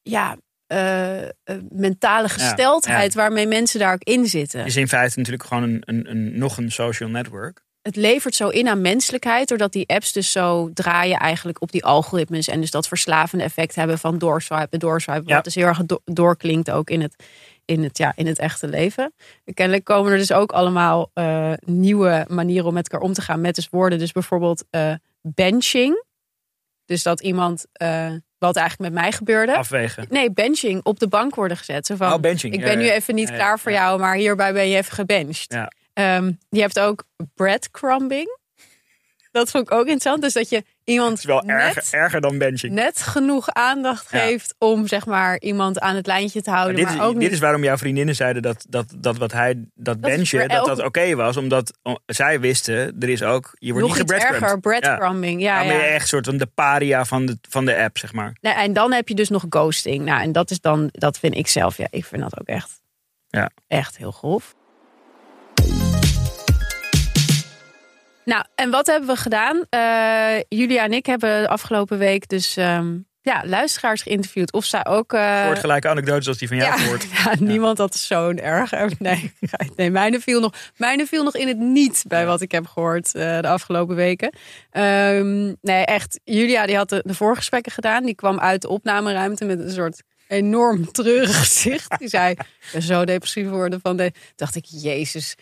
ja, 0.03 0.37
eh, 0.67 1.23
eh, 1.23 1.31
mentale 1.69 2.29
gesteldheid 2.29 3.15
waarmee 3.15 3.47
mensen 3.47 3.81
daar 3.81 3.93
ook 3.93 4.03
in 4.03 4.27
zitten. 4.27 4.65
is 4.65 4.77
in 4.77 4.89
feite 4.89 5.19
natuurlijk 5.19 5.45
gewoon 5.45 5.63
een, 5.63 5.83
een, 5.85 6.11
een, 6.11 6.39
nog 6.39 6.57
een 6.57 6.73
social 6.73 7.09
network. 7.09 7.65
Het 7.83 7.97
levert 7.97 8.35
zo 8.35 8.49
in 8.49 8.69
aan 8.69 8.81
menselijkheid, 8.81 9.49
doordat 9.49 9.73
die 9.73 9.89
apps 9.89 10.13
dus 10.13 10.33
zo 10.33 10.71
draaien 10.73 11.19
eigenlijk 11.19 11.63
op 11.63 11.73
die 11.73 11.85
algoritmes 11.85 12.49
en 12.49 12.61
dus 12.61 12.71
dat 12.71 12.89
verslavende 12.89 13.45
effect 13.45 13.75
hebben 13.75 13.99
van 13.99 14.19
doorswipen, 14.19 14.79
doorswipen. 14.79 15.25
Ja. 15.27 15.35
Wat 15.35 15.45
dus 15.45 15.55
heel 15.55 15.67
erg 15.67 15.85
do- 15.85 16.03
doorklinkt 16.05 16.71
ook 16.71 16.91
in 16.91 17.01
het, 17.01 17.25
in, 17.65 17.83
het, 17.83 17.99
ja, 17.99 18.13
in 18.17 18.27
het 18.27 18.39
echte 18.39 18.69
leven. 18.69 19.13
Kennelijk 19.55 19.85
komen 19.85 20.13
er 20.13 20.19
dus 20.19 20.33
ook 20.33 20.53
allemaal 20.53 21.11
eh, 21.13 21.53
nieuwe 21.65 22.25
manieren 22.29 22.67
om 22.67 22.75
met 22.75 22.89
elkaar 22.89 23.07
om 23.07 23.13
te 23.13 23.23
gaan 23.23 23.41
met 23.41 23.55
dus 23.55 23.69
woorden. 23.69 23.99
Dus 23.99 24.13
bijvoorbeeld 24.13 24.65
benching. 25.21 26.05
Dus 26.85 27.03
dat 27.03 27.21
iemand, 27.21 27.67
wat 28.39 28.57
eigenlijk 28.57 28.93
met 28.93 29.03
mij 29.03 29.13
gebeurde. 29.13 29.57
Afwegen. 29.57 30.07
Nee, 30.11 30.33
benching 30.33 30.85
op 30.85 30.99
de 30.99 31.09
bank 31.09 31.35
worden 31.35 31.57
gezet. 31.57 31.87
Zo 31.87 31.97
van, 31.97 32.13
Oh, 32.13 32.19
benching. 32.21 32.55
ik 32.55 32.61
Ja, 32.61 32.67
ben 32.67 32.79
nu 32.79 32.91
even 32.91 33.15
niet 33.15 33.29
Ja, 33.29 33.35
ja, 33.35 33.41
klaar 33.41 33.59
voor 33.59 33.73
jou, 33.73 34.01
maar 34.01 34.15
hierbij 34.15 34.53
ben 34.53 34.69
je 34.69 34.77
even 34.77 34.93
gebenched. 34.93 35.53
Ja. 35.53 35.73
Ehm, 35.93 36.33
je 36.49 36.61
hebt 36.61 36.79
ook 36.81 37.05
breadcrumbing. 37.35 38.39
Dat 39.33 39.51
vond 39.51 39.67
ik 39.67 39.73
ook 39.75 39.85
interessant. 39.85 40.23
Dus 40.23 40.33
dat 40.33 40.49
je 40.49 40.65
iemand 40.87 41.19
is 41.19 41.25
wel 41.25 41.41
net, 41.45 41.57
erger, 41.77 41.99
erger 42.01 42.21
dan 42.21 42.39
benching. 42.39 42.73
net 42.73 43.03
genoeg 43.03 43.49
aandacht 43.49 44.11
Ja. 44.11 44.19
geeft 44.19 44.55
om 44.59 44.87
zeg 44.87 45.07
maar 45.07 45.41
iemand 45.41 45.81
aan 45.81 45.97
het 45.97 46.07
lijntje 46.07 46.43
te 46.43 46.51
Maar 46.51 46.59
houden. 46.59 46.77
dit, 46.81 46.85
Maar, 46.89 46.95
is, 46.95 47.01
ook 47.03 47.13
dit 47.13 47.23
niet 47.23 47.33
is 47.33 47.39
waarom 47.39 47.65
jouw 47.65 47.77
vriendinnen 47.77 48.15
zeiden 48.15 48.43
dat, 48.43 48.67
dat, 48.69 48.87
dat 48.99 49.17
wat 49.17 49.33
hij, 49.33 49.55
dat 49.55 49.67
Dat 50.03 50.11
is 50.11 50.17
benchen, 50.17 50.49
dat 50.49 50.67
dat 50.67 50.83
oké 50.85 51.15
was. 51.15 51.37
Omdat 51.37 51.79
oh, 51.83 51.97
zij 52.07 52.41
wisten, 52.41 52.97
er 53.01 53.09
is 53.09 53.23
ook, 53.23 53.51
je 53.59 53.73
wordt 53.73 53.89
nog 53.89 53.99
niet 53.99 54.13
erger, 54.13 54.61
breadcrumbing. 54.61 55.41
Ja, 55.41 55.61
ja. 55.61 55.69
ben 55.69 55.77
je 55.77 55.83
echt 55.83 56.09
soort 56.09 56.27
van 56.27 56.37
de 56.37 56.47
paria 56.47 57.05
van 57.05 57.27
de, 57.27 57.39
van 57.49 57.65
de 57.65 57.77
app, 57.77 57.99
zeg 57.99 58.13
maar. 58.13 58.37
Nee, 58.41 58.53
en 58.53 58.73
dan 58.73 58.93
heb 58.93 59.09
je 59.09 59.15
dus 59.15 59.29
nog 59.29 59.45
ghosting. 59.49 60.05
Nou, 60.05 60.23
en 60.23 60.33
dat 60.33 60.51
is 60.51 60.61
dan, 60.61 60.89
dat 60.93 61.19
vind 61.19 61.35
ik 61.37 61.47
zelf, 61.49 61.77
ja, 61.77 61.87
ik 61.91 62.05
vind 62.05 62.23
dat 62.23 62.41
ook 62.41 62.47
echt, 62.47 62.81
Ja. 63.29 63.51
echt 63.69 63.97
heel 63.97 64.11
grof. 64.13 64.55
Nou, 68.27 68.45
en 68.55 68.71
wat 68.71 68.87
hebben 68.87 69.09
we 69.09 69.17
gedaan? 69.17 69.65
Eh, 69.71 70.43
Julia 70.49 70.85
en 70.85 70.93
ik 70.93 71.07
hebben 71.07 71.43
de 71.43 71.49
afgelopen 71.49 71.99
week 71.99 72.29
dus 72.29 72.57
ehm, 72.57 72.99
ja, 73.21 73.43
luisteraars 73.45 74.03
geïnterviewd. 74.03 74.53
Of 74.53 74.65
zij 74.65 74.87
ook... 74.87 75.13
eh, 75.13 75.45
Soortgelijke 75.45 75.89
anekdotes 75.89 76.29
als 76.29 76.39
die 76.39 76.49
van 76.49 76.57
jou 76.57 76.71
ja, 76.71 76.77
gehoord. 76.77 77.07
ja, 77.25 77.35
niemand 77.39 77.79
had 77.79 77.95
zo'n 77.95 78.39
erg. 78.39 78.71
Nee, 78.99 79.33
nee 79.77 79.91
mijne, 79.91 80.21
viel 80.21 80.41
nog, 80.41 80.55
mijne 80.77 81.07
viel 81.07 81.25
nog 81.25 81.37
in 81.37 81.49
het 81.49 81.59
niet 81.59 82.05
bij 82.09 82.27
wat 82.27 82.41
ik 82.41 82.53
heb 82.53 82.67
gehoord 82.67 83.15
eh, 83.15 83.41
de 83.41 83.49
afgelopen 83.49 83.97
weken. 83.97 84.33
Ehm, 84.71 85.53
nee, 85.61 85.85
echt. 85.85 86.21
Julia 86.25 86.67
die 86.67 86.77
had 86.77 86.89
de, 86.89 87.03
de 87.05 87.15
voorgesprekken 87.15 87.73
gedaan. 87.73 88.05
Die 88.05 88.15
kwam 88.15 88.41
uit 88.41 88.63
de 88.63 88.69
opnameruimte 88.69 89.45
met 89.45 89.59
een 89.59 89.71
soort 89.71 90.03
enorm 90.29 90.93
treurig 90.93 91.39
gezicht. 91.39 91.99
Die 91.99 92.09
zei, 92.09 92.35
zo 92.81 93.05
depressief 93.05 93.49
worden 93.49 93.81
van 93.81 93.97
de... 93.97 94.13
Dacht 94.37 94.57
ik, 94.57 94.65
jezus, 94.65 95.35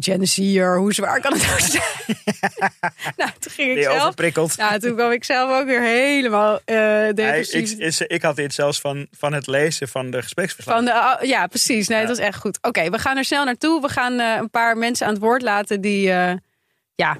Gen 0.00 0.26
Z'er, 0.26 0.78
hoe 0.78 0.92
zwaar 0.94 1.20
kan 1.20 1.32
het 1.32 1.42
nou 1.46 1.60
zijn? 1.60 1.82
nou, 3.16 3.30
toen 3.38 3.52
ging 3.52 3.76
ik 3.76 3.82
zelf... 3.82 4.00
overprikkeld? 4.02 4.54
Ja, 4.56 4.78
toen 4.78 4.94
kwam 4.94 5.10
ik 5.10 5.24
zelf 5.24 5.60
ook 5.60 5.66
weer 5.66 5.82
helemaal 5.82 6.60
eh 6.64 6.76
Hij- 6.76 7.12
depressief. 7.12 7.70
ik, 7.72 7.78
is- 7.78 8.00
ik 8.00 8.22
had 8.22 8.36
dit 8.36 8.54
zelfs 8.54 8.80
van, 8.80 9.06
van 9.10 9.32
het 9.32 9.46
lezen 9.46 9.88
van 9.88 10.10
de 10.10 10.22
gespreksverslag. 10.22 10.76
Van 10.76 10.84
de, 10.84 10.90
oh, 10.90 11.22
ja, 11.28 11.46
precies. 11.46 11.88
Nee, 11.88 12.00
Ja. 12.00 12.06
dat 12.06 12.18
is 12.18 12.24
echt 12.24 12.38
goed. 12.38 12.58
Oké, 12.62 12.90
we 12.90 12.98
gaan 12.98 13.16
er 13.16 13.24
snel 13.24 13.44
naartoe. 13.44 13.80
We 13.80 13.88
gaan 13.88 14.18
eh, 14.20 14.36
een 14.36 14.50
paar 14.50 14.76
mensen 14.76 15.06
aan 15.06 15.12
het 15.12 15.22
woord 15.22 15.42
laten 15.42 15.80
die, 15.80 16.10
eh, 16.12 16.34
ja, 16.94 17.16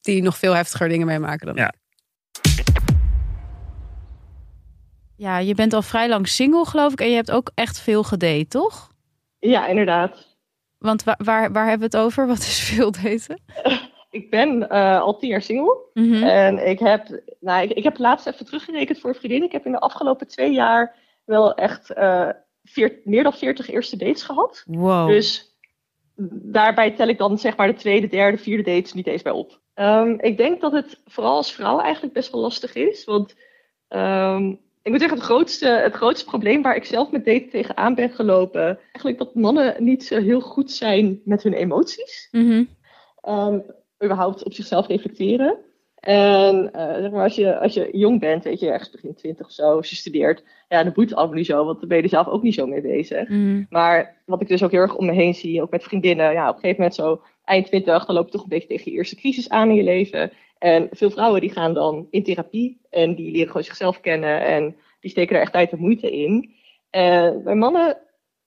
die 0.00 0.22
nog 0.22 0.38
veel 0.38 0.52
heftiger 0.54 0.88
dingen 0.88 1.06
meemaken 1.06 1.46
dan 1.46 1.56
Ja. 1.56 1.72
ik. 1.72 1.78
Ja, 5.16 5.38
je 5.38 5.54
bent 5.54 5.72
al 5.72 5.82
vrij 5.82 6.08
lang 6.08 6.28
single, 6.28 6.64
geloof 6.64 6.92
ik. 6.92 7.00
En 7.00 7.08
je 7.08 7.14
hebt 7.14 7.30
ook 7.30 7.50
echt 7.54 7.80
veel 7.80 8.02
gedate, 8.02 8.46
toch? 8.48 8.90
Ja, 9.38 9.66
inderdaad. 9.66 10.28
Want 10.80 11.04
waar, 11.04 11.18
waar, 11.24 11.52
waar 11.52 11.68
hebben 11.68 11.90
we 11.90 11.96
het 11.96 12.04
over? 12.04 12.26
Wat 12.26 12.38
is 12.38 12.60
veel 12.60 12.90
daten? 12.90 13.40
Ik 14.10 14.30
ben 14.30 14.68
eh, 14.68 15.00
al 15.00 15.16
tien 15.16 15.28
jaar 15.28 15.42
single. 15.42 15.78
Mhm. 15.94 16.22
En 16.22 16.68
ik 16.68 16.78
heb, 16.78 17.22
nou, 17.40 17.62
ik, 17.62 17.70
ik 17.70 17.84
heb 17.84 17.98
laatst 17.98 18.26
even 18.26 18.46
teruggerekend 18.46 18.98
voor 18.98 19.10
een 19.10 19.16
vriendin. 19.16 19.42
Ik 19.42 19.52
heb 19.52 19.66
in 19.66 19.72
de 19.72 19.80
afgelopen 19.80 20.28
twee 20.28 20.52
jaar 20.52 20.96
wel 21.24 21.54
echt 21.54 21.90
eh, 21.90 22.28
meer 23.04 23.22
dan 23.22 23.32
40 23.32 23.70
eerste 23.70 23.96
dates 23.96 24.22
gehad. 24.22 24.64
Wow. 24.66 25.08
Dus 25.08 25.56
daarbij 26.42 26.90
tel 26.90 27.08
ik 27.08 27.18
dan 27.18 27.38
zeg 27.38 27.56
maar 27.56 27.66
de 27.66 27.74
tweede, 27.74 28.06
derde, 28.06 28.38
vierde 28.38 28.62
dates 28.62 28.92
niet 28.92 29.06
eens 29.06 29.22
bij 29.22 29.32
op. 29.32 29.60
Ehm, 29.74 30.16
ik 30.20 30.36
denk 30.36 30.60
dat 30.60 30.72
het 30.72 31.00
vooral 31.06 31.36
als 31.36 31.52
vrouw 31.52 31.80
eigenlijk 31.80 32.14
best 32.14 32.32
wel 32.32 32.40
lastig 32.40 32.74
is. 32.74 33.04
Want 33.04 33.36
ehm, 33.88 34.54
ik 34.82 34.90
moet 34.90 35.00
zeggen, 35.00 35.18
het 35.18 35.26
grootste, 35.26 35.68
het 35.68 35.94
grootste 35.94 36.24
probleem 36.24 36.62
waar 36.62 36.76
ik 36.76 36.84
zelf 36.84 37.10
met 37.10 37.24
daten 37.24 37.48
tegenaan 37.48 37.94
ben 37.94 38.10
gelopen... 38.10 38.78
eigenlijk 38.82 39.18
dat 39.18 39.34
mannen 39.34 39.84
niet 39.84 40.04
zo 40.04 40.20
heel 40.20 40.40
goed 40.40 40.70
zijn 40.70 41.20
met 41.24 41.42
hun 41.42 41.52
emoties. 41.52 42.28
Ehm, 43.20 43.58
überhaupt 44.04 44.44
op 44.44 44.52
zichzelf 44.52 44.86
reflecteren. 44.86 45.58
En 46.00 46.72
eh, 46.72 46.94
zeg 46.94 47.10
maar, 47.10 47.22
als 47.22 47.34
je, 47.34 47.58
als 47.58 47.74
je 47.74 47.88
jong 47.92 48.20
bent, 48.20 48.44
weet 48.44 48.60
je, 48.60 48.70
ergens 48.70 48.90
begin 48.90 49.14
twintig 49.14 49.46
of 49.46 49.52
zo, 49.52 49.76
als 49.76 49.90
je 49.90 49.96
studeert, 49.96 50.44
ja, 50.68 50.82
dan 50.82 50.92
boeit 50.92 51.08
het 51.08 51.18
allemaal 51.18 51.36
niet 51.36 51.46
zo, 51.46 51.64
want 51.64 51.80
dan 51.80 51.88
ben 51.88 51.96
je 51.96 52.02
er 52.02 52.08
zelf 52.08 52.26
ook 52.26 52.42
niet 52.42 52.54
zo 52.54 52.66
mee 52.66 52.80
bezig. 52.80 53.28
Mhm. 53.28 53.64
Maar 53.70 54.16
wat 54.26 54.40
ik 54.40 54.48
dus 54.48 54.62
ook 54.62 54.70
heel 54.70 54.80
erg 54.80 54.96
om 54.96 55.06
me 55.06 55.12
heen 55.12 55.34
zie, 55.34 55.62
ook 55.62 55.70
met 55.70 55.82
vriendinnen, 55.82 56.32
ja, 56.32 56.48
op 56.48 56.54
een 56.54 56.60
gegeven 56.60 56.76
moment 56.76 56.94
zo 56.94 57.22
eind 57.44 57.66
twintig, 57.66 58.06
dan 58.06 58.14
loop 58.14 58.24
je 58.24 58.32
toch 58.32 58.42
een 58.42 58.48
beetje 58.48 58.68
tegen 58.68 58.90
je 58.90 58.96
eerste 58.96 59.16
crisis 59.16 59.48
aan 59.48 59.68
in 59.68 59.74
je 59.74 59.82
leven. 59.82 60.32
En 60.60 60.88
veel 60.90 61.10
vrouwen 61.10 61.40
die 61.40 61.52
gaan 61.52 61.74
dan 61.74 62.06
in 62.10 62.22
therapie 62.22 62.80
en 62.90 63.14
die 63.14 63.30
leren 63.30 63.46
gewoon 63.46 63.64
zichzelf 63.64 64.00
kennen 64.00 64.40
en 64.44 64.76
die 65.00 65.10
steken 65.10 65.36
er 65.36 65.42
echt 65.42 65.52
tijd 65.52 65.72
en 65.72 65.78
moeite 65.78 66.10
in. 66.12 66.54
En 66.90 67.42
bij 67.44 67.54
mannen, 67.54 67.96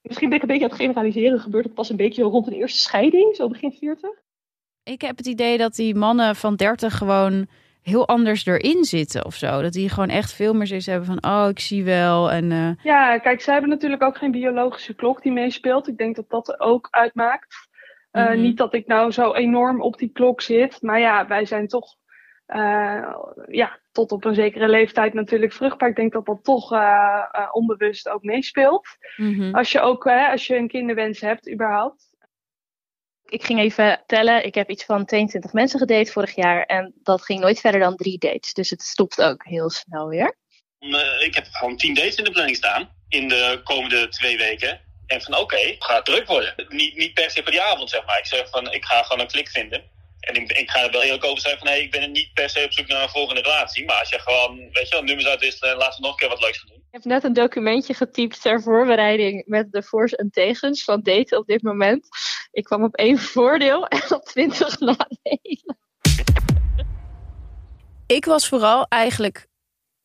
misschien 0.01 0.27
ben 0.29 0.37
ik 0.37 0.43
een 0.43 0.49
beetje 0.49 0.63
aan 0.63 0.69
het 0.71 0.79
generaliseren, 0.79 1.39
gebeurt 1.39 1.65
het 1.65 1.73
pas 1.73 1.89
een 1.89 1.95
beetje 1.95 2.23
rond 2.23 2.47
een 2.47 2.53
eerste 2.53 2.79
scheiding, 2.79 3.35
zo 3.35 3.47
begin 3.47 3.71
40. 3.71 4.09
Ik 4.83 5.01
heb 5.01 5.17
het 5.17 5.27
idee 5.27 5.57
dat 5.57 5.75
die 5.75 5.95
mannen 5.95 6.35
van 6.35 6.55
30 6.55 6.97
gewoon 6.97 7.47
heel 7.81 8.07
anders 8.07 8.45
erin 8.45 8.83
zitten 8.83 9.25
of 9.25 9.35
zo. 9.35 9.61
Dat 9.61 9.73
die 9.73 9.89
gewoon 9.89 10.09
echt 10.09 10.33
veel 10.33 10.53
meer 10.53 10.67
zoiets 10.67 10.85
hebben 10.85 11.05
van, 11.05 11.23
oh, 11.31 11.47
ik 11.49 11.59
zie 11.59 11.83
wel. 11.83 12.31
En 12.31 12.51
eh, 12.51 12.83
Ja, 12.83 13.17
kijk, 13.17 13.41
zij 13.41 13.53
hebben 13.53 13.71
natuurlijk 13.71 14.03
ook 14.03 14.17
geen 14.17 14.31
biologische 14.31 14.93
klok 14.93 15.21
die 15.23 15.31
meespeelt. 15.31 15.87
Ik 15.87 15.97
denk 15.97 16.15
dat 16.15 16.29
dat 16.29 16.47
er 16.47 16.59
ook 16.59 16.87
uitmaakt. 16.91 17.55
Eh, 18.11 18.29
Mhm. 18.29 18.41
Niet 18.41 18.57
dat 18.57 18.73
ik 18.73 18.87
nou 18.87 19.11
zo 19.11 19.33
enorm 19.33 19.81
op 19.81 19.97
die 19.97 20.09
klok 20.13 20.41
zit. 20.41 20.81
Maar 20.81 20.99
ja, 20.99 21.27
wij 21.27 21.45
zijn 21.45 21.67
toch 21.67 21.95
eh, 22.45 23.15
ja, 23.47 23.79
tot 23.91 24.11
op 24.11 24.25
een 24.25 24.35
zekere 24.35 24.67
leeftijd 24.67 25.13
natuurlijk 25.13 25.53
vruchtbaar. 25.53 25.89
Ik 25.89 25.95
denk 25.95 26.13
dat 26.13 26.25
dat 26.25 26.43
toch 26.43 26.73
eh, 26.73 27.23
eh, 27.31 27.49
onbewust 27.51 28.09
ook 28.09 28.23
meespeelt. 28.23 28.87
mhm. 29.15 29.55
Als 29.55 29.71
je 29.71 29.79
ook 29.79 30.03
hè, 30.03 30.27
als 30.27 30.47
je 30.47 30.55
een 30.55 30.67
kinderwens 30.67 31.19
hebt, 31.19 31.51
überhaupt. 31.51 32.11
Ik 33.25 33.43
ging 33.43 33.59
even 33.59 34.03
tellen. 34.05 34.45
Ik 34.45 34.55
heb 34.55 34.69
iets 34.69 34.85
van 34.85 35.05
22 35.05 35.53
mensen 35.53 35.79
gedate 35.79 36.11
vorig 36.11 36.35
jaar. 36.35 36.63
En 36.63 36.93
dat 37.03 37.25
ging 37.25 37.39
nooit 37.39 37.59
verder 37.59 37.79
dan 37.79 37.95
drie 37.95 38.17
dates. 38.17 38.53
Dus 38.53 38.69
het 38.69 38.81
stopt 38.81 39.21
ook 39.21 39.45
heel 39.45 39.69
snel 39.69 40.07
weer. 40.07 40.37
Eh, 40.79 41.25
ik 41.25 41.35
heb 41.35 41.47
gewoon 41.51 41.77
tien 41.77 41.93
dates 41.93 42.15
in 42.15 42.23
de 42.23 42.31
planning 42.31 42.57
staan 42.57 42.89
in 43.09 43.27
de 43.27 43.61
komende 43.63 44.07
twee 44.07 44.37
weken. 44.37 44.81
En 45.05 45.21
van 45.21 45.37
oké, 45.37 45.57
het 45.57 45.83
gaat 45.83 46.05
druk 46.05 46.27
worden. 46.27 46.65
Niet, 46.67 46.95
niet 46.95 47.13
per 47.13 47.31
se 47.31 47.43
per 47.43 47.51
die 47.51 47.61
avond, 47.61 47.89
zeg 47.89 48.05
maar. 48.05 48.17
Ik 48.17 48.25
zeg 48.25 48.49
van, 48.49 48.71
ik 48.71 48.85
ga 48.85 49.03
gewoon 49.03 49.19
een 49.19 49.27
klik 49.27 49.49
vinden. 49.49 49.91
En 50.23 50.35
ik, 50.35 50.51
ik 50.51 50.69
ga 50.69 50.83
er 50.83 50.91
wel 50.91 51.03
eerlijk 51.03 51.25
over 51.25 51.41
zijn 51.41 51.57
van, 51.57 51.67
hé, 51.67 51.75
ik 51.75 51.91
ben 51.91 52.11
niet 52.11 52.33
per 52.33 52.49
se 52.49 52.63
op 52.65 52.73
zoek 52.73 52.87
naar 52.87 53.01
een 53.01 53.09
volgende 53.09 53.41
relatie. 53.41 53.85
Maar 53.85 53.99
als 53.99 54.09
je 54.09 54.19
gewoon, 54.19 54.57
weet 54.57 54.87
je 54.87 54.95
wel, 54.95 55.03
nummers 55.03 55.27
uitwisselen 55.27 55.71
en 55.71 55.77
laten 55.77 55.95
we 55.95 56.01
nog 56.01 56.11
een 56.11 56.17
keer 56.17 56.29
wat 56.29 56.41
leuks 56.41 56.57
gaan 56.57 56.67
doen. 56.67 56.77
Ik 56.77 57.03
heb 57.03 57.03
net 57.03 57.23
een 57.23 57.33
documentje 57.33 57.93
getypt 57.93 58.41
ter 58.41 58.61
voorbereiding 58.61 59.43
met 59.45 59.71
de 59.71 59.83
voor's 59.83 60.13
en 60.13 60.29
tegens 60.29 60.83
van 60.83 61.01
daten 61.01 61.37
op 61.37 61.47
dit 61.47 61.61
moment. 61.61 62.07
Ik 62.51 62.63
kwam 62.63 62.83
op 62.83 62.95
één 62.95 63.19
voordeel 63.19 63.87
en 63.87 64.13
op 64.13 64.25
twintig 64.25 64.79
nadelen. 64.79 65.77
Ik 68.07 68.25
was 68.25 68.47
vooral 68.47 68.85
eigenlijk 68.89 69.47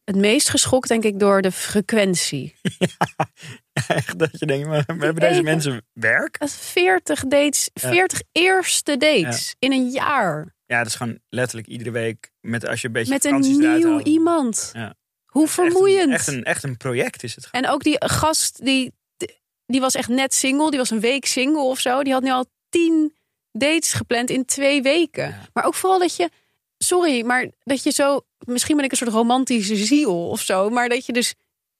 het 0.08 0.16
meest 0.16 0.48
geschokt, 0.48 0.88
denk 0.88 1.04
ik, 1.04 1.18
door 1.18 1.42
de 1.42 1.52
frequentie. 1.52 2.54
Echt 3.88 4.18
dat 4.18 4.38
je 4.38 4.46
denkt, 4.46 4.66
maar 4.68 4.84
hebben 4.86 5.14
deze 5.14 5.42
mensen 5.42 5.86
werk? 5.92 6.38
Dat 6.38 6.52
40 6.52 7.24
dates, 7.26 7.70
Ja. 7.74 7.88
40 7.90 8.22
eerste 8.32 8.96
dates 8.96 9.54
in 9.58 9.72
een 9.72 9.88
jaar. 9.88 10.54
Ja, 10.66 10.78
dat 10.78 10.86
is 10.86 10.94
gewoon 10.94 11.18
letterlijk 11.28 11.68
iedere 11.68 11.90
week 11.90 12.30
met 12.40 12.66
als 12.68 12.80
je 12.80 12.86
een 12.86 12.92
beetje 12.92 13.12
Met 13.12 13.24
een 13.24 13.40
nieuw 13.40 13.88
haalt. 13.90 14.06
iemand. 14.06 14.70
Ja. 14.72 14.94
Hoe 15.26 15.44
Echt 15.44 15.58
een- 15.58 15.64
vermoeiend. 15.64 16.12
Echt 16.12 16.26
een, 16.26 16.44
echt 16.44 16.62
een 16.62 16.76
project 16.76 17.22
is 17.22 17.34
het. 17.34 17.46
gewoon. 17.46 17.64
En 17.64 17.70
ook 17.70 17.82
die 17.82 17.96
gast, 18.06 18.64
die, 18.64 18.92
die 19.66 19.80
was 19.80 19.94
echt 19.94 20.08
net 20.08 20.34
single. 20.34 20.70
Die 20.70 20.78
was 20.78 20.90
een 20.90 21.00
week 21.00 21.26
single 21.26 21.62
of 21.62 21.78
zo. 21.80 22.02
Die 22.02 22.12
had 22.12 22.22
nu 22.22 22.30
al 22.30 22.46
tien 22.68 23.16
dates 23.52 23.92
gepland 23.92 24.30
in 24.30 24.44
twee 24.44 24.82
weken. 24.82 25.36
Maar 25.52 25.64
ook 25.64 25.74
vooral 25.74 25.98
dat 25.98 26.16
je... 26.16 26.28
Sorry, 26.78 27.24
maar 27.24 27.50
dat 27.62 27.82
je 27.82 27.90
zo... 27.90 28.20
Misschien 28.38 28.76
ben 28.76 28.84
ik 28.84 28.90
een 28.90 28.96
soort 28.96 29.10
romantische 29.10 29.76
ziel 29.76 30.28
of 30.28 30.40
zo. 30.40 30.68
Maar 30.70 30.88
dat 30.88 31.06
je 31.06 31.12
dus 31.12 31.34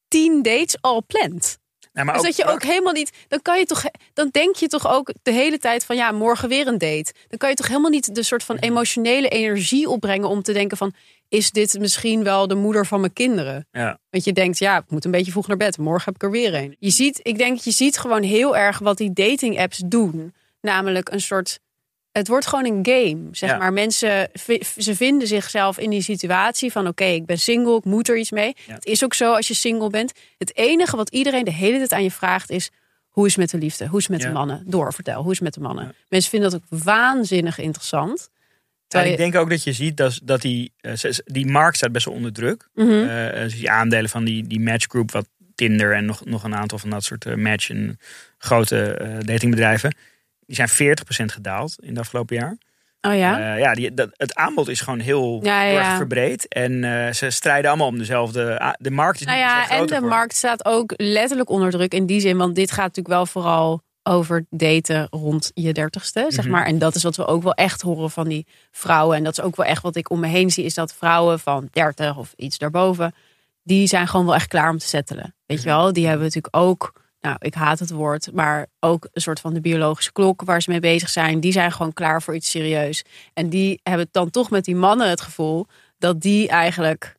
tien 0.09 0.43
dates 0.43 0.77
al 0.81 1.05
plant. 1.07 1.59
Ja, 1.93 2.05
maar 2.05 2.15
dus 2.15 2.23
dat 2.23 2.37
je 2.37 2.45
ook 2.45 2.63
helemaal 2.63 2.93
niet... 2.93 3.11
Dan 3.29 3.43
kan 3.43 3.59
je 3.59 3.65
toch... 3.65 3.85
Dan 4.13 4.29
denk 4.31 4.57
je 4.57 4.67
toch 4.67 4.89
ook 4.89 5.13
de 5.23 5.31
hele 5.31 5.59
tijd 5.59 5.85
van... 5.85 5.97
Ja, 5.97 6.13
morgen 6.13 6.49
weer 6.49 6.67
een 6.67 6.79
date. 6.79 7.13
Dan 7.29 7.39
kan 7.39 7.49
je 7.49 7.55
toch 7.55 7.67
helemaal 7.67 7.91
niet 7.91 8.15
de 8.15 8.23
soort 8.23 8.45
van 8.45 8.55
Mhm. 8.57 8.65
emotionele 8.65 9.29
energie 9.29 9.89
opbrengen... 9.89 10.29
om 10.29 10.43
te 10.43 10.53
denken 10.53 10.77
van... 10.77 10.95
Is 11.29 11.51
dit 11.51 11.79
misschien 11.79 12.25
wel 12.25 12.47
de 12.47 12.55
moeder 12.55 12.87
van 12.87 13.01
mijn 13.01 13.13
kinderen? 13.13 13.67
Ja. 13.71 13.99
Want 14.11 14.25
je 14.25 14.33
denkt, 14.33 14.59
ja, 14.59 14.77
ik 14.77 14.91
moet 14.91 15.05
een 15.05 15.11
beetje 15.11 15.31
vroeg 15.33 15.47
naar 15.47 15.57
bed. 15.57 15.79
Morgen 15.79 16.05
heb 16.05 16.15
ik 16.15 16.23
er 16.23 16.31
weer 16.31 16.55
een. 16.55 16.77
Je 16.79 16.91
ziet, 16.91 17.21
ik 17.23 17.39
denk, 17.39 17.59
je 17.59 17.71
ziet 17.71 17.99
gewoon 17.99 18.23
heel 18.23 18.57
erg 18.57 18.79
wat 18.79 18.97
die 18.97 19.13
dating 19.13 19.59
apps 19.61 19.83
doen. 19.87 20.35
Namelijk 20.61 21.11
een 21.11 21.21
soort. 21.21 21.59
Het 22.19 22.29
wordt 22.29 22.47
gewoon 22.47 22.65
een 22.67 22.87
game. 22.87 23.29
Zeg 23.33 23.51
Ja. 23.51 23.57
maar, 23.57 23.73
mensen 23.73 24.29
ze 24.79 24.95
vinden 24.97 25.29
zichzelf 25.29 25.79
in 25.79 25.91
die 25.91 26.03
situatie 26.03 26.73
van: 26.73 26.87
oké, 26.87 27.05
ik 27.05 27.27
ben 27.27 27.39
single, 27.39 27.77
ik 27.77 27.85
moet 27.85 28.09
er 28.09 28.17
iets 28.19 28.31
mee. 28.31 28.57
Ja. 28.67 28.75
Het 28.75 28.85
is 28.87 29.05
ook 29.05 29.15
zo 29.15 29.33
als 29.35 29.49
je 29.49 29.55
single 29.55 29.91
bent. 29.91 30.13
Het 30.39 30.57
enige 30.57 30.97
wat 30.97 31.09
iedereen 31.11 31.45
de 31.45 31.53
hele 31.53 31.77
tijd 31.79 31.93
aan 31.93 32.03
je 32.03 32.11
vraagt 32.11 32.51
is: 32.51 32.71
hoe 33.09 33.27
is 33.27 33.33
het 33.33 33.41
met 33.41 33.51
de 33.51 33.59
liefde? 33.59 33.87
Hoe 33.87 33.99
is 33.99 34.05
het 34.05 34.13
met 34.13 34.23
Ja. 34.23 34.29
de 34.29 34.35
mannen? 34.35 34.63
Door, 34.67 34.93
vertel, 34.93 35.23
hoe 35.23 35.31
is 35.33 35.39
het 35.39 35.45
met 35.45 35.55
de 35.55 35.61
mannen? 35.61 35.85
Ja. 35.85 35.93
Mensen 36.09 36.31
vinden 36.31 36.51
dat 36.51 36.61
ook 36.61 36.81
waanzinnig 36.85 37.59
interessant. 37.59 38.29
En 38.31 38.89
Terwijl 38.89 39.13
ik 39.13 39.19
denk 39.19 39.35
ook 39.35 39.51
dat 39.51 39.63
je 39.65 39.73
ziet 39.73 39.97
dat, 39.97 40.21
dat 40.23 40.41
die, 40.41 40.73
eh, 40.81 40.93
die 41.25 41.47
markt 41.47 41.77
staat 41.77 41.93
best 41.93 42.05
wel 42.05 42.15
onder 42.15 42.33
druk. 42.33 42.69
Eh, 42.75 42.85
dus 43.33 43.55
die 43.57 43.71
aandelen 43.71 44.11
van 44.11 44.25
die, 44.25 44.47
die 44.47 44.61
matchgroup, 44.61 45.11
wat 45.11 45.27
Tinder 45.55 45.95
en 45.95 46.05
nog, 46.05 46.25
nog 46.25 46.45
een 46.45 46.55
aantal 46.55 46.79
van 46.79 46.91
dat 46.91 47.05
soort 47.05 47.37
match- 47.37 47.71
en 47.71 47.99
grote 48.39 48.97
datingbedrijven, 49.25 49.95
die 50.49 50.67
zijn 50.67 50.97
40% 50.99 51.25
gedaald 51.25 51.75
in 51.81 51.89
het 51.89 51.99
afgelopen 51.99 52.37
jaar. 52.37 52.57
Oh 53.01 53.17
ja? 53.17 53.55
Eh, 53.55 53.61
ja, 53.61 53.75
die, 53.75 53.95
dat, 53.95 54.09
het 54.13 54.35
aanbod 54.35 54.69
is 54.69 54.81
gewoon 54.81 54.99
heel, 54.99 55.41
Ja, 55.43 55.67
erg 55.67 55.97
verbreed. 55.97 56.49
En 56.49 56.85
eh, 56.85 57.13
ze 57.13 57.31
strijden 57.31 57.71
allemaal 57.71 57.87
om 57.89 57.99
dezelfde... 57.99 58.75
De 58.79 58.91
markt 58.91 59.21
is 59.21 59.27
Nou 59.27 59.39
ja, 59.39 59.69
en 59.71 59.87
de 59.87 59.97
voor. 59.97 60.09
markt 60.09 60.37
staat 60.37 60.65
ook 60.65 60.93
letterlijk 60.97 61.51
onder 61.51 61.71
druk 61.71 61.93
in 61.95 62.07
die 62.07 62.21
zin. 62.21 62.37
Want 62.37 62.55
dit 62.55 62.71
gaat 62.71 62.85
natuurlijk 62.87 63.15
wel 63.15 63.27
vooral 63.27 63.83
over 64.03 64.47
daten 64.51 65.07
rond 65.11 65.51
je 65.55 65.73
dertigste, 65.73 66.25
zeg 66.29 66.45
Mhm. 66.45 66.53
maar. 66.53 66.67
En 66.67 66.79
dat 66.79 66.95
is 66.95 67.03
wat 67.03 67.17
we 67.17 67.27
ook 67.27 67.43
wel 67.43 67.55
echt 67.55 67.81
horen 67.83 68.11
van 68.11 68.29
die 68.29 68.47
vrouwen. 68.71 69.17
En 69.17 69.25
dat 69.25 69.39
is 69.39 69.45
ook 69.45 69.57
wel 69.57 69.67
echt 69.67 69.83
wat 69.83 69.97
ik 69.97 70.11
om 70.11 70.21
me 70.21 70.27
heen 70.27 70.51
zie. 70.51 70.65
Is 70.65 70.75
dat 70.75 70.95
vrouwen 70.95 71.39
van 71.41 71.69
30 71.73 72.17
of 72.17 72.33
iets 72.37 72.59
daarboven, 72.59 73.15
die 73.63 73.87
zijn 73.87 74.09
gewoon 74.09 74.27
wel 74.27 74.35
echt 74.35 74.49
klaar 74.49 74.71
om 74.71 74.79
te 74.79 74.87
settelen. 74.89 75.35
Weet 75.47 75.59
Mhm. 75.59 75.69
je 75.69 75.75
wel? 75.75 75.93
Die 75.93 76.07
hebben 76.07 76.25
natuurlijk 76.27 76.57
ook, 76.57 76.93
nou 77.21 77.37
ik 77.39 77.55
haat 77.55 77.79
het 77.79 77.91
woord, 77.91 78.33
maar 78.33 78.67
ook 78.81 79.09
een 79.13 79.21
soort 79.21 79.41
van 79.41 79.55
de 79.55 79.61
biologische 79.61 80.13
klok 80.13 80.43
waar 80.43 80.63
ze 80.63 80.71
mee 80.71 80.81
bezig 80.81 81.09
zijn. 81.09 81.41
Die 81.41 81.53
zijn 81.53 81.73
gewoon 81.73 81.93
klaar 81.93 82.23
voor 82.23 82.35
iets 82.35 82.51
serieus. 82.51 83.05
En 83.35 83.49
die 83.49 83.81
hebben 83.83 84.09
dan 84.11 84.31
toch 84.31 84.51
met 84.51 84.65
die 84.65 84.77
mannen 84.77 85.09
het 85.09 85.21
gevoel 85.21 85.67
dat 85.99 86.21
die 86.21 86.49
eigenlijk 86.49 87.17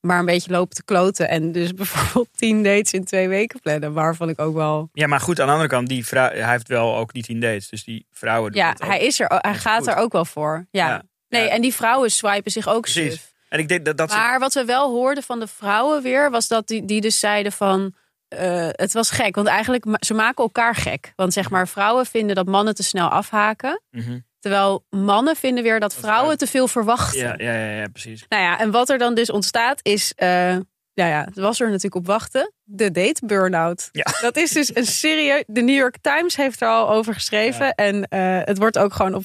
maar 0.00 0.18
een 0.18 0.24
beetje 0.26 0.50
lopen 0.50 0.74
te 0.74 0.84
kloten. 0.84 1.28
En 1.28 1.52
dus 1.52 1.74
bijvoorbeeld 1.80 2.28
tien 2.36 2.62
dates 2.62 2.92
in 2.92 3.04
twee 3.04 3.28
weken 3.28 3.60
plannen. 3.60 3.92
Waarvan 3.92 4.28
ik 4.28 4.38
ook 4.40 4.54
wel. 4.54 4.88
Ja, 4.92 5.06
maar 5.06 5.20
goed, 5.20 5.40
aan 5.40 5.46
de 5.46 5.52
andere 5.52 5.70
kant, 5.70 5.88
die 5.88 6.06
vrouw, 6.06 6.28
hij 6.30 6.50
heeft 6.50 6.68
wel 6.68 6.96
ook 6.96 7.12
die 7.12 7.22
tien 7.22 7.40
dates. 7.40 7.68
Dus 7.68 7.84
die 7.84 8.06
vrouwen 8.10 8.52
doen 8.52 8.60
Ja, 8.62 8.68
het 8.68 8.82
hij 8.82 9.00
is 9.00 9.20
er. 9.20 9.26
Hij 9.38 9.52
is 9.52 9.58
gaat 9.58 9.78
goed. 9.78 9.86
er 9.86 9.96
ook 9.96 10.12
wel 10.12 10.24
voor. 10.24 10.66
Ja. 10.70 10.88
Ja. 10.88 11.02
Nee, 11.28 11.42
Ja. 11.44 11.48
en 11.48 11.60
die 11.62 11.74
vrouwen 11.74 12.10
swipen 12.10 12.50
zich 12.50 12.68
ook 12.68 12.80
Precies. 12.82 13.10
suf. 13.12 13.32
En 13.48 13.58
ik 13.58 13.68
denk 13.68 13.84
dat 13.84 13.96
dat... 13.96 14.10
ze- 14.10 14.16
Maar 14.16 14.38
wat 14.38 14.54
we 14.54 14.64
wel 14.64 14.90
hoorden 14.90 15.22
van 15.22 15.40
de 15.40 15.46
vrouwen 15.46 16.02
weer, 16.02 16.30
was 16.30 16.48
dat 16.48 16.66
die, 16.68 16.84
die 16.84 17.00
dus 17.00 17.18
zeiden 17.18 17.52
van. 17.52 17.94
Eh, 18.28 18.68
het 18.70 18.92
was 18.92 19.10
gek, 19.10 19.34
want 19.34 19.46
eigenlijk 19.46 19.84
ze 20.00 20.14
maken 20.14 20.44
elkaar 20.44 20.74
gek. 20.74 21.12
Want 21.16 21.32
zeg 21.32 21.50
maar, 21.50 21.68
vrouwen 21.68 22.06
vinden 22.06 22.36
dat 22.36 22.46
mannen 22.46 22.74
te 22.74 22.82
snel 22.82 23.08
afhaken. 23.08 23.82
Mhm. 23.90 24.18
Terwijl 24.38 24.84
mannen 24.90 25.36
vinden 25.36 25.62
weer 25.62 25.80
dat 25.80 25.94
vrouwen 25.94 26.38
te 26.38 26.46
veel 26.46 26.68
verwachten. 26.68 27.20
ja, 27.20 27.34
ja, 27.36 27.52
ja, 27.52 27.80
ja, 27.80 27.86
precies. 27.88 28.24
Nou 28.28 28.42
ja, 28.42 28.58
en 28.58 28.70
wat 28.70 28.88
er 28.88 28.98
dan 28.98 29.14
dus 29.14 29.30
ontstaat 29.30 29.80
is, 29.82 30.12
eh 30.14 30.56
nou 30.94 31.10
ja, 31.10 31.24
het 31.24 31.36
was 31.36 31.60
er 31.60 31.66
natuurlijk 31.66 31.94
op 31.94 32.06
wachten, 32.06 32.52
de 32.64 32.90
date 32.90 33.26
burn-out. 33.26 33.88
Ja. 33.92 34.04
Dat 34.20 34.36
is 34.36 34.50
dus 34.50 34.76
een 34.76 34.86
serieus. 34.86 35.44
De 35.46 35.60
New 35.60 35.76
York 35.76 35.96
Times 36.00 36.36
heeft 36.36 36.60
er 36.60 36.68
al 36.68 36.90
over 36.90 37.14
geschreven 37.14 37.74
en 37.74 38.08
eh, 38.08 38.40
het 38.44 38.58
wordt 38.58 38.78
ook 38.78 38.92
gewoon 38.92 39.14
op 39.14 39.24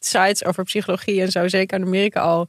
sites 0.00 0.44
over 0.44 0.64
psychologie 0.64 1.20
en 1.20 1.30
zo, 1.30 1.48
zeker 1.48 1.78
in 1.78 1.84
Amerika 1.84 2.20
al 2.20 2.48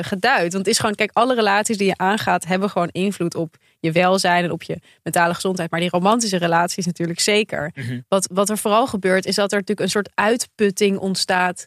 geduid. 0.00 0.52
Want 0.52 0.64
het 0.64 0.66
is 0.66 0.78
gewoon, 0.78 0.94
kijk, 0.94 1.10
alle 1.12 1.34
relaties 1.34 1.76
die 1.76 1.86
je 1.86 1.96
aangaat 1.96 2.44
hebben 2.44 2.70
gewoon 2.70 2.88
invloed 2.88 3.34
op 3.34 3.56
je 3.82 3.92
welzijn 3.92 4.44
en 4.44 4.50
op 4.50 4.62
je 4.62 4.78
mentale 5.02 5.34
gezondheid. 5.34 5.70
Maar 5.70 5.80
die 5.80 5.90
romantische 5.90 6.36
relaties 6.36 6.86
natuurlijk 6.86 7.20
zeker. 7.20 7.70
Mhm. 7.74 8.00
Wat, 8.08 8.28
wat 8.32 8.50
er 8.50 8.58
vooral 8.58 8.86
gebeurt, 8.86 9.26
is 9.26 9.34
dat 9.34 9.52
er 9.52 9.58
natuurlijk 9.58 9.86
een 9.86 9.92
soort 9.92 10.10
uitputting 10.14 10.98
ontstaat. 10.98 11.66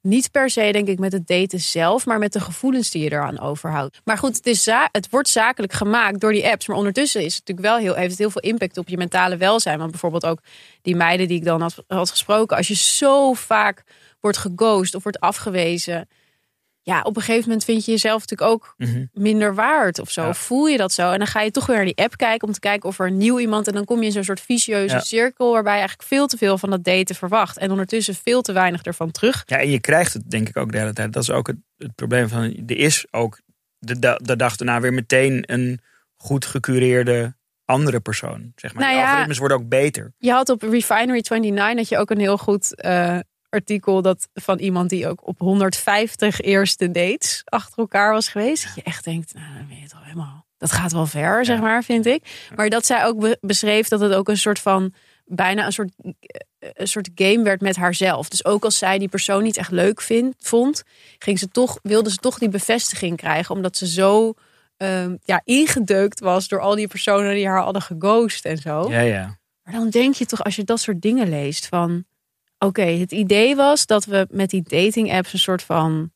Niet 0.00 0.30
per 0.30 0.50
se, 0.50 0.72
denk 0.72 0.88
ik, 0.88 0.98
met 0.98 1.12
het 1.12 1.26
daten 1.26 1.60
zelf, 1.60 2.06
maar 2.06 2.18
met 2.18 2.32
de 2.32 2.40
gevoelens 2.40 2.90
die 2.90 3.02
je 3.02 3.12
eraan 3.12 3.40
overhoudt. 3.40 4.00
Maar 4.04 4.18
goed, 4.18 4.36
het, 4.36 4.46
is 4.46 4.68
het 4.92 5.10
wordt 5.10 5.28
zakelijk 5.28 5.72
gemaakt 5.72 6.20
door 6.20 6.32
die 6.32 6.46
apps. 6.46 6.66
Maar 6.66 6.76
ondertussen 6.76 7.24
is 7.24 7.36
het 7.36 7.48
natuurlijk 7.48 7.74
wel 7.74 7.84
heel, 7.84 7.94
heeft 7.94 8.10
het 8.10 8.18
heel 8.18 8.30
veel 8.30 8.50
impact 8.50 8.78
op 8.78 8.88
je 8.88 8.96
mentale 8.96 9.36
welzijn. 9.36 9.78
Want 9.78 9.90
bijvoorbeeld 9.90 10.26
ook 10.26 10.40
die 10.82 10.96
meiden 10.96 11.28
die 11.28 11.36
ik 11.36 11.44
dan 11.44 11.60
had, 11.60 11.84
had 11.86 12.10
gesproken. 12.10 12.56
Als 12.56 12.68
je 12.68 12.74
zo 12.74 13.32
vaak 13.32 13.84
wordt 14.20 14.38
geghost 14.38 14.94
of 14.94 15.02
wordt 15.02 15.20
afgewezen. 15.20 16.08
Ja, 16.84 17.00
op 17.02 17.16
een 17.16 17.22
gegeven 17.22 17.46
moment 17.48 17.64
vind 17.64 17.84
je 17.84 17.90
jezelf 17.90 18.20
natuurlijk 18.20 18.50
ook 18.50 18.74
Mhm. 18.76 19.04
minder 19.12 19.54
waard 19.54 19.98
of 19.98 20.10
zo. 20.10 20.22
Ja. 20.24 20.34
Voel 20.34 20.66
je 20.66 20.76
dat 20.76 20.92
zo? 20.92 21.10
En 21.10 21.18
dan 21.18 21.26
ga 21.26 21.40
je 21.40 21.50
toch 21.50 21.66
weer 21.66 21.76
naar 21.76 21.84
die 21.84 21.96
app 21.96 22.16
kijken 22.16 22.48
om 22.48 22.54
te 22.54 22.60
kijken 22.60 22.88
of 22.88 22.98
er 22.98 23.06
een 23.06 23.16
nieuw 23.16 23.38
iemand. 23.38 23.66
En 23.66 23.72
dan 23.74 23.84
kom 23.84 23.98
je 24.00 24.04
in 24.06 24.12
zo'n 24.12 24.24
soort 24.24 24.40
vicieuze 24.40 24.94
Ja. 24.94 25.00
cirkel 25.00 25.52
waarbij 25.52 25.72
je 25.72 25.78
eigenlijk 25.78 26.08
veel 26.08 26.26
te 26.26 26.36
veel 26.36 26.58
van 26.58 26.70
dat 26.70 26.84
daten 26.84 27.14
verwacht. 27.14 27.58
En 27.58 27.70
ondertussen 27.70 28.14
veel 28.14 28.42
te 28.42 28.52
weinig 28.52 28.82
ervan 28.82 29.10
terug. 29.10 29.42
Ja, 29.46 29.58
en 29.58 29.70
je 29.70 29.80
krijgt 29.80 30.12
het 30.12 30.30
denk 30.30 30.48
ik 30.48 30.56
ook 30.56 30.72
de 30.72 30.78
hele 30.78 30.92
tijd. 30.92 31.12
Dat 31.12 31.22
is 31.22 31.30
ook 31.30 31.46
het, 31.46 31.56
het 31.76 31.94
probleem 31.94 32.28
van... 32.28 32.42
Er 32.66 32.76
is 32.76 33.06
ook 33.10 33.40
de, 33.78 33.98
da- 33.98 34.18
de 34.22 34.36
dag 34.36 34.56
daarna 34.56 34.80
weer 34.80 34.92
meteen 34.92 35.42
een 35.46 35.80
goed 36.16 36.44
gecureerde 36.46 37.34
andere 37.64 38.00
persoon. 38.00 38.52
Zeg 38.56 38.74
maar. 38.74 38.82
Nou 38.82 38.94
de 38.94 38.98
ja. 39.00 39.06
algoritmes 39.06 39.38
worden 39.38 39.56
ook 39.56 39.68
beter. 39.68 40.12
Je 40.18 40.30
had 40.30 40.48
op 40.48 40.62
Refinery 40.62 41.22
29 41.28 41.76
had 41.76 41.88
je 41.88 41.98
ook 41.98 42.10
een 42.10 42.18
heel 42.18 42.38
goed 42.38 42.74
eh, 42.74 43.18
artikel 43.52 44.02
dat 44.02 44.28
van 44.34 44.58
iemand 44.58 44.90
die 44.90 45.08
ook 45.08 45.26
op 45.26 45.38
150 45.38 46.40
eerste 46.40 46.90
dates 46.90 47.42
achter 47.44 47.78
elkaar 47.78 48.12
was 48.12 48.28
geweest. 48.28 48.64
Dat 48.64 48.74
je 48.74 48.82
echt 48.82 49.04
denkt, 49.04 49.34
nou, 49.34 49.54
dan 49.56 49.66
ben 49.68 49.80
je 49.80 49.88
toch 49.88 50.02
helemaal. 50.02 50.44
Dat 50.58 50.72
gaat 50.72 50.92
wel 50.92 51.06
ver, 51.06 51.44
zeg 51.44 51.60
maar, 51.60 51.82
vind 51.84 52.06
ik. 52.06 52.48
Maar 52.56 52.68
dat 52.68 52.86
zij 52.86 53.04
ook 53.04 53.20
be- 53.20 53.38
beschreef 53.40 53.88
dat 53.88 54.00
het 54.00 54.12
ook 54.12 54.28
een 54.28 54.38
soort 54.38 54.58
van 54.58 54.92
bijna 55.24 55.66
een 55.66 55.72
soort, 55.72 55.92
een 56.58 56.88
soort 56.88 57.10
game 57.14 57.42
werd 57.42 57.60
met 57.60 57.76
haarzelf. 57.76 58.28
Dus 58.28 58.44
ook 58.44 58.64
als 58.64 58.78
zij 58.78 58.98
die 58.98 59.08
persoon 59.08 59.42
niet 59.42 59.56
echt 59.56 59.70
leuk 59.70 60.00
vind, 60.00 60.34
vond, 60.38 60.82
ging 61.18 61.38
ze 61.38 61.48
toch, 61.48 61.78
wilde 61.82 62.10
ze 62.10 62.16
toch 62.16 62.38
die 62.38 62.48
bevestiging 62.48 63.16
krijgen, 63.16 63.54
omdat 63.54 63.76
ze 63.76 63.86
zo 63.86 64.34
ehm, 64.76 65.16
ja, 65.24 65.40
ingedeukt 65.44 66.20
was 66.20 66.48
door 66.48 66.60
al 66.60 66.74
die 66.74 66.88
personen 66.88 67.34
die 67.34 67.46
haar 67.46 67.62
hadden 67.62 67.82
geghost 67.82 68.44
en 68.44 68.56
zo. 68.56 68.90
Ja, 68.90 69.00
ja. 69.00 69.38
Maar 69.62 69.74
dan 69.74 69.90
denk 69.90 70.14
je 70.14 70.26
toch, 70.26 70.44
als 70.44 70.56
je 70.56 70.64
dat 70.64 70.80
soort 70.80 71.02
dingen 71.02 71.28
leest, 71.28 71.66
van 71.66 72.04
oké, 72.64 72.82
het 72.82 73.12
idee 73.12 73.56
was 73.56 73.86
dat 73.86 74.04
we 74.04 74.26
met 74.30 74.50
die 74.50 74.62
dating 74.62 75.12
apps 75.12 75.32
een 75.32 75.38
soort 75.38 75.62
van 75.62 76.12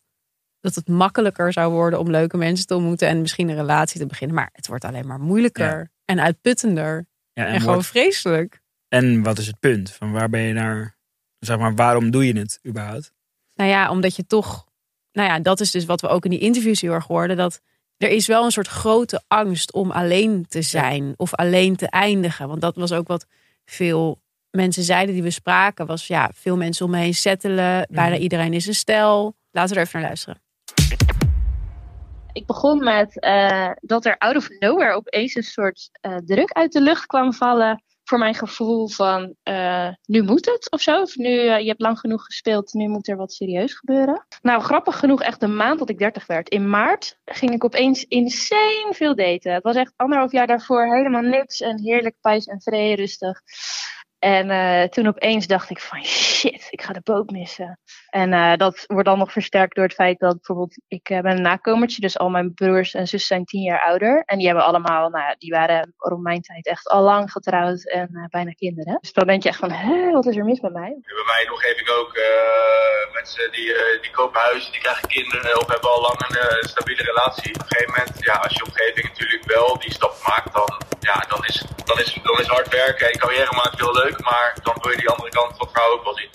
dat 0.60 0.74
het 0.74 0.88
makkelijker 0.88 1.52
zou 1.52 1.72
worden 1.72 1.98
om 1.98 2.10
leuke 2.10 2.36
mensen 2.36 2.66
te 2.66 2.74
ontmoeten 2.74 3.08
en 3.08 3.20
misschien 3.20 3.48
een 3.48 3.56
relatie 3.56 4.00
te 4.00 4.06
beginnen. 4.06 4.36
Maar 4.36 4.50
het 4.52 4.66
wordt 4.66 4.84
alleen 4.84 5.06
maar 5.06 5.20
moeilijker 5.20 5.90
en 6.04 6.20
uitputtender 6.20 7.06
ja 7.32 7.46
en, 7.46 7.52
en, 7.52 7.60
gewoon 7.60 7.84
vreselijk. 7.84 8.60
en 8.88 9.22
wat 9.22 9.38
is 9.38 9.46
het 9.46 9.60
punt? 9.60 9.90
Van 9.90 10.12
waar 10.12 10.28
ben 10.28 10.40
je 10.40 10.52
naar... 10.52 10.94
Zeg 11.38 11.58
maar, 11.58 11.74
waarom 11.74 12.10
doe 12.10 12.26
je 12.26 12.38
het 12.38 12.60
überhaupt? 12.66 13.12
Nou 13.54 13.70
ja, 13.70 13.90
omdat 13.90 14.16
je 14.16 14.26
toch, 14.26 14.66
nou 15.12 15.28
ja, 15.28 15.40
dat 15.40 15.60
is 15.60 15.70
dus 15.70 15.84
wat 15.84 16.00
we 16.00 16.08
ook 16.08 16.24
in 16.24 16.30
die 16.30 16.38
interviews 16.38 16.80
heel 16.80 16.92
erg 16.92 17.06
hoorden, 17.06 17.36
dat 17.36 17.60
er 17.96 18.08
is 18.08 18.26
wel 18.26 18.44
een 18.44 18.50
soort 18.50 18.68
grote 18.68 19.22
angst 19.28 19.72
om 19.72 19.90
alleen 19.90 20.46
te 20.48 20.62
zijn 20.62 21.14
of 21.16 21.34
alleen 21.34 21.76
te 21.76 21.88
eindigen. 21.88 22.48
Want 22.48 22.60
dat 22.60 22.76
was 22.76 22.92
ook 22.92 23.08
wat 23.08 23.26
veel 23.64 24.20
mensen 24.56 24.82
zeiden 24.82 25.14
die 25.14 25.22
we 25.22 25.30
spraken, 25.30 25.86
was 25.86 26.06
ja, 26.06 26.30
veel 26.34 26.56
mensen 26.56 26.84
om 26.84 26.90
me 26.90 26.98
heen 26.98 27.14
settelen, 27.14 27.86
bijna 27.90 28.16
iedereen 28.16 28.52
is 28.52 28.66
een 28.66 28.74
stel. 28.74 29.36
Laten 29.50 29.74
we 29.74 29.80
er 29.80 29.86
even 29.86 29.98
naar 29.98 30.08
luisteren. 30.08 30.40
Ik 32.36 32.46
begon 32.46 32.84
met 32.84 33.20
eh, 33.20 33.70
dat 33.80 34.04
er 34.04 34.18
out 34.18 34.36
of 34.36 34.48
nowhere 34.58 34.94
opeens 34.94 35.34
een 35.34 35.42
soort 35.42 35.88
eh, 36.00 36.16
druk 36.16 36.52
uit 36.52 36.72
de 36.72 36.80
lucht 36.80 37.06
kwam 37.06 37.32
vallen. 37.32 37.82
Voor 38.04 38.18
mijn 38.18 38.34
gevoel 38.34 38.88
van 38.88 39.34
eh, 39.42 39.88
nu 40.04 40.22
moet 40.22 40.46
het 40.46 40.70
of 40.70 40.80
zo. 40.80 41.00
Of 41.00 41.16
nu, 41.16 41.28
je 41.40 41.68
hebt 41.68 41.80
lang 41.80 41.98
genoeg 41.98 42.24
gespeeld, 42.24 42.72
nu 42.72 42.88
moet 42.88 43.08
er 43.08 43.16
wat 43.16 43.32
serieus 43.32 43.74
gebeuren. 43.74 44.26
Nou, 44.42 44.62
grappig 44.62 44.98
genoeg, 44.98 45.22
echt 45.22 45.40
de 45.40 45.46
maand 45.46 45.78
dat 45.78 45.88
ik 45.88 45.98
30 45.98 46.26
werd. 46.26 46.48
In 46.48 46.68
maart 46.68 47.18
ging 47.24 47.52
ik 47.52 47.64
opeens 47.64 48.04
insane 48.04 48.90
veel 48.90 49.14
daten. 49.14 49.52
Het 49.52 49.62
was 49.62 49.76
echt 49.76 49.92
anderhalf 49.96 50.32
jaar 50.32 50.46
daarvoor 50.46 50.96
helemaal 50.96 51.22
niks 51.22 51.60
en 51.60 51.80
heerlijk 51.80 52.16
pijs 52.20 52.46
en 52.46 52.60
vrij 52.60 52.94
rustig. 52.94 53.42
En 54.18 54.50
eh, 54.50 54.88
toen 54.88 55.06
opeens 55.06 55.46
dacht 55.46 55.70
ik 55.70 55.80
van 55.80 56.04
shit, 56.04 56.66
ik 56.70 56.82
ga 56.82 56.92
de 56.92 57.00
boot 57.04 57.30
missen. 57.30 57.78
En 58.10 58.32
eh, 58.32 58.56
dat 58.56 58.84
wordt 58.86 59.08
dan 59.08 59.18
nog 59.18 59.32
versterkt 59.32 59.74
door 59.74 59.84
het 59.84 59.94
feit 59.94 60.18
dat 60.18 60.34
bijvoorbeeld 60.34 60.78
ik 60.88 61.08
eh, 61.08 61.20
ben 61.20 61.36
een 61.36 61.42
nakomertje, 61.42 62.00
dus 62.00 62.18
al 62.18 62.28
mijn 62.28 62.54
broers 62.54 62.94
en 62.94 63.08
zussen 63.08 63.34
zijn 63.34 63.44
tien 63.44 63.62
jaar 63.62 63.84
ouder. 63.84 64.22
En 64.24 64.38
die 64.38 64.46
hebben 64.46 64.64
allemaal, 64.64 65.08
nou 65.08 65.24
ja, 65.24 65.34
die 65.38 65.50
waren 65.50 65.94
rond 65.96 66.22
mijn 66.22 66.40
tijd 66.40 66.66
echt 66.66 66.88
al 66.88 67.02
lang 67.02 67.32
getrouwd 67.32 67.88
en 67.88 68.26
bijna 68.30 68.50
kinderen. 68.50 68.98
Dus 69.00 69.12
dan 69.12 69.26
denk 69.26 69.42
je 69.42 69.48
echt 69.48 69.58
van, 69.58 69.72
wat 70.12 70.26
is 70.26 70.36
er 70.36 70.44
mis 70.44 70.60
met 70.60 70.72
mij? 70.72 70.96
Bij 71.02 71.24
mijn 71.26 71.52
omgeving 71.52 71.88
ook 71.88 72.14
eh, 72.14 73.14
mensen 73.14 73.52
die, 73.52 73.72
die 74.00 74.10
kopen 74.10 74.40
huizen, 74.40 74.72
die 74.72 74.80
krijgen 74.80 75.08
kinderen 75.08 75.60
of 75.60 75.68
hebben 75.68 75.90
al 75.90 76.00
lang 76.00 76.20
een 76.28 76.68
stabiele 76.68 77.02
relatie. 77.02 77.54
Op 77.54 77.60
een 77.60 77.66
gegeven 77.68 77.92
moment, 77.94 78.24
ja, 78.24 78.34
als 78.34 78.54
je 78.54 78.64
omgeving 78.64 79.08
natuurlijk 79.08 79.44
wel 79.44 79.78
die 79.78 79.92
stap 79.92 80.14
maakt, 80.26 80.52
dan, 80.52 80.80
ja, 81.00 81.24
dan, 81.28 81.44
is, 81.44 81.64
dan, 81.84 81.98
is, 81.98 82.18
dan 82.22 82.38
is 82.40 82.46
hard 82.46 82.68
werken 82.68 83.12
en 83.12 83.18
carrière 83.18 83.54
maken 83.54 83.78
heel 83.78 83.92
leuk, 83.92 84.05
maar 84.10 84.56
dan 84.62 84.74
wil 84.80 84.90
je 84.90 84.96
die 84.96 85.08
andere 85.08 85.30
kant 85.30 85.56
van 85.56 85.68
vrouw 85.72 85.92
ook 85.92 86.04
wel 86.04 86.14
zien. 86.14 86.28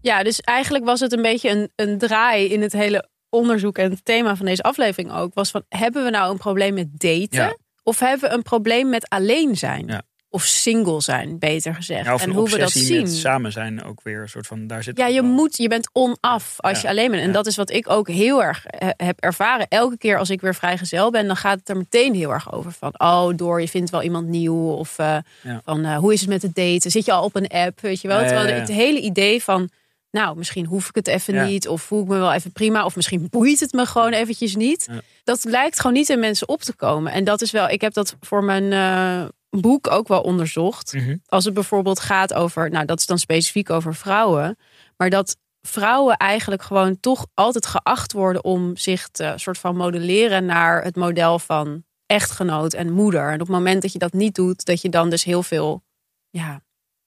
Ja, 0.00 0.22
dus 0.22 0.40
eigenlijk 0.40 0.84
was 0.84 1.00
het 1.00 1.12
een 1.12 1.22
beetje 1.22 1.50
een, 1.50 1.72
een 1.76 1.98
draai 1.98 2.48
in 2.48 2.62
het 2.62 2.72
hele 2.72 3.08
onderzoek 3.28 3.78
en 3.78 3.90
het 3.90 4.04
thema 4.04 4.36
van 4.36 4.46
deze 4.46 4.62
aflevering 4.62 5.12
ook. 5.12 5.34
Was 5.34 5.50
van, 5.50 5.64
hebben 5.68 6.04
we 6.04 6.10
nou 6.10 6.30
een 6.30 6.38
probleem 6.38 6.74
met 6.74 6.88
daten? 6.90 7.28
Ja. 7.30 7.56
Of 7.82 7.98
hebben 7.98 8.28
we 8.28 8.34
een 8.34 8.42
probleem 8.42 8.88
met 8.88 9.08
alleen 9.08 9.56
zijn? 9.56 9.86
Ja. 9.86 10.02
Of 10.30 10.42
single 10.44 11.00
zijn, 11.00 11.38
beter 11.38 11.74
gezegd. 11.74 12.04
Ja, 12.04 12.16
en 12.18 12.30
hoe 12.30 12.50
we 12.50 12.58
dat 12.58 12.70
zien. 12.70 13.00
met 13.02 13.12
samen 13.12 13.52
zijn 13.52 13.84
ook 13.84 14.00
weer 14.02 14.20
een 14.22 14.28
soort 14.28 14.46
van... 14.46 14.66
Daar 14.66 14.82
zit 14.82 14.98
Ja, 14.98 15.06
je 15.06 15.20
wel- 15.22 15.30
moet, 15.30 15.56
je 15.56 15.68
bent 15.68 15.90
onaf 15.92 16.54
als 16.56 16.76
Ja. 16.80 16.82
je 16.82 16.88
alleen 16.88 17.10
bent. 17.10 17.20
En 17.22 17.26
Ja. 17.26 17.32
dat 17.32 17.46
is 17.46 17.56
wat 17.56 17.70
ik 17.70 17.90
ook 17.90 18.08
heel 18.08 18.42
erg 18.42 18.64
heb 18.96 19.20
ervaren. 19.20 19.68
Elke 19.68 19.98
keer 19.98 20.18
als 20.18 20.30
ik 20.30 20.40
weer 20.40 20.54
vrijgezel 20.54 21.10
ben, 21.10 21.26
dan 21.26 21.36
gaat 21.36 21.58
het 21.58 21.68
er 21.68 21.76
meteen 21.76 22.14
heel 22.14 22.32
erg 22.32 22.52
over. 22.52 22.72
Van, 22.72 22.94
oh, 23.00 23.28
door, 23.36 23.60
je 23.60 23.68
vindt 23.68 23.90
wel 23.90 24.02
iemand 24.02 24.26
nieuw. 24.28 24.70
Of 24.72 24.98
eh, 24.98 25.16
van, 25.64 25.84
eh, 25.84 25.96
hoe 25.96 26.12
is 26.12 26.20
het 26.20 26.28
met 26.28 26.42
het 26.42 26.54
daten? 26.54 26.90
Zit 26.90 27.04
je 27.04 27.12
al 27.12 27.24
op 27.24 27.36
een 27.36 27.48
app, 27.48 27.80
weet 27.80 28.00
je 28.00 28.08
wel? 28.08 28.18
Terwijl 28.18 28.54
het 28.60 28.68
hele 28.68 29.00
idee 29.00 29.42
van, 29.42 29.68
nou, 30.10 30.36
misschien 30.36 30.66
hoef 30.66 30.88
ik 30.88 30.94
het 30.94 31.06
even 31.06 31.34
Ja. 31.34 31.44
niet. 31.44 31.68
Of 31.68 31.82
voel 31.82 32.02
ik 32.02 32.08
me 32.08 32.18
wel 32.18 32.32
even 32.32 32.52
prima. 32.52 32.84
Of 32.84 32.96
misschien 32.96 33.26
boeit 33.30 33.60
het 33.60 33.72
me 33.72 33.86
gewoon 33.86 34.12
eventjes 34.12 34.56
niet. 34.56 34.86
Ja. 34.90 35.00
Dat 35.24 35.44
lijkt 35.44 35.76
gewoon 35.76 35.92
niet 35.92 36.08
in 36.08 36.18
mensen 36.20 36.48
op 36.48 36.60
te 36.62 36.74
komen. 36.74 37.12
En 37.12 37.24
dat 37.24 37.40
is 37.42 37.50
wel, 37.50 37.68
ik 37.68 37.80
heb 37.80 37.92
dat 37.92 38.16
voor 38.20 38.44
mijn 38.44 38.72
eh, 38.72 39.28
boek 39.50 39.90
ook 39.90 40.08
wel 40.08 40.20
onderzocht 40.20 40.92
Mhm. 40.92 41.16
als 41.26 41.44
het 41.44 41.54
bijvoorbeeld 41.54 42.00
gaat 42.00 42.34
over, 42.34 42.70
nou 42.70 42.84
dat 42.84 42.98
is 42.98 43.06
dan 43.06 43.18
specifiek 43.18 43.70
over 43.70 43.94
vrouwen. 43.94 44.58
Maar 44.96 45.10
dat 45.10 45.36
vrouwen 45.60 46.16
eigenlijk 46.16 46.62
gewoon 46.62 47.00
toch 47.00 47.26
altijd 47.34 47.66
geacht 47.66 48.12
worden 48.12 48.44
om 48.44 48.76
zich 48.76 49.08
te 49.08 49.32
soort 49.36 49.58
van 49.58 49.76
modelleren 49.76 50.44
naar 50.44 50.82
het 50.84 50.96
model 50.96 51.38
van 51.38 51.84
echtgenoot 52.06 52.72
en 52.72 52.92
moeder. 52.92 53.26
En 53.28 53.32
op 53.34 53.46
het 53.46 53.48
moment 53.56 53.82
dat 53.82 53.92
je 53.92 53.98
dat 53.98 54.12
niet 54.12 54.34
doet, 54.34 54.64
dat 54.64 54.80
je 54.80 54.88
dan 54.88 55.10
dus 55.10 55.24
heel 55.24 55.42
veel 55.42 55.82
ja, 56.30 56.62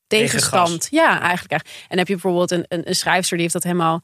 tegenstand. 0.07 0.67
Tegengas. 0.67 0.89
Ja, 0.89 1.19
eigenlijk. 1.21 1.51
En 1.51 1.85
dan 1.87 1.97
heb 1.97 2.07
je 2.07 2.13
bijvoorbeeld 2.13 2.51
een, 2.51 2.65
een, 2.67 2.87
een 2.87 2.95
schrijfster 2.95 3.31
die 3.37 3.41
heeft 3.41 3.53
dat 3.53 3.63
helemaal 3.63 4.01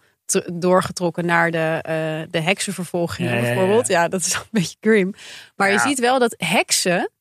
doorgetrokken 0.54 1.26
naar 1.26 1.52
de, 1.52 1.80
eh 1.82 2.32
de 2.32 2.42
heksenvervolgingen 2.42 3.32
Ja, 3.32 3.38
ja, 3.38 3.44
ja, 3.44 3.48
ja. 3.50 3.56
bijvoorbeeld. 3.56 3.88
Ja, 3.88 4.08
dat 4.08 4.20
is 4.20 4.34
een 4.34 4.42
beetje 4.62 4.78
grim. 4.80 5.14
Maar 5.56 5.72
je 5.72 5.80
ziet 5.80 6.00
wel 6.00 6.20
dat 6.20 6.34
heksen, 6.38 7.12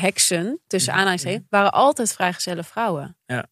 heksen 0.00 0.60
tussen 0.66 0.90
Mhm, 0.90 0.98
aanhalingstekens, 1.00 1.46
waren 1.50 1.72
altijd 1.72 2.12
vrijgezelle 2.12 2.62
vrouwen. 2.64 3.16
Ja. 3.26 3.46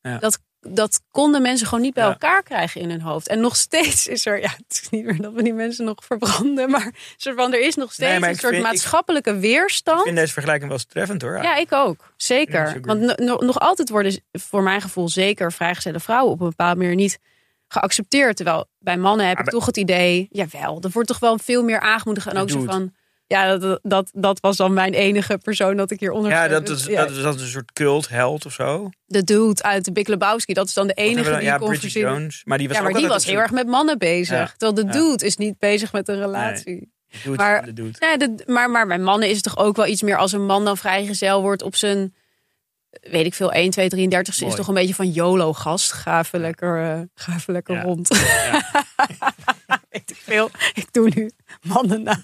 Ja. 0.00 0.18
Dat, 0.18 0.38
dat 0.60 1.00
konden 1.10 1.42
mensen 1.42 1.66
gewoon 1.66 1.82
niet 1.84 1.94
bij 1.94 2.04
Ja. 2.04 2.10
elkaar 2.10 2.42
krijgen 2.42 2.80
in 2.80 2.90
hun 2.90 3.00
hoofd. 3.00 3.28
En 3.28 3.40
nog 3.40 3.56
steeds 3.56 4.06
is 4.06 4.26
er, 4.26 4.40
ja, 4.40 4.48
het 4.66 4.80
is 4.82 4.88
niet 4.88 5.04
meer 5.04 5.20
dat 5.20 5.32
we 5.32 5.42
die 5.42 5.52
mensen 5.54 5.84
nog 5.84 6.04
verbranden, 6.04 6.70
maar 6.74 6.92
van, 7.16 7.52
er 7.52 7.60
is 7.60 7.74
nog 7.74 7.92
steeds 7.92 8.10
Nee, 8.20 8.30
een 8.30 8.36
soort 8.36 8.52
vind- 8.52 8.64
ik- 8.64 8.70
maatschappelijke 8.70 9.38
weerstand. 9.38 9.98
Ik 9.98 10.04
vind 10.04 10.16
deze 10.16 10.32
vergelijking 10.32 10.70
wel 10.70 10.78
treffend 10.78 11.22
hoor. 11.22 11.42
Ja, 11.42 11.56
ik 11.56 11.72
ook. 11.72 12.12
Zeker. 12.16 12.78
Want 12.82 13.00
no- 13.00 13.14
no- 13.16 13.44
nog 13.46 13.58
altijd 13.60 13.88
worden, 13.88 14.20
voor 14.32 14.62
mijn 14.62 14.80
gevoel, 14.80 15.08
zeker 15.08 15.52
vrijgezelle 15.52 16.00
vrouwen 16.00 16.32
op 16.32 16.40
een 16.40 16.48
bepaalde 16.48 16.80
manier 16.80 16.94
niet 16.94 17.18
geaccepteerd. 17.68 18.36
Terwijl 18.36 18.66
bij 18.78 18.96
mannen 18.96 19.26
heb 19.26 19.36
Maar 19.36 19.44
ik 19.46 19.50
toch 19.52 19.66
het 19.66 19.76
idee, 19.76 20.28
jawel, 20.30 20.80
er 20.82 20.90
wordt 20.90 21.08
toch 21.08 21.18
wel 21.18 21.38
veel 21.38 21.62
meer 21.64 21.80
aangemoedigd. 21.80 22.26
En 22.26 22.36
ook 22.36 22.50
zo 22.50 22.62
van, 22.62 22.94
ja, 23.28 23.56
dat, 23.56 23.80
dat, 23.82 24.10
dat 24.14 24.40
was 24.40 24.56
dan 24.56 24.72
mijn 24.72 24.94
enige 24.94 25.38
persoon 25.38 25.76
dat 25.76 25.90
ik 25.90 26.00
hieronder 26.00 26.30
Ja, 26.30 26.48
dat 26.48 26.68
is. 26.68 26.84
Ja, 26.84 27.00
dat, 27.06 27.10
is, 27.10 27.22
dat 27.22 27.34
is 27.34 27.40
een 27.42 27.48
soort 27.48 27.72
cult 27.72 28.08
held 28.08 28.46
of 28.46 28.52
zo. 28.52 28.90
De 29.06 29.24
dude 29.24 29.62
uit 29.62 29.84
de 29.84 29.92
Big 29.92 30.06
Lebowski, 30.06 30.52
dat 30.52 30.66
is 30.68 30.74
dan 30.74 30.86
de 30.86 30.92
enige 30.92 31.30
dan? 31.30 31.38
die 31.38 31.46
ja, 31.48 31.52
ik 31.54 31.58
kon 31.58 31.68
Bridget 31.68 31.90
verzinnen. 31.92 32.18
Jones. 32.18 32.42
Maar 32.44 32.58
die 32.58 32.68
was 32.68 32.76
Ja, 32.76 32.82
maar 32.82 32.92
ook 32.92 32.98
die 32.98 33.08
was 33.08 33.24
heel 33.24 33.38
erg 33.38 33.50
met 33.50 33.66
mannen 33.66 33.98
bezig. 33.98 34.36
Ja, 34.38 34.46
Terwijl 34.56 34.74
de 34.74 34.92
dude 34.98 35.24
is 35.24 35.36
niet 35.36 35.58
bezig 35.58 35.92
met 35.92 36.08
een 36.08 36.18
relatie. 36.18 36.92
maar- 37.36 37.64
de 37.64 37.72
doet. 37.72 38.00
Nee, 38.00 38.16
de, 38.16 38.42
maar, 38.46 38.70
maar 38.70 38.86
bij 38.86 38.98
mannen 38.98 39.28
is 39.28 39.34
het 39.34 39.44
toch 39.44 39.56
ook 39.58 39.76
wel 39.76 39.86
iets 39.86 40.02
meer 40.02 40.16
als 40.16 40.32
een 40.32 40.46
man 40.46 40.64
dan 40.64 40.76
vrijgezel 40.76 41.40
wordt 41.42 41.62
op 41.62 41.76
zijn, 41.76 42.14
weet 43.00 43.26
ik 43.26 43.34
veel, 43.34 43.52
1, 43.52 43.70
2, 43.70 43.88
33 43.88 44.34
is 44.34 44.40
Mooi. 44.40 44.54
toch 44.54 44.68
een 44.68 44.74
beetje 44.74 44.94
van 44.94 45.10
YOLO-gast. 45.10 45.92
Ga 45.92 46.18
even 46.18 46.40
lekker, 46.40 46.82
eh, 46.82 47.00
ga 47.14 47.34
even 47.34 47.52
lekker 47.52 47.74
Ja. 47.74 47.82
rond. 47.82 48.08
weet 49.90 50.10
ik 50.10 50.16
veel. 50.16 50.50
Ik 50.74 50.92
doe 50.92 51.10
nu 51.14 51.30
mannen 51.62 52.02
na. 52.02 52.20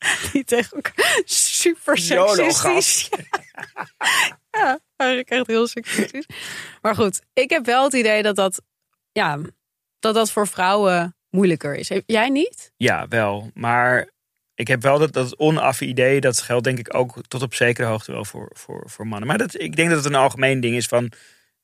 Die 0.32 0.44
tegen 0.44 0.76
elkaar 0.76 1.20
super 1.24 1.98
seksistisch. 1.98 3.08
ja, 4.50 4.78
eigenlijk 4.96 5.30
echt 5.30 5.46
heel 5.46 5.66
seksistisch. 5.66 6.26
Maar 6.82 6.94
goed, 6.94 7.20
ik 7.32 7.50
heb 7.50 7.66
wel 7.66 7.84
het 7.84 7.92
idee 7.92 8.22
dat 8.22 8.36
dat, 8.36 8.62
ja, 9.12 9.38
dat, 9.98 10.14
dat 10.14 10.30
voor 10.30 10.46
vrouwen 10.48 11.16
moeilijker 11.30 11.74
is. 11.74 11.88
Heb- 11.88 12.02
Jij 12.06 12.28
niet? 12.28 12.72
Ja, 12.76 13.08
wel. 13.08 13.50
Maar 13.54 14.08
ik 14.54 14.68
heb 14.68 14.82
wel 14.82 14.98
dat, 14.98 15.12
dat 15.12 15.36
onaffe 15.38 15.84
idee. 15.86 16.20
Dat 16.20 16.40
geldt 16.40 16.64
denk 16.64 16.78
ik 16.78 16.94
ook 16.94 17.14
tot 17.28 17.42
op 17.42 17.54
zekere 17.54 17.86
hoogte 17.86 18.12
wel 18.12 18.24
voor, 18.24 18.50
voor, 18.52 18.82
voor 18.90 19.06
mannen. 19.06 19.28
Maar 19.28 19.38
dat, 19.38 19.60
ik 19.60 19.76
denk 19.76 19.88
dat 19.88 19.98
het 19.98 20.06
een 20.06 20.20
algemeen 20.20 20.60
ding 20.60 20.76
is 20.76 20.86
van... 20.86 21.12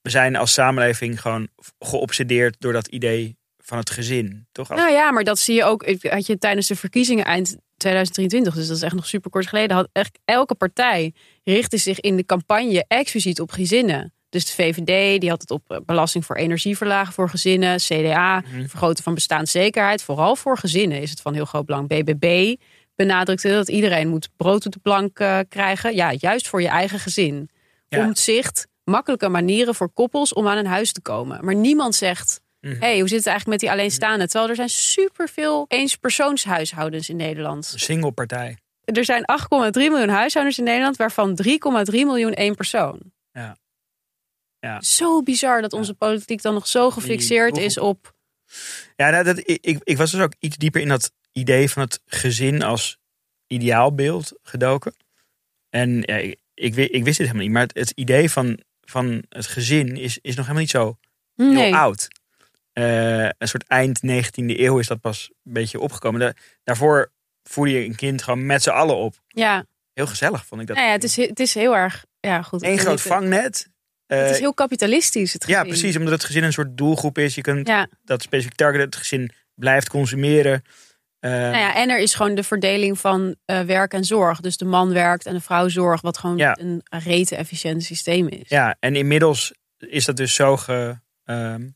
We 0.03 0.11
zijn 0.13 0.37
als 0.37 0.53
samenleving 0.53 1.21
gewoon 1.21 1.49
geobsedeerd 1.79 2.57
door 2.59 2.73
dat 2.73 2.87
idee 2.87 3.37
van 3.67 3.79
het 3.79 3.91
gezin. 3.91 4.47
Toch? 4.53 4.69
Nou 4.69 4.91
ja, 4.91 5.11
maar 5.11 5.25
dat 5.25 5.39
zie 5.39 5.55
je 5.55 5.65
ook. 5.65 5.87
Had 6.03 6.27
je 6.27 6.39
tijdens 6.39 6.67
de 6.67 6.77
verkiezingen 6.77 7.25
eind 7.25 7.57
2023, 7.77 8.55
dus 8.55 8.67
dat 8.67 8.77
is 8.77 8.83
echt 8.83 8.95
nog 8.95 9.07
super 9.07 9.31
kort 9.31 9.47
geleden, 9.47 9.77
had 9.77 9.89
echt 9.93 10.19
elke 10.25 10.55
partij 10.55 11.15
richtte 11.45 11.77
zich 11.77 12.01
in 12.01 12.17
de 12.17 12.25
campagne 12.25 12.85
expliciet 12.89 13.41
op 13.41 13.51
gezinnen. 13.51 14.13
Dus 14.29 14.45
de 14.47 14.53
VVD 14.53 15.21
die 15.21 15.31
had 15.31 15.41
het 15.41 15.51
op 15.51 15.63
eh, 15.71 15.79
belasting 15.87 16.25
voor 16.25 16.37
energieverlagen 16.37 17.13
voor 17.13 17.29
gezinnen, 17.29 17.77
CDA 17.79 18.41
Mhm. 18.41 18.67
vergroten 18.67 19.05
van 19.05 19.15
bestaanszekerheid, 19.15 20.03
vooral 20.03 20.37
voor 20.37 20.59
gezinnen 20.59 21.01
is 21.01 21.11
het 21.11 21.21
van 21.21 21.35
heel 21.35 21.45
groot 21.45 21.67
belang. 21.67 21.89
BBB 21.89 22.55
benadrukte 22.95 23.49
dat 23.49 23.69
iedereen 23.69 24.09
moet 24.09 24.29
brood 24.37 24.67
op 24.67 24.73
de 24.73 24.79
plank 24.79 25.19
eh, 25.19 25.39
krijgen, 25.49 25.95
ja, 25.95 26.13
juist 26.19 26.49
voor 26.49 26.63
je 26.63 26.69
eigen 26.69 26.99
gezin. 26.99 27.49
Ja. 27.89 28.05
Omzicht, 28.05 28.67
makkelijke 28.85 29.29
manieren 29.29 29.75
voor 29.75 29.91
koppels 29.91 30.33
om 30.33 30.49
aan 30.49 30.57
een 30.57 30.67
huis 30.67 30.93
te 30.93 31.01
komen. 31.01 31.45
Maar 31.45 31.55
niemand 31.55 31.95
zegt 31.95 32.41
Mhm. 32.67 32.81
hey, 32.81 32.99
hoe 32.99 33.09
zit 33.09 33.19
het 33.19 33.27
eigenlijk 33.27 33.47
met 33.47 33.61
die 33.61 33.71
alleenstaanden? 33.71 34.29
Terwijl 34.29 34.51
er 34.51 34.57
zijn 34.57 34.69
superveel 34.69 35.65
eenspersoonshuishoudens 35.69 37.09
in 37.09 37.17
Nederland. 37.17 37.71
Een 37.73 37.79
single 37.79 38.13
partij. 38.13 38.57
Er 38.85 39.05
zijn 39.05 39.23
8,3 39.23 39.71
miljoen 39.73 40.09
huishoudens 40.09 40.59
in 40.59 40.65
Nederland, 40.65 40.97
waarvan 40.97 41.39
3,3 41.43 41.51
miljoen 41.91 42.35
één 42.35 42.55
persoon. 42.55 43.01
Ja. 43.33 43.57
Ja. 44.59 44.81
Zo 44.81 45.23
bizar 45.23 45.63
dat 45.63 45.73
onze 45.73 45.95
politiek 45.95 46.43
dan 46.43 46.55
nog 46.55 46.67
zo 46.67 46.91
gefixeerd 46.91 47.55
Die 47.55 47.65
is 47.65 47.79
op... 47.79 48.15
Ja, 48.97 49.11
nou, 49.11 49.25
dat, 49.25 49.39
ik, 49.39 49.81
ik, 49.83 49.97
was 49.97 50.11
dus 50.11 50.21
ook 50.21 50.33
iets 50.39 50.57
dieper 50.57 50.81
in 50.81 50.89
dat 50.89 51.13
idee 51.33 51.71
van 51.71 51.83
het 51.83 52.01
gezin 52.07 52.63
als 52.63 52.99
ideaalbeeld 53.47 54.33
gedoken. 54.43 54.95
En 55.71 56.03
ja, 56.07 56.17
ik, 56.17 56.39
ik, 56.55 56.77
ik 56.77 57.05
wist 57.05 57.19
dit 57.19 57.27
helemaal 57.27 57.43
niet. 57.43 57.53
Maar 57.53 57.63
het, 57.63 57.75
het 57.75 57.91
idee 57.91 58.31
van, 58.31 58.61
van 58.81 59.25
het 59.29 59.47
gezin 59.47 59.97
is, 59.97 60.19
is 60.19 60.35
nog 60.35 60.45
helemaal 60.47 60.63
niet 60.63 60.71
zo 60.71 60.99
heel 61.37 61.53
Nee. 61.53 61.75
oud. 61.75 62.09
Eh, 62.77 63.25
een 63.25 63.49
soort 63.49 63.67
eind 63.67 64.01
19e 64.03 64.59
eeuw 64.61 64.79
is 64.79 64.87
dat 64.87 65.01
pas 65.01 65.31
een 65.45 65.53
beetje 65.53 65.81
opgekomen. 65.81 66.21
Da- 66.21 66.33
daarvoor 66.65 67.13
voerde 67.43 67.73
je 67.73 67.85
een 67.85 67.95
kind 67.95 68.23
gewoon 68.23 68.47
met 68.47 68.63
z'n 68.63 68.71
allen 68.71 68.97
op. 68.97 69.15
Ja, 69.29 69.65
Heel 69.93 70.07
gezellig 70.07 70.47
vond 70.47 70.61
ik 70.61 70.67
dat. 70.67 70.77
nou 70.77 70.89
ja 70.89 70.95
het, 70.95 71.05
is, 71.05 71.17
het 71.17 71.41
is 71.41 71.55
heel 71.55 71.77
erg... 71.77 72.05
Ja, 72.21 72.43
goed. 72.43 72.63
Eén 72.63 72.71
weet 72.71 72.81
groot 72.81 73.01
vangnet. 73.01 73.69
Het 74.07 74.31
is 74.31 74.35
Eh, 74.35 74.39
heel 74.41 74.55
kapitalistisch, 74.55 75.33
het 75.33 75.47
ja, 75.47 75.63
precies. 75.63 75.97
Omdat 75.97 76.13
het 76.13 76.25
gezin 76.25 76.43
een 76.45 76.53
soort 76.53 76.77
doelgroep 76.77 77.19
is. 77.19 77.35
Je 77.35 77.41
kunt 77.41 77.67
Ja, 77.67 77.89
dat 78.05 78.23
specifiek 78.23 78.55
targeten. 78.55 78.85
Het 78.87 78.97
gezin 78.97 79.31
blijft 79.55 79.89
consumeren. 79.89 80.63
Eh, 81.19 81.31
nou 81.31 81.57
ja, 81.57 81.75
en 81.75 81.89
er 81.91 81.99
is 81.99 82.15
gewoon 82.15 82.35
de 82.35 82.43
verdeling 82.43 82.99
van 82.99 83.37
eh, 83.45 83.61
werk 83.61 83.93
en 83.93 84.05
zorg. 84.05 84.41
Dus 84.41 84.57
de 84.57 84.65
man 84.65 84.93
werkt 84.93 85.27
en 85.27 85.35
de 85.35 85.41
vrouw 85.41 85.69
zorgt, 85.69 86.03
wat 86.03 86.19
gewoon 86.19 86.37
Ja. 86.37 86.57
een 86.61 86.83
rete 86.89 87.37
efficiënt 87.37 87.83
systeem 87.85 88.29
is. 88.29 88.49
Ja, 88.49 88.77
en 88.81 88.97
inmiddels 88.97 89.53
is 89.79 90.05
dat 90.05 90.17
dus 90.17 90.35
zo 90.35 90.57
ge, 90.57 90.99
ehm 91.25 91.61
eh, 91.63 91.67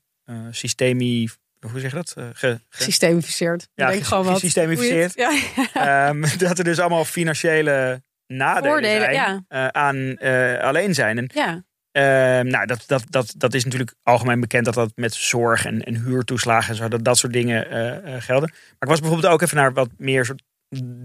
systemie, 0.50 1.30
hoe 1.70 1.80
zeg 1.80 1.90
je 1.90 1.96
dat? 1.96 2.14
Eh, 2.16 2.24
ge, 2.32 2.60
ge- 2.68 2.82
Systeemificeerd. 2.82 3.68
Ja, 3.74 3.86
Denk 3.86 4.02
gewoon 4.02 4.24
wat. 4.24 4.40
je 4.40 4.46
het- 4.48 5.14
Ja. 5.14 6.08
ehm, 6.08 6.24
dat 6.38 6.58
er 6.58 6.64
dus 6.64 6.78
allemaal 6.78 7.04
financiële 7.04 8.02
nadelen 8.26 8.70
Voordelen, 8.70 9.00
zijn 9.00 9.14
ja. 9.14 9.44
eh, 9.48 9.66
aan 9.66 10.16
eh, 10.16 10.58
alleen 10.62 10.94
zijn. 10.94 11.18
En, 11.18 11.30
ja. 11.34 11.64
ehm, 11.92 12.46
nou, 12.46 12.66
dat, 12.66 12.82
dat, 12.86 13.04
dat, 13.08 13.34
dat 13.36 13.54
is 13.54 13.64
natuurlijk 13.64 13.94
algemeen 14.02 14.40
bekend 14.40 14.64
dat 14.64 14.74
dat 14.74 14.92
met 14.94 15.14
zorg 15.14 15.64
en, 15.66 15.82
en 15.82 16.04
huurtoeslagen 16.04 16.70
en 16.70 16.76
zo, 16.76 16.88
dat 16.88 17.04
dat 17.04 17.18
soort 17.18 17.32
dingen 17.32 17.70
eh, 17.70 18.14
eh, 18.14 18.22
gelden. 18.22 18.48
Maar 18.50 18.78
ik 18.78 18.88
was 18.88 19.00
bijvoorbeeld 19.00 19.32
ook 19.32 19.42
even 19.42 19.56
naar 19.56 19.72
wat 19.72 19.88
meer 19.96 20.24
soort 20.24 20.42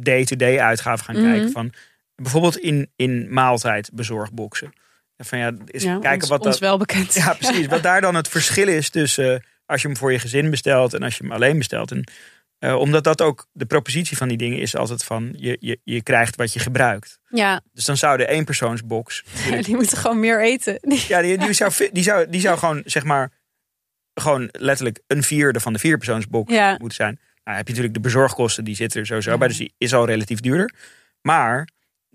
day-to-day 0.03 0.59
uitgaven 0.59 1.05
gaan 1.05 1.15
Mhm. 1.21 1.31
kijken 1.31 1.51
van 1.51 1.73
bijvoorbeeld 2.15 2.57
in, 2.57 2.91
in 2.95 3.27
maaltijd 3.33 3.89
bezorgboxen. 3.93 4.73
Van 5.17 5.39
ja, 5.39 5.51
is 5.65 5.83
Ja, 5.83 5.99
kijken 5.99 6.19
ons, 6.21 6.29
wat 6.29 6.43
dat, 6.43 6.51
ons 6.51 6.59
wel 6.59 6.77
bekend. 6.77 7.13
Ja, 7.13 7.33
precies. 7.33 7.67
Wat 7.67 7.83
daar 7.89 8.01
dan 8.01 8.15
het 8.15 8.27
verschil 8.27 8.67
is 8.67 8.89
tussen 8.89 9.33
eh, 9.33 9.39
als 9.65 9.81
je 9.81 9.87
hem 9.87 9.97
voor 9.97 10.11
je 10.11 10.19
gezin 10.19 10.49
bestelt 10.49 10.93
en 10.93 11.03
als 11.03 11.17
je 11.17 11.23
hem 11.23 11.31
alleen 11.31 11.57
bestelt. 11.57 11.91
En, 11.91 12.03
eh, 12.59 12.75
omdat 12.75 13.03
dat 13.03 13.21
ook 13.21 13.47
de 13.51 13.65
propositie 13.65 14.17
van 14.17 14.27
die 14.27 14.37
dingen 14.37 14.59
is 14.59 14.75
altijd 14.75 15.03
van 15.03 15.33
je, 15.37 15.57
je, 15.59 15.79
je 15.83 16.03
krijgt 16.03 16.35
wat 16.35 16.53
je 16.53 16.59
gebruikt. 16.59 17.19
Ja, 17.29 17.61
Dus 17.73 17.85
dan 17.85 17.97
zou 17.97 18.17
de 18.17 18.27
eenpersoonsbox. 18.27 19.23
die 19.65 19.75
moeten 19.75 19.97
gewoon 19.97 20.19
meer 20.19 20.43
eten. 20.43 20.77
Ja, 21.07 21.21
die, 21.21 21.37
die, 21.37 21.53
zou, 21.53 21.71
die, 21.91 22.03
zou, 22.03 22.29
die 22.29 22.41
zou 22.41 22.57
gewoon 22.57 22.81
zeg 22.85 23.03
maar. 23.03 23.31
Gewoon 24.21 24.49
letterlijk 24.51 24.99
een 25.07 25.23
vierde 25.23 25.59
van 25.59 25.73
de 25.73 25.79
vierpersoonsbox 25.79 26.53
Ja. 26.53 26.69
moeten 26.77 26.95
zijn. 26.95 27.19
Nou 27.43 27.57
heb 27.57 27.67
je 27.67 27.73
natuurlijk 27.73 27.93
de 28.03 28.09
bezorgkosten, 28.09 28.63
die 28.63 28.75
zitten 28.75 28.99
er 28.99 29.05
sowieso 29.05 29.31
Ja. 29.31 29.37
bij. 29.37 29.47
Dus 29.47 29.57
die 29.57 29.73
is 29.77 29.93
al 29.93 30.05
relatief 30.05 30.39
duurder. 30.39 30.73
Maar 31.21 31.67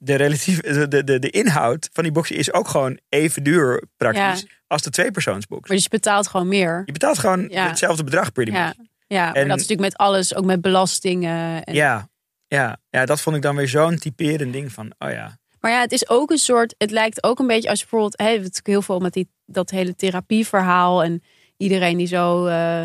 de, 0.02 0.14
relatief, 0.14 0.60
de, 0.60 0.88
de, 0.88 1.04
de, 1.04 1.18
de 1.18 1.30
inhoud 1.30 1.88
van 1.92 2.02
die 2.04 2.12
box 2.12 2.30
is 2.30 2.52
ook 2.52 2.68
gewoon 2.68 2.98
even 3.08 3.42
duur 3.42 3.82
praktisch 3.96 4.46
als 4.66 4.82
de 4.82 4.90
tweepersoonsbox. 4.90 5.68
Maar 5.68 5.76
dus 5.76 5.84
je 5.84 5.90
betaalt 5.90 6.26
gewoon 6.26 6.48
meer. 6.48 6.82
Je 6.86 6.92
betaalt 6.92 7.18
gewoon 7.18 7.48
Ja. 7.48 7.68
hetzelfde 7.68 8.04
bedrag 8.04 8.30
much. 8.34 8.46
Ja, 8.48 8.74
ja 9.06 9.24
maar 9.24 9.34
En- 9.34 9.48
dat 9.48 9.56
is 9.58 9.62
natuurlijk 9.68 9.80
met 9.80 9.96
alles, 9.96 10.34
ook 10.34 10.44
met 10.44 10.60
belastingen. 10.60 11.64
En, 11.64 11.74
Ja, 11.74 12.08
ja, 12.46 12.76
ja, 12.90 13.04
dat 13.06 13.20
vond 13.20 13.36
ik 13.36 13.42
dan 13.42 13.56
weer 13.56 13.68
zo'n 13.68 13.96
typerend 13.96 14.52
ding 14.52 14.72
van, 14.72 14.92
oh 14.98 15.10
ja. 15.10 15.38
Maar 15.60 15.70
ja, 15.70 15.80
het 15.80 15.92
is 15.92 16.08
ook 16.08 16.30
een 16.30 16.38
soort. 16.38 16.74
Het 16.78 16.90
lijkt 16.90 17.22
ook 17.24 17.38
een 17.38 17.46
beetje 17.46 17.68
als 17.68 17.78
je 17.80 17.86
bijvoorbeeld. 17.90 18.18
Hè, 18.18 18.36
natuurlijk 18.36 18.66
heel 18.66 18.82
veel 18.82 18.98
met 18.98 19.12
die, 19.12 19.28
dat 19.46 19.70
hele 19.70 19.94
therapieverhaal. 19.96 21.02
En 21.04 21.22
iedereen 21.56 21.96
die 21.96 22.06
zo. 22.06 22.46
eh 22.46 22.84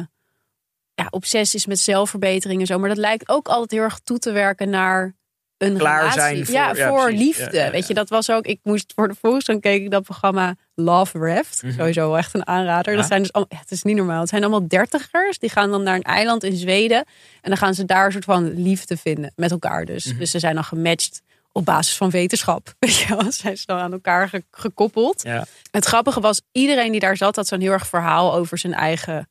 ja, 0.97 1.07
obsessie 1.09 1.59
is 1.59 1.65
met 1.65 1.79
zelfverbetering 1.79 2.59
en 2.61 2.65
zo. 2.67 2.79
Maar 2.79 2.89
dat 2.89 2.97
lijkt 2.97 3.29
ook 3.29 3.47
altijd 3.47 3.71
heel 3.71 3.81
erg 3.81 3.99
toe 3.99 4.17
te 4.19 4.31
werken 4.31 4.69
naar 4.69 5.15
een 5.57 5.77
Klaar 5.77 5.97
relatie. 5.99 6.19
zijn 6.21 6.45
voor- 6.45 6.53
ja, 6.55 6.71
ja, 6.75 6.87
voor 6.89 7.03
precies. 7.03 7.19
liefde. 7.19 7.57
Ja, 7.57 7.71
Weet 7.71 7.87
je, 7.87 7.93
dat 7.93 8.09
was 8.09 8.29
ook. 8.29 8.45
Ik 8.45 8.59
moest 8.63 8.91
voor 8.95 9.07
de 9.07 9.15
Volkskrant 9.21 9.61
keek 9.61 9.81
ik 9.83 9.91
dat 9.91 10.03
programma 10.03 10.55
Love 10.75 11.17
Raft. 11.17 11.63
Mhm. 11.63 11.73
Sowieso 11.73 12.15
echt 12.15 12.33
een 12.33 12.47
aanrader. 12.47 12.95
Dat 12.95 13.05
zijn 13.07 13.21
dus 13.21 13.33
allemaal, 13.33 13.59
het 13.59 13.71
is 13.71 13.83
niet 13.83 13.95
normaal. 13.95 14.19
Het 14.19 14.29
zijn 14.29 14.41
allemaal 14.41 14.67
dertigers. 14.67 15.39
Die 15.39 15.49
gaan 15.49 15.71
dan 15.71 15.83
naar 15.83 15.95
een 15.95 16.01
eiland 16.01 16.43
in 16.43 16.55
Zweden. 16.55 16.97
En 17.41 17.49
dan 17.49 17.57
gaan 17.57 17.73
ze 17.73 17.85
daar 17.85 18.05
een 18.05 18.11
soort 18.11 18.23
van 18.25 18.61
liefde 18.61 18.97
vinden. 18.97 19.31
Met 19.35 19.51
elkaar 19.51 19.85
dus. 19.85 20.05
Mhm. 20.05 20.17
Dus 20.19 20.31
ze 20.31 20.39
zijn 20.39 20.55
dan 20.55 20.63
gematcht 20.63 21.21
op 21.51 21.65
basis 21.65 21.95
van 21.97 22.09
wetenschap. 22.09 22.73
Weet 22.79 22.95
je 22.95 23.15
wel, 23.15 23.31
zijn 23.31 23.57
ze 23.57 23.65
dan 23.65 23.77
aan 23.79 23.91
elkaar 23.91 24.29
ge- 24.29 24.43
gekoppeld. 24.51 25.23
Het 25.71 25.85
grappige 25.85 26.19
was, 26.19 26.41
iedereen 26.51 26.91
die 26.91 26.99
daar 26.99 27.17
zat 27.17 27.35
had 27.35 27.47
zo'n 27.47 27.59
heel 27.61 27.71
erg 27.71 27.87
verhaal 27.87 28.33
over 28.33 28.57
zijn 28.57 28.73
eigen 28.73 29.27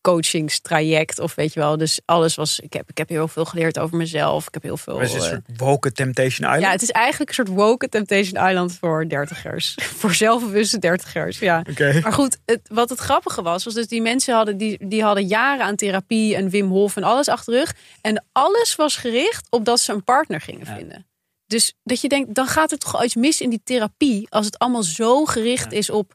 coachingstraject. 0.00 1.18
Of 1.18 1.34
weet 1.34 1.52
je 1.52 1.60
wel, 1.60 1.76
dus 1.76 2.00
alles 2.04 2.34
was, 2.34 2.60
ik 2.60 2.72
heb, 2.72 2.90
ik 2.90 2.98
heb 2.98 3.08
heel 3.08 3.28
veel 3.28 3.44
geleerd 3.44 3.78
over 3.78 3.96
mezelf. 3.96 4.46
Ik 4.46 4.54
heb 4.54 4.62
heel 4.62 4.76
veel... 4.76 4.98
Het 4.98 5.08
is 5.08 5.14
een 5.14 5.20
eh, 5.20 5.26
soort 5.26 5.42
woke 5.56 5.92
Temptation 5.92 6.46
Island. 6.46 6.62
ja, 6.62 6.70
het 6.70 6.82
is 6.82 6.90
eigenlijk 6.90 7.28
een 7.28 7.44
soort 7.44 7.56
woke 7.56 7.88
Temptation 7.88 8.48
Island 8.48 8.72
voor 8.80 9.08
dertigers. 9.08 9.74
voor 10.00 10.14
zelfbewuste 10.14 10.78
dertigers, 10.78 11.38
ja. 11.38 11.62
Maar 12.02 12.12
goed, 12.12 12.38
het, 12.44 12.60
wat 12.68 12.88
het 12.88 12.98
grappige 12.98 13.42
was, 13.42 13.64
was 13.64 13.74
dus 13.74 13.88
die 13.88 14.02
mensen 14.02 14.34
hadden, 14.34 14.56
die, 14.56 14.88
die 14.88 15.02
hadden 15.02 15.26
jaren 15.26 15.64
aan 15.64 15.76
therapie 15.76 16.36
en 16.36 16.50
Wim 16.50 16.68
Hof 16.68 16.96
en 16.96 17.02
alles 17.02 17.28
achter 17.28 17.52
de 17.52 17.58
rug. 17.58 17.74
En 18.00 18.24
alles 18.32 18.76
was 18.76 18.96
gericht 18.96 19.46
op 19.50 19.64
dat 19.64 19.80
ze 19.80 19.92
een 19.92 20.04
partner 20.04 20.40
gingen 20.40 20.66
vinden. 20.66 21.06
Dus 21.46 21.74
dat 21.82 22.00
je 22.00 22.08
denkt, 22.08 22.34
dan 22.34 22.46
gaat 22.46 22.72
er 22.72 22.78
toch 22.78 23.04
iets 23.04 23.14
mis 23.14 23.40
in 23.40 23.50
die 23.50 23.60
therapie 23.64 24.26
als 24.30 24.46
het 24.46 24.58
allemaal 24.58 24.82
zo 24.82 25.24
gericht 25.24 25.72
is 25.72 25.90
op 25.90 26.14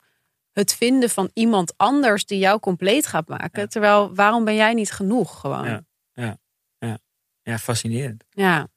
het 0.54 0.74
vinden 0.74 1.10
van 1.10 1.30
iemand 1.34 1.74
anders 1.78 2.26
die 2.26 2.40
jou 2.40 2.60
compleet 2.60 3.08
gaat 3.08 3.28
maken. 3.28 3.70
Terwijl, 3.70 4.16
waarom 4.16 4.46
ben 4.46 4.56
jij 4.56 4.74
niet 4.74 4.92
genoeg 4.92 5.40
gewoon? 5.40 5.66
Ja. 5.66 5.84
Ja. 6.14 6.38
Ja. 6.80 6.98
ja, 7.44 7.58
fascinerend. 7.58 8.24
Ja, 8.30 8.68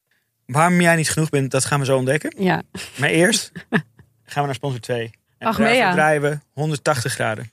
Waarom 0.47 0.81
jij 0.81 0.97
niet 0.97 1.11
genoeg 1.11 1.29
bent, 1.29 1.51
dat 1.51 1.64
gaan 1.64 1.79
we 1.81 1.85
zo 1.85 1.97
ontdekken. 1.97 2.35
ja. 2.39 2.62
Maar 2.99 3.09
eerst 3.09 3.53
gaan 4.31 4.41
we 4.41 4.45
naar 4.47 4.55
sponsor 4.55 4.81
2. 4.81 5.05
En 5.05 5.12
daarvoor 5.39 5.64
draaien 5.93 6.22
we 6.22 6.39
180 6.53 7.12
graden. 7.12 7.51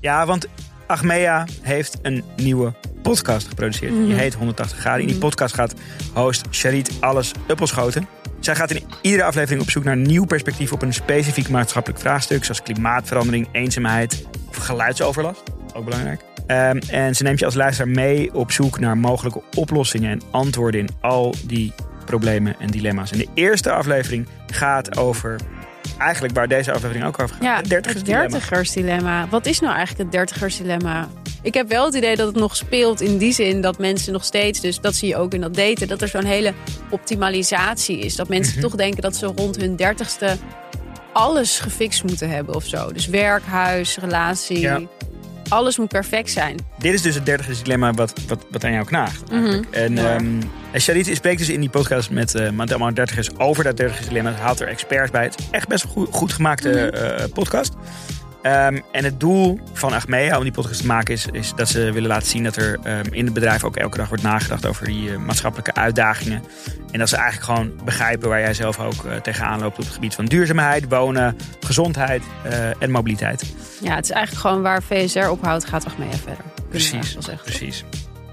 Ja, 0.00 0.26
want 0.26 0.46
Achmea 0.86 1.46
heeft 1.62 1.98
een 2.02 2.24
nieuwe 2.36 2.74
podcast 3.02 3.48
geproduceerd. 3.48 3.92
Die 3.92 4.14
heet 4.14 4.34
180 4.34 4.78
graden. 4.78 5.00
In 5.00 5.06
die 5.06 5.18
podcast 5.18 5.54
gaat 5.54 5.74
host 6.14 6.46
Charit 6.50 6.90
Alles 7.00 7.32
Uppelschoten. 7.48 8.08
Zij 8.40 8.54
gaat 8.54 8.70
in 8.70 8.84
iedere 9.00 9.24
aflevering 9.24 9.62
op 9.62 9.70
zoek 9.70 9.84
naar 9.84 9.92
een 9.92 10.02
nieuw 10.02 10.24
perspectief 10.24 10.72
op 10.72 10.82
een 10.82 10.94
specifiek 10.94 11.48
maatschappelijk 11.48 12.00
vraagstuk, 12.00 12.44
zoals 12.44 12.62
klimaatverandering, 12.62 13.48
eenzaamheid 13.52 14.26
of 14.48 14.56
geluidsoverlast. 14.56 15.42
Ook 15.74 15.84
belangrijk. 15.84 16.20
Ehm, 16.46 16.78
en 16.88 17.14
ze 17.14 17.22
neemt 17.22 17.38
je 17.38 17.44
als 17.44 17.54
luisteraar 17.54 17.92
mee 17.92 18.34
op 18.34 18.52
zoek 18.52 18.78
naar 18.78 18.98
mogelijke 18.98 19.42
oplossingen 19.56 20.10
en 20.10 20.22
antwoorden 20.30 20.80
in 20.80 20.88
al 21.00 21.34
die 21.44 21.72
problemen 22.04 22.56
en 22.58 22.66
dilemma's. 22.66 23.10
En 23.10 23.18
de 23.18 23.28
eerste 23.34 23.70
aflevering 23.70 24.28
gaat 24.46 24.96
over 24.96 25.40
eigenlijk 25.98 26.34
waar 26.34 26.48
deze 26.48 26.72
aflevering 26.72 27.04
ook 27.04 27.20
over 27.20 27.34
gaat. 27.34 27.44
Ja, 27.44 27.56
het 27.56 27.68
dertigersdilemma. 27.68 28.22
het 28.22 28.32
dertigersdilemma. 28.32 29.28
Wat 29.28 29.46
is 29.46 29.60
nou 29.60 29.74
eigenlijk 29.74 30.02
het 30.02 30.12
dertigersdilemma? 30.12 31.08
Ik 31.42 31.54
heb 31.54 31.68
wel 31.68 31.84
het 31.84 31.94
idee 31.94 32.16
dat 32.16 32.26
het 32.26 32.36
nog 32.36 32.56
speelt 32.56 33.00
in 33.00 33.18
die 33.18 33.32
zin 33.32 33.60
dat 33.60 33.78
mensen 33.78 34.12
nog 34.12 34.24
steeds, 34.24 34.60
dus 34.60 34.80
dat 34.80 34.94
zie 34.94 35.08
je 35.08 35.16
ook 35.16 35.34
in 35.34 35.40
dat 35.40 35.54
daten, 35.54 35.88
dat 35.88 36.02
er 36.02 36.08
zo'n 36.08 36.24
hele 36.24 36.52
optimalisatie 36.90 37.98
is. 37.98 38.16
Dat 38.16 38.28
mensen 38.28 38.52
Mhm. 38.58 38.62
toch 38.62 38.74
denken 38.74 39.02
dat 39.02 39.16
ze 39.16 39.26
rond 39.26 39.56
hun 39.56 39.76
dertigste 39.76 40.36
alles 41.12 41.60
gefixt 41.60 42.04
moeten 42.04 42.30
hebben 42.30 42.54
of 42.54 42.64
zo. 42.64 42.92
Dus 42.92 43.06
werk, 43.06 43.42
huis, 43.44 43.96
relatie. 44.00 44.58
Ja. 44.60 44.80
Alles 45.48 45.78
moet 45.78 45.88
perfect 45.88 46.30
zijn. 46.30 46.56
Dit 46.78 46.94
is 46.94 47.02
dus 47.02 47.14
het 47.14 47.26
dertigste 47.26 47.62
dilemma 47.62 47.92
wat, 47.92 48.12
wat, 48.28 48.44
wat 48.50 48.64
aan 48.64 48.72
jou 48.72 48.84
knaagt. 48.86 49.30
Mhm. 49.30 49.62
En, 49.70 49.96
Ja. 49.96 50.18
Charit 50.72 51.06
spreekt 51.16 51.38
dus 51.38 51.48
in 51.48 51.60
die 51.60 51.68
podcast 51.70 52.10
met, 52.10 52.34
eh 52.34 52.50
met 52.50 52.70
allemaal 52.70 52.94
dertigers 52.94 53.36
over 53.38 53.64
dat 53.64 53.76
dertigers 53.76 54.06
dilemma. 54.06 54.32
Haalt 54.32 54.60
er 54.60 54.68
experts 54.68 55.10
bij. 55.10 55.22
Het 55.24 55.38
is 55.38 55.44
echt 55.50 55.68
best 55.68 55.84
een 55.84 55.90
goed, 55.90 56.08
goed 56.10 56.32
gemaakte 56.32 56.68
Mhm. 56.92 57.04
eh, 57.04 57.24
podcast. 57.32 57.72
Ehm, 58.42 58.78
en 58.92 59.04
het 59.04 59.20
doel 59.20 59.60
van 59.72 59.92
Achmea 59.92 60.36
om 60.36 60.42
die 60.42 60.52
podcast 60.52 60.80
te 60.80 60.86
maken 60.86 61.14
is, 61.14 61.26
is 61.32 61.52
dat 61.56 61.68
ze 61.68 61.92
willen 61.92 62.08
laten 62.08 62.28
zien 62.28 62.44
dat 62.44 62.56
er 62.56 62.78
ehm, 62.82 63.04
in 63.10 63.24
het 63.24 63.34
bedrijf 63.34 63.64
ook 63.64 63.76
elke 63.76 63.96
dag 63.96 64.08
wordt 64.08 64.22
nagedacht 64.22 64.66
over 64.66 64.86
die 64.86 65.10
eh, 65.10 65.16
maatschappelijke 65.16 65.74
uitdagingen. 65.74 66.42
En 66.90 66.98
dat 66.98 67.08
ze 67.08 67.16
eigenlijk 67.16 67.44
gewoon 67.44 67.72
begrijpen 67.84 68.28
waar 68.28 68.40
jij 68.40 68.54
zelf 68.54 68.80
ook 68.80 69.04
eh, 69.04 69.16
tegenaan 69.16 69.60
loopt 69.60 69.78
op 69.78 69.84
het 69.84 69.92
gebied 69.92 70.14
van 70.14 70.24
duurzaamheid, 70.24 70.84
wonen, 70.88 71.36
gezondheid 71.60 72.22
eh, 72.42 72.82
en 72.82 72.90
mobiliteit. 72.90 73.54
Ja, 73.80 73.94
het 73.94 74.04
is 74.04 74.10
eigenlijk 74.10 74.46
gewoon 74.46 74.62
waar 74.62 74.82
VSR 74.82 75.28
ophoudt, 75.28 75.64
gaat 75.64 75.86
Achmea 75.86 76.10
verder. 76.10 76.44
Precies, 76.68 77.16
zeggen. 77.18 77.44
precies. 77.44 77.84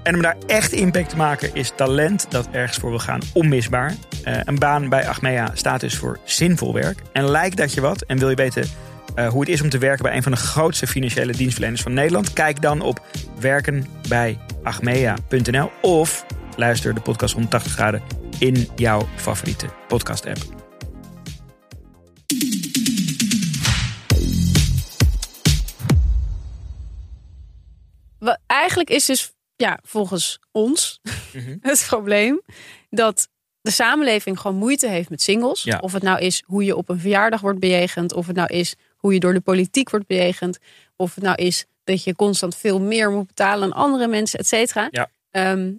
En 0.02 0.14
om 0.14 0.22
daar 0.22 0.36
echt 0.46 0.72
impact 0.72 1.08
te 1.08 1.16
maken 1.16 1.54
is 1.54 1.72
talent 1.76 2.26
dat 2.28 2.48
ergens 2.50 2.78
voor 2.78 2.90
wil 2.90 2.98
gaan 2.98 3.20
onmisbaar. 3.32 3.94
Een 4.22 4.58
baan 4.58 4.88
bij 4.88 5.08
Achmea 5.08 5.50
staat 5.54 5.80
dus 5.80 5.96
voor 5.96 6.18
zinvol 6.24 6.72
werk. 6.72 7.02
En 7.12 7.30
lijkt 7.30 7.56
dat 7.56 7.72
je 7.72 7.80
wat 7.80 8.02
en 8.02 8.18
wil 8.18 8.30
je 8.30 8.36
weten 8.36 8.68
eh, 9.16 9.28
hoe 9.28 9.40
het 9.40 9.48
is 9.48 9.62
om 9.62 9.68
te 9.68 9.78
werken 9.78 10.02
bij 10.04 10.16
een 10.16 10.22
van 10.22 10.32
de 10.32 10.38
grootste 10.38 10.86
financiële 10.86 11.32
dienstverleners 11.32 11.82
van 11.82 11.94
Nederland? 11.94 12.32
Kijk 12.32 12.62
dan 12.62 12.80
op 12.80 13.06
werkenbijachmea.nl 13.40 15.70
of 15.82 16.26
luister 16.56 16.94
de 16.94 17.00
podcast 17.00 17.32
180 17.34 17.72
graden 17.72 18.02
in 18.38 18.68
jouw 18.76 19.08
favoriete 19.16 19.66
podcast 19.88 20.26
app. 20.26 20.38
Wa- 28.18 28.38
Eigenlijk 28.46 28.90
is 28.90 29.04
dus 29.06 29.32
ja, 29.56 29.78
volgens 29.82 30.38
ons 30.52 31.00
Mhm. 31.32 31.56
het 31.60 31.84
probleem 31.88 32.40
dat 32.90 33.28
de 33.60 33.70
samenleving 33.70 34.40
gewoon 34.40 34.56
moeite 34.56 34.88
heeft 34.88 35.10
met 35.10 35.22
singles. 35.22 35.62
Ja. 35.62 35.78
Of 35.78 35.92
het 35.92 36.02
nou 36.02 36.18
is 36.20 36.42
hoe 36.46 36.64
je 36.64 36.76
op 36.76 36.88
een 36.88 37.00
verjaardag 37.00 37.40
wordt 37.40 37.58
bejegend, 37.58 38.12
of 38.12 38.26
het 38.26 38.36
nou 38.36 38.48
is 38.52 38.74
hoe 38.96 39.12
je 39.12 39.20
door 39.20 39.32
de 39.32 39.40
politiek 39.40 39.90
wordt 39.90 40.06
bejegend, 40.06 40.58
of 40.96 41.14
het 41.14 41.24
nou 41.24 41.36
is 41.36 41.66
dat 41.84 42.04
je 42.04 42.14
constant 42.14 42.56
veel 42.56 42.80
meer 42.80 43.10
moet 43.10 43.26
betalen 43.26 43.64
aan 43.64 43.82
andere 43.82 44.06
mensen, 44.06 44.38
et 44.38 44.46
cetera. 44.46 44.88
Ja. 44.90 45.10
Ehm, 45.30 45.72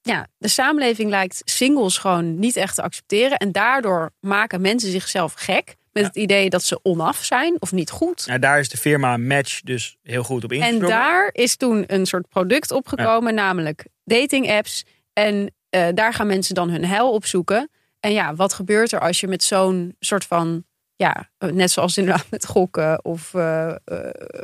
ja, 0.00 0.26
de 0.38 0.48
samenleving 0.48 1.10
lijkt 1.10 1.42
singles 1.44 1.98
gewoon 1.98 2.38
niet 2.38 2.56
echt 2.56 2.74
te 2.74 2.82
accepteren. 2.82 3.38
En 3.38 3.52
daardoor 3.52 4.10
maken 4.20 4.60
mensen 4.60 4.90
zichzelf 4.90 5.32
gek 5.32 5.76
met 5.92 6.04
het 6.04 6.16
idee 6.16 6.50
dat 6.50 6.62
ze 6.62 6.80
onaf 6.82 7.24
zijn 7.24 7.56
of 7.58 7.72
niet 7.72 7.90
goed. 7.90 8.26
Nou, 8.26 8.38
daar 8.38 8.58
is 8.58 8.68
de 8.68 8.76
firma 8.76 9.16
Match 9.16 9.60
dus 9.60 9.96
heel 10.02 10.22
goed 10.22 10.44
op 10.44 10.50
En 10.50 10.56
ingesprongen. 10.56 10.88
daar 10.88 11.30
is 11.32 11.56
toen 11.56 11.84
een 11.86 12.06
soort 12.06 12.28
product 12.28 12.70
opgekomen, 12.70 13.34
namelijk 13.34 13.86
dating 14.04 14.50
apps. 14.50 14.84
En 15.12 15.54
eh, 15.68 15.86
daar 15.94 16.14
gaan 16.14 16.26
mensen 16.26 16.54
dan 16.54 16.70
hun 16.70 16.84
heil 16.84 17.12
op 17.12 17.26
zoeken. 17.26 17.70
En 18.00 18.12
ja, 18.12 18.34
wat 18.34 18.52
gebeurt 18.52 18.92
er 18.92 19.00
als 19.00 19.20
je 19.20 19.28
met 19.28 19.42
zo'n 19.42 19.96
soort 19.98 20.24
van, 20.24 20.64
ja, 20.96 21.30
eh, 21.38 21.48
net 21.50 21.70
zoals 21.70 21.96
inderdaad 21.98 22.26
met 22.30 22.46
gokken 22.46 23.04
of 23.04 23.34
eh, 23.34 23.74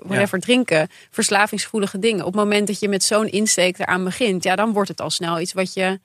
whatever 0.07 0.41
drinken, 0.41 0.89
verslavingsgevoelige 1.11 1.99
dingen. 1.99 2.21
Op 2.25 2.33
het 2.33 2.43
moment 2.43 2.67
dat 2.67 2.81
je 2.81 2.89
met 2.89 3.03
zo'n 3.03 3.29
insteek 3.29 3.79
eraan 3.79 4.05
begint, 4.05 4.45
ja, 4.45 4.57
dan 4.57 4.73
wordt 4.73 4.89
het 4.89 5.01
al 5.01 5.11
snel 5.11 5.41
iets 5.41 5.53
wat 5.53 5.73
je 5.75 6.01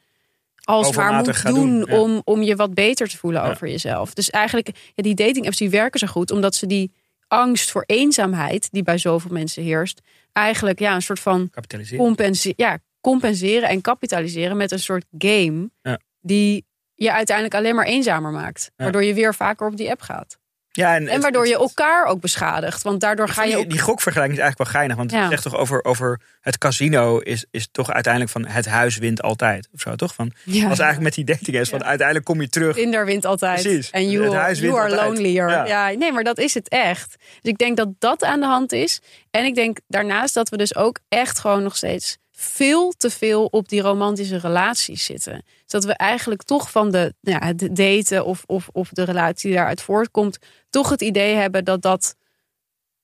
als 0.64 0.96
waar 0.96 1.14
moet 1.14 1.44
doen, 1.44 1.54
doen, 1.54 1.86
ja. 1.88 2.00
om, 2.02 2.22
om 2.24 2.42
je 2.42 2.56
wat 2.56 2.74
beter 2.74 3.08
te 3.08 3.18
voelen 3.18 3.42
Ja. 3.44 3.50
over 3.50 3.68
jezelf. 3.70 4.14
Dus 4.14 4.30
eigenlijk, 4.30 4.70
ja, 4.96 5.04
die 5.04 5.16
dating 5.16 5.46
apps 5.46 5.58
die 5.58 5.70
werken 5.70 6.00
zo 6.00 6.08
goed, 6.08 6.32
omdat 6.32 6.56
ze 6.56 6.66
die 6.66 6.92
angst 7.28 7.72
voor 7.72 7.84
eenzaamheid, 7.86 8.68
die 8.72 8.84
bij 8.84 8.98
zoveel 8.98 9.32
mensen 9.32 9.64
heerst, 9.64 10.02
eigenlijk 10.32 10.80
ja, 10.80 10.96
een 10.96 11.02
soort 11.02 11.20
van 11.20 11.50
Kapitaliseren. 11.50 12.06
compense 12.06 12.54
ja, 12.56 12.78
compenseren 13.02 13.70
en 13.70 13.82
kapitaliseren 13.82 14.58
met 14.58 14.72
een 14.72 14.80
soort 14.80 15.06
game 15.18 15.70
Ja. 15.82 16.00
die 16.22 16.66
je 16.96 17.12
uiteindelijk 17.12 17.56
alleen 17.56 17.76
maar 17.76 17.86
eenzamer 17.86 18.32
maakt. 18.32 18.72
Waardoor 18.76 19.04
je 19.04 19.14
weer 19.14 19.36
vaker 19.36 19.68
op 19.68 19.78
die 19.78 19.90
app 19.90 20.02
gaat. 20.02 20.38
Ja, 20.72 20.96
en, 20.96 21.08
En 21.08 21.14
het- 21.14 21.22
waardoor 21.22 21.48
je 21.48 21.58
elkaar 21.58 22.06
ook 22.06 22.20
beschadigt. 22.22 22.82
Want 22.82 23.00
daardoor 23.00 23.30
ga 23.30 23.44
je 23.44 23.50
die, 23.50 23.58
ook... 23.60 23.70
die 23.70 23.80
gokvergelijking 23.80 24.38
is 24.38 24.44
eigenlijk 24.44 24.72
wel 24.72 24.80
geinig. 24.82 24.98
Want 24.98 25.12
Ja. 25.12 25.20
het 25.20 25.30
zegt 25.30 25.44
toch 25.44 25.56
over, 25.62 25.84
over 25.84 26.22
het 26.42 26.58
casino 26.58 27.18
is, 27.18 27.46
is 27.52 27.68
toch 27.72 27.92
uiteindelijk 27.92 28.32
van 28.34 28.46
het 28.46 28.66
huis 28.66 28.98
wint 28.98 29.22
altijd. 29.22 29.68
Of 29.74 29.80
zo, 29.82 29.96
toch? 29.96 30.14
Van, 30.14 30.32
Ja. 30.44 30.54
Is 30.54 30.62
eigenlijk 30.80 31.00
met 31.02 31.14
die 31.14 31.24
dating 31.24 31.58
is. 31.58 31.70
Van 31.70 31.84
uiteindelijk 31.84 32.26
kom 32.28 32.42
je 32.42 32.50
terug. 32.50 32.76
Tinder 32.76 33.06
wint 33.06 33.26
altijd. 33.26 33.62
Precies. 33.62 33.90
En 33.90 34.10
you, 34.10 34.24
Het 34.24 34.34
huis 34.34 34.60
you 34.60 34.80
are 34.80 34.96
lonelier. 34.96 35.50
Ja. 35.50 35.66
Ja. 35.66 35.90
nee, 35.98 36.12
maar 36.12 36.24
dat 36.24 36.38
is 36.38 36.54
het 36.54 36.70
echt. 36.70 37.16
Dus 37.42 37.52
ik 37.52 37.58
denk 37.58 37.78
dat 37.78 37.90
dat 38.00 38.24
aan 38.24 38.40
de 38.40 38.46
hand 38.46 38.72
is. 38.72 39.02
En 39.32 39.46
ik 39.46 39.56
denk 39.56 39.78
daarnaast 39.88 40.34
dat 40.34 40.50
we 40.50 40.58
dus 40.58 40.76
ook 40.76 41.00
echt 41.10 41.40
gewoon 41.40 41.64
nog 41.64 41.76
steeds 41.76 42.18
veel 42.36 42.94
te 42.98 43.10
veel 43.10 43.46
op 43.46 43.70
die 43.70 43.82
romantische 43.82 44.38
relaties 44.38 45.06
zitten. 45.06 45.44
Dat 45.66 45.84
we 45.84 45.94
eigenlijk 45.94 46.44
toch 46.44 46.72
van 46.72 46.92
de, 46.92 47.14
nou 47.22 47.40
ja, 47.40 47.48
het 47.48 47.76
daten 47.76 48.26
of, 48.26 48.44
of, 48.46 48.70
of 48.72 48.90
de 48.90 49.04
relatie 49.04 49.48
die 49.50 49.58
daaruit 49.58 49.82
voortkomt, 49.82 50.38
toch 50.70 50.90
het 50.90 51.02
idee 51.02 51.36
hebben 51.36 51.66
dat 51.66 51.82
dat 51.82 52.16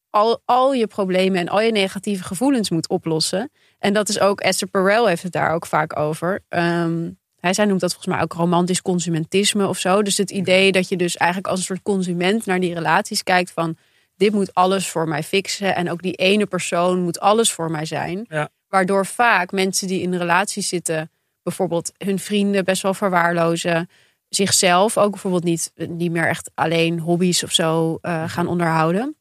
al, 0.10 0.42
al 0.46 0.74
je 0.74 0.88
problemen 0.88 1.40
en 1.40 1.50
al 1.50 1.62
je 1.62 1.72
negatieve 1.72 2.24
gevoelens 2.24 2.70
moet 2.70 2.90
oplossen. 2.90 3.52
En 3.80 3.94
dat 3.94 4.10
is 4.10 4.20
ook, 4.20 4.42
Esther 4.42 4.68
Perel 4.68 5.08
heeft 5.08 5.24
het 5.24 5.32
daar 5.32 5.54
ook 5.54 5.66
vaak 5.66 6.00
over. 6.00 6.44
Ehm, 6.50 7.10
hij, 7.40 7.54
zij 7.54 7.66
noemt 7.66 7.80
dat 7.80 7.94
volgens 7.94 8.14
mij 8.14 8.24
ook 8.24 8.34
romantisch 8.34 8.82
consumentisme 8.82 9.68
of 9.68 9.78
zo. 9.78 10.02
Dus 10.02 10.18
het 10.18 10.32
idee 10.32 10.72
dat 10.72 10.90
je 10.90 10.96
dus 10.96 11.18
eigenlijk 11.18 11.52
als 11.52 11.60
een 11.60 11.66
soort 11.66 11.82
consument 11.82 12.46
naar 12.46 12.60
die 12.60 12.74
relaties 12.74 13.24
kijkt 13.24 13.52
van... 13.52 13.78
dit 14.16 14.34
moet 14.34 14.54
alles 14.54 14.88
voor 14.88 15.08
mij 15.08 15.24
fixen 15.24 15.76
en 15.76 15.92
ook 15.92 16.02
die 16.02 16.16
ene 16.16 16.46
persoon 16.46 17.02
moet 17.02 17.20
alles 17.20 17.52
voor 17.52 17.72
mij 17.72 17.86
zijn. 17.86 18.26
Ja. 18.30 18.50
Waardoor 18.72 19.06
vaak 19.06 19.52
mensen 19.52 19.88
die 19.88 20.02
in 20.02 20.16
relaties 20.18 20.68
zitten... 20.68 21.12
bijvoorbeeld 21.44 21.92
hun 21.98 22.20
vrienden 22.20 22.66
best 22.66 22.82
wel 22.82 22.94
verwaarlozen... 22.94 23.90
zichzelf 24.30 24.98
ook 24.98 25.12
bijvoorbeeld 25.12 25.44
niet, 25.44 25.72
niet 25.76 26.12
meer 26.12 26.28
echt 26.28 26.52
alleen 26.54 27.00
hobby's 27.00 27.44
of 27.44 27.52
zo 27.52 27.98
eh, 28.02 28.30
gaan 28.30 28.48
onderhouden. 28.48 29.16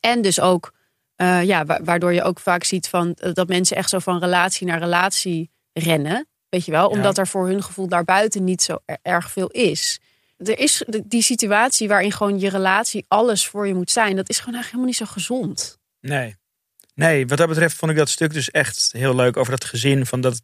En 0.00 0.22
dus 0.22 0.40
ook, 0.40 0.72
eh, 1.16 1.42
ja, 1.44 1.64
wa- 1.64 1.80
waardoor 1.84 2.12
je 2.12 2.22
ook 2.22 2.40
vaak 2.40 2.64
ziet 2.64 2.88
van, 2.88 3.14
eh, 3.14 3.32
dat 3.32 3.48
mensen 3.48 3.76
echt 3.76 3.88
zo 3.90 3.98
van 3.98 4.18
relatie 4.18 4.66
naar 4.66 4.78
relatie 4.78 5.50
rennen. 5.72 6.26
Weet 6.48 6.64
je 6.64 6.70
wel, 6.70 6.90
Ja. 6.90 6.96
omdat 6.96 7.18
er 7.18 7.26
voor 7.26 7.46
hun 7.48 7.62
gevoel 7.62 7.88
daarbuiten 7.88 8.44
niet 8.44 8.62
zo 8.62 8.78
er- 8.84 8.98
erg 9.02 9.30
veel 9.30 9.48
is. 9.48 10.00
Er 10.36 10.58
is 10.58 10.84
die 11.06 11.22
situatie 11.22 11.88
waarin 11.88 12.12
gewoon 12.12 12.38
je 12.38 12.48
relatie 12.48 13.04
alles 13.08 13.46
voor 13.46 13.66
je 13.66 13.74
moet 13.74 13.90
zijn. 13.90 14.16
Dat 14.16 14.28
is 14.28 14.38
gewoon 14.38 14.54
eigenlijk 14.54 14.84
helemaal 14.84 14.86
niet 14.86 14.96
zo 15.26 15.34
gezond. 15.36 15.78
Nee. 16.00 16.36
Nee, 16.98 17.26
wat 17.26 17.38
dat 17.38 17.48
betreft 17.48 17.76
vond 17.76 17.90
ik 17.90 17.96
dat 17.96 18.08
stuk 18.08 18.32
dus 18.32 18.50
echt 18.50 18.88
heel 18.92 19.14
leuk 19.14 19.36
over 19.36 19.50
dat 19.52 19.64
gezin. 19.64 20.06
Van 20.06 20.20
dat, 20.20 20.42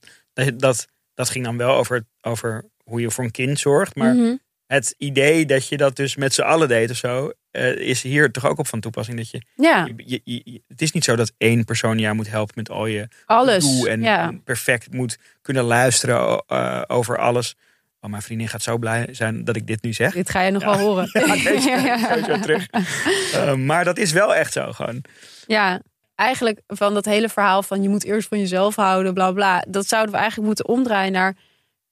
dat, 0.54 0.86
dat, 1.14 1.30
ging 1.30 1.44
dan 1.44 1.56
wel 1.56 1.74
over, 1.76 2.04
over 2.20 2.64
hoe 2.84 3.00
je 3.00 3.10
voor 3.10 3.24
een 3.24 3.30
kind 3.30 3.58
zorgt. 3.58 3.94
Maar 3.94 4.14
Mhm. 4.14 4.34
het 4.66 4.94
idee 4.98 5.46
dat 5.46 5.68
je 5.68 5.76
dat 5.76 5.96
dus 5.96 6.16
met 6.16 6.34
z'n 6.34 6.42
allen 6.42 6.68
deed 6.68 6.90
of 6.90 6.96
zo, 6.96 7.32
eh, 7.50 7.76
is 7.76 8.02
hier 8.02 8.30
toch 8.30 8.46
ook 8.46 8.58
op 8.58 8.66
van 8.68 8.80
toepassing. 8.80 9.16
Dat 9.16 9.30
je, 9.30 9.42
Ja, 9.54 9.88
je, 9.96 10.20
je- 10.24 10.40
je- 10.44 10.62
het 10.68 10.82
is 10.82 10.92
niet 10.92 11.04
zo 11.04 11.16
dat 11.16 11.32
één 11.38 11.64
persoon 11.64 11.98
jou 11.98 12.14
moet 12.14 12.30
helpen 12.30 12.54
met 12.56 12.70
al 12.70 12.86
je 12.86 13.08
alles. 13.26 13.84
en, 13.84 14.02
ja. 14.02 14.32
perfect 14.44 14.92
moet 14.92 15.18
kunnen 15.42 15.64
luisteren 15.64 16.42
eh, 16.46 16.82
over 16.86 17.18
alles. 17.18 17.54
Oh, 18.00 18.10
mijn 18.10 18.22
vriendin 18.22 18.48
gaat 18.48 18.62
zo 18.62 18.78
blij 18.78 19.08
zijn 19.10 19.44
dat 19.44 19.56
ik 19.56 19.66
dit 19.66 19.82
nu 19.82 19.92
zeg. 19.92 20.12
Dit 20.14 20.30
ga 20.30 20.40
je 20.40 20.50
nog 20.50 20.64
wel 20.64 20.78
horen. 20.78 21.08
Ja, 21.12 22.14
deze 22.14 22.38
terug. 22.40 22.66
Eh, 23.34 23.54
maar 23.54 23.84
dat 23.84 23.98
is 23.98 24.12
wel 24.12 24.34
echt 24.34 24.52
zo 24.52 24.72
gewoon. 24.72 25.04
Ja, 25.46 25.80
eigenlijk 26.14 26.60
van 26.66 26.94
dat 26.94 27.04
hele 27.04 27.28
verhaal 27.28 27.62
van 27.62 27.82
je 27.82 27.88
moet 27.88 28.04
eerst 28.04 28.28
van 28.28 28.38
jezelf 28.38 28.76
houden, 28.76 29.14
bla 29.14 29.32
bla. 29.32 29.64
Dat 29.68 29.86
zouden 29.86 30.10
we 30.12 30.16
eigenlijk 30.18 30.46
moeten 30.46 30.68
omdraaien 30.68 31.12
naar. 31.12 31.36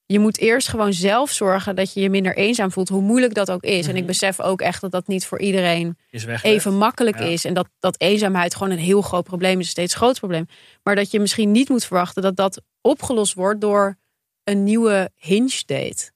Je 0.06 0.18
moet 0.18 0.38
eerst 0.38 0.68
gewoon 0.68 0.92
zelf 0.92 1.30
zorgen 1.30 1.76
dat 1.76 1.92
je 1.92 2.00
je 2.00 2.10
minder 2.10 2.36
eenzaam 2.36 2.72
voelt, 2.72 2.88
hoe 2.88 3.02
moeilijk 3.02 3.34
dat 3.34 3.50
ook 3.50 3.62
is. 3.62 3.86
En 3.86 3.96
ik 3.96 4.06
besef 4.06 4.40
ook 4.40 4.60
echt 4.60 4.80
dat 4.80 4.90
dat 4.90 5.06
niet 5.06 5.26
voor 5.26 5.40
iedereen 5.40 5.96
even 6.42 6.76
makkelijk 6.76 7.18
Ja. 7.18 7.24
is. 7.24 7.44
En 7.44 7.54
dat, 7.54 7.68
dat 7.78 8.00
eenzaamheid 8.00 8.54
gewoon 8.54 8.72
een 8.72 8.78
heel 8.78 9.02
groot 9.02 9.24
probleem 9.24 9.58
is, 9.58 9.64
een 9.64 9.70
steeds 9.70 9.94
groot 9.94 10.18
probleem. 10.18 10.46
Maar 10.82 10.94
dat 10.94 11.10
je 11.10 11.20
misschien 11.20 11.50
niet 11.50 11.68
moet 11.68 11.84
verwachten 11.84 12.22
dat 12.22 12.36
dat 12.36 12.62
opgelost 12.80 13.34
wordt 13.34 13.60
door 13.60 13.98
een 14.44 14.64
nieuwe 14.64 15.10
hinge 15.16 15.62
date. 15.66 16.10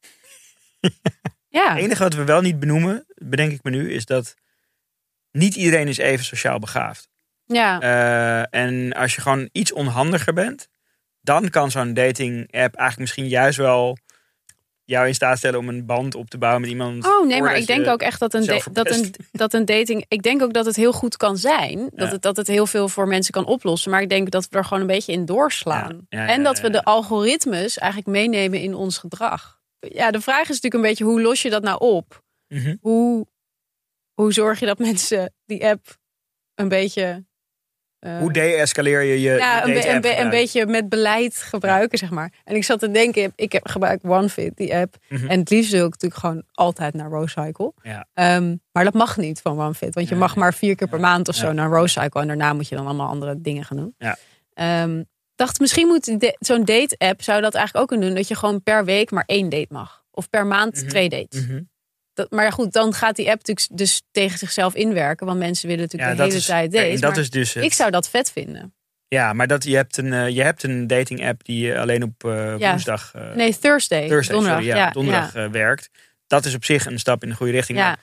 ja. 1.49 1.75
Het 1.75 1.83
enige 1.83 2.03
wat 2.03 2.15
we 2.15 2.25
wel 2.25 2.41
niet 2.41 2.59
benoemen, 2.59 3.07
bedenk 3.15 3.53
ik 3.53 3.63
me 3.63 3.71
nu, 3.71 3.93
is 3.93 4.05
dat 4.05 4.35
niet 5.33 5.55
iedereen 5.55 5.89
is 5.89 5.99
even 5.99 6.25
sociaal 6.25 6.59
begaafd. 6.59 7.09
Ja. 7.47 7.81
Eh, 7.81 8.61
en 8.61 8.93
als 8.93 9.15
je 9.15 9.21
gewoon 9.21 9.49
iets 9.53 9.73
onhandiger 9.73 10.33
bent, 10.33 10.69
dan 11.21 11.51
kan 11.51 11.71
zo'n 11.71 11.95
dating 11.95 12.41
app 12.41 12.75
eigenlijk 12.75 12.99
misschien 12.99 13.29
juist 13.29 13.59
wel 13.59 13.97
jou 14.85 15.07
in 15.07 15.15
staat 15.15 15.39
stellen 15.39 15.59
om 15.59 15.69
een 15.69 15.87
band 15.87 16.15
op 16.15 16.31
te 16.31 16.39
bouwen 16.39 16.61
met 16.61 16.71
iemand. 16.71 17.07
Oh 17.07 17.27
nee, 17.27 17.43
maar 17.43 17.57
ik 17.57 17.67
denk 17.67 17.87
ook 17.87 18.01
echt 18.01 18.21
dat 18.21 18.35
een, 18.35 18.47
dat, 18.73 18.91
een, 18.91 19.15
dat 19.33 19.55
een 19.55 19.65
dating. 19.65 20.05
Ik 20.09 20.23
denk 20.23 20.43
ook 20.43 20.53
dat 20.53 20.67
het 20.67 20.77
heel 20.77 20.93
goed 20.93 21.17
kan 21.17 21.37
zijn. 21.37 21.79
Dat, 21.79 22.07
Ja. 22.07 22.13
het, 22.13 22.23
dat 22.23 22.37
het 22.37 22.47
heel 22.47 22.67
veel 22.67 22.89
voor 22.89 23.09
mensen 23.09 23.33
kan 23.33 23.45
oplossen. 23.47 23.91
Maar 23.91 24.03
ik 24.03 24.09
denk 24.09 24.31
dat 24.31 24.49
we 24.49 24.57
er 24.57 24.65
gewoon 24.65 24.81
een 24.81 24.87
beetje 24.89 25.13
in 25.13 25.25
doorslaan. 25.25 26.07
Ja, 26.09 26.23
ja, 26.23 26.29
en 26.29 26.43
dat 26.43 26.61
we 26.61 26.71
de 26.71 26.85
algoritmes 26.85 27.79
eigenlijk 27.79 28.11
meenemen 28.11 28.61
in 28.61 28.75
ons 28.75 28.99
gedrag. 28.99 29.61
Ja, 29.79 30.11
de 30.11 30.21
vraag 30.21 30.43
is 30.43 30.49
natuurlijk 30.49 30.75
een 30.75 30.81
beetje 30.91 31.05
hoe 31.05 31.21
los 31.23 31.43
je 31.43 31.51
dat 31.51 31.63
nou 31.63 31.79
op? 31.81 32.23
Mhm. 32.49 32.77
Hoe, 32.81 33.27
hoe 34.15 34.33
zorg 34.33 34.61
je 34.61 34.67
dat 34.67 34.79
mensen 34.89 35.35
die 35.47 35.67
app 35.67 35.97
een 36.55 36.69
beetje. 36.69 37.25
Eh, 38.07 38.19
Hoe 38.19 38.33
de-escaleer 38.33 39.03
je 39.03 39.21
je, 39.21 39.31
ja, 39.31 39.65
een, 39.65 39.69
een, 39.69 39.75
be- 39.75 39.89
een 39.89 39.95
gebruik? 40.03 40.31
beetje 40.31 40.67
met 40.67 40.89
beleid 40.89 41.37
gebruiken, 41.37 41.99
zeg 41.99 42.11
maar. 42.11 42.33
En 42.45 42.55
ik 42.57 42.65
zat 42.65 42.79
te 42.81 42.91
denken, 42.91 43.33
ik 43.37 43.53
heb 43.53 43.69
gebruik 43.69 44.01
OneFit, 44.05 44.57
die 44.57 44.77
app. 44.77 44.97
Mhm. 45.09 45.27
En 45.29 45.39
het 45.39 45.51
liefst 45.51 45.73
wil 45.73 45.85
ik 45.87 45.91
natuurlijk 45.91 46.21
gewoon 46.21 46.43
altijd 46.53 46.95
naar 46.95 47.09
Rosecycle. 47.11 47.73
Ja. 47.83 48.07
Ehm, 48.15 48.57
maar 48.73 48.85
dat 48.85 48.95
mag 48.95 49.17
niet 49.17 49.41
van 49.41 49.61
OneFit. 49.61 49.95
Want 49.95 50.09
je 50.09 50.15
mag 50.17 50.37
maar 50.37 50.55
vier 50.55 50.77
keer 50.77 50.89
per 50.89 51.01
maand 51.01 51.29
of 51.29 51.35
zo 51.35 51.53
naar 51.53 51.69
Rosecycle. 51.71 52.21
En 52.21 52.27
daarna 52.27 52.53
moet 52.53 52.69
je 52.69 52.77
dan 52.77 52.85
allemaal 52.87 53.09
andere 53.09 53.41
dingen 53.41 53.65
gaan 53.65 53.77
doen. 53.77 53.95
Ja. 53.99 54.17
Ehm, 54.55 55.03
dacht, 55.35 55.61
misschien 55.61 55.87
moet 55.87 56.17
zo'n 56.39 56.65
date-app 56.65 57.23
zou 57.23 57.41
dat 57.41 57.55
eigenlijk 57.55 57.83
ook 57.85 57.89
kunnen 57.91 58.07
doen. 58.07 58.17
Dat 58.17 58.29
je 58.29 58.35
gewoon 58.35 58.63
per 58.63 58.85
week 58.85 59.11
maar 59.11 59.25
één 59.27 59.49
date 59.49 59.67
mag. 59.71 60.05
Of 60.11 60.31
per 60.31 60.47
maand 60.47 60.77
Mhm. 60.77 60.89
twee 60.89 61.09
dates. 61.09 61.47
Mhm. 61.47 61.61
Dat, 62.17 62.31
maar 62.31 62.45
ja, 62.45 62.51
goed, 62.51 62.73
dan 62.73 62.95
gaat 62.95 63.17
die 63.17 63.31
app 63.31 63.47
natuurlijk 63.47 63.79
dus 63.79 64.03
tegen 64.11 64.39
zichzelf 64.39 64.75
inwerken. 64.75 65.27
Want 65.27 65.39
mensen 65.39 65.69
willen 65.69 65.83
natuurlijk 65.83 66.11
Ja, 66.11 66.17
de 66.17 66.23
hele 66.23 66.37
is, 66.37 66.47
tijd 66.47 66.73
dates. 66.73 67.01
dat 67.01 67.11
maar 67.11 67.21
is 67.21 67.31
dus 67.31 67.55
het. 67.55 67.64
ik 67.64 67.73
zou 67.73 67.91
dat 67.91 68.09
vet 68.09 68.33
vinden. 68.33 68.75
Ja, 69.09 69.33
maar 69.33 69.47
dat, 69.47 69.64
je, 69.64 69.77
hebt 69.77 69.97
een, 69.97 70.12
eh, 70.12 70.29
je 70.29 70.43
hebt 70.43 70.62
een 70.62 70.87
dating 70.87 71.27
app 71.29 71.45
die 71.45 71.73
eh, 71.73 71.81
alleen 71.81 72.03
op 72.03 72.25
eh, 72.25 72.59
Ja. 72.59 72.71
woensdag, 72.71 73.12
Nee, 73.35 73.59
Thursday. 73.59 74.09
Thursday, 74.09 74.35
donderdag. 74.37 74.62
sorry, 74.62 74.79
ja, 74.79 74.91
donderdag 74.91 75.33
werkt. 75.51 75.91
Dat 76.27 76.45
is 76.45 76.55
op 76.55 76.64
zich 76.64 76.87
een 76.87 76.99
stap 76.99 77.23
in 77.23 77.29
de 77.29 77.35
goede 77.35 77.53
richting. 77.53 77.79
Maar 77.79 77.99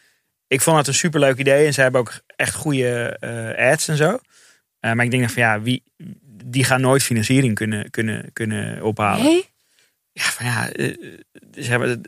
ik 0.47 0.61
vond 0.61 0.77
het 0.77 0.87
een 0.87 0.93
superleuk 0.93 1.37
idee. 1.37 1.65
En 1.65 1.73
zij 1.73 1.83
hebben 1.83 2.01
ook 2.01 2.21
echt 2.35 2.55
goede 2.55 3.17
ads 3.57 3.87
en 3.87 3.97
zo. 3.97 4.19
Maar 4.79 5.03
ik 5.03 5.11
denk 5.11 5.29
van 5.29 5.43
ja, 5.43 5.61
wie, 5.61 5.83
die 6.45 6.63
gaan 6.63 6.81
nooit 6.81 7.03
financiering 7.03 7.55
kunnen, 7.55 7.89
kunnen, 7.89 8.29
kunnen 8.33 8.81
ophalen. 8.83 9.23
Nee? 9.25 9.45
Ja, 10.11 10.23
van 10.23 10.45
ja, 10.45 10.69
ze 11.61 11.69
hebben, 11.69 12.01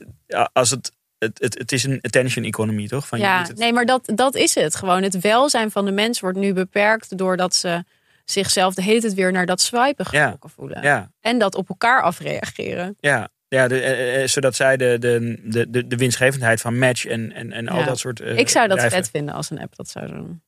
als 0.54 0.70
het, 0.70 0.92
het, 1.18 1.40
het, 1.40 1.58
het 1.58 1.72
is 1.72 1.84
een 1.84 2.00
attention 2.02 2.46
economy, 2.46 2.88
toch? 2.88 3.08
Van, 3.08 3.20
Ja, 3.20 3.42
het, 3.48 3.58
nee, 3.58 3.74
maar 3.74 3.86
dat, 3.86 4.12
dat 4.16 4.36
is 4.36 4.56
het. 4.56 4.76
Gewoon 4.76 5.04
het 5.04 5.20
welzijn 5.20 5.72
van 5.72 5.86
de 5.86 5.92
mens 5.92 6.20
wordt 6.20 6.38
nu 6.38 6.54
beperkt 6.54 7.18
doordat 7.18 7.56
ze 7.56 7.84
zichzelf 8.26 8.74
de 8.74 8.82
hele 8.82 9.00
tijd 9.02 9.14
weer 9.14 9.32
naar 9.32 9.46
dat 9.46 9.62
swipen 9.62 10.06
Ja. 10.12 10.22
getrokken 10.24 10.50
voelen. 10.50 10.82
ja, 10.82 11.12
En 11.22 11.38
dat 11.38 11.56
op 11.56 11.70
elkaar 11.70 12.02
afreageren. 12.02 12.96
ja, 13.00 13.30
ja 13.48 13.68
de, 13.68 13.80
eh, 13.82 14.22
eh, 14.22 14.28
zodat 14.28 14.56
zij 14.56 14.78
de, 14.78 14.98
de, 15.00 15.40
de, 15.44 15.70
de, 15.70 15.88
de 15.88 15.96
winstgevendheid 15.96 16.62
van 16.62 16.78
match 16.80 17.06
en, 17.06 17.32
en, 17.32 17.52
en 17.52 17.68
al 17.68 17.80
Ja. 17.80 17.86
dat 17.86 18.00
soort. 18.00 18.20
eh, 18.20 18.38
ik 18.38 18.50
zou 18.50 18.68
dat 18.68 18.76
bedrijven- 18.78 19.04
vet 19.04 19.10
vinden 19.16 19.36
als 19.36 19.50
een 19.50 19.60
app 19.60 19.76
dat 19.76 19.90
zou 19.90 20.08
doen. 20.08 20.42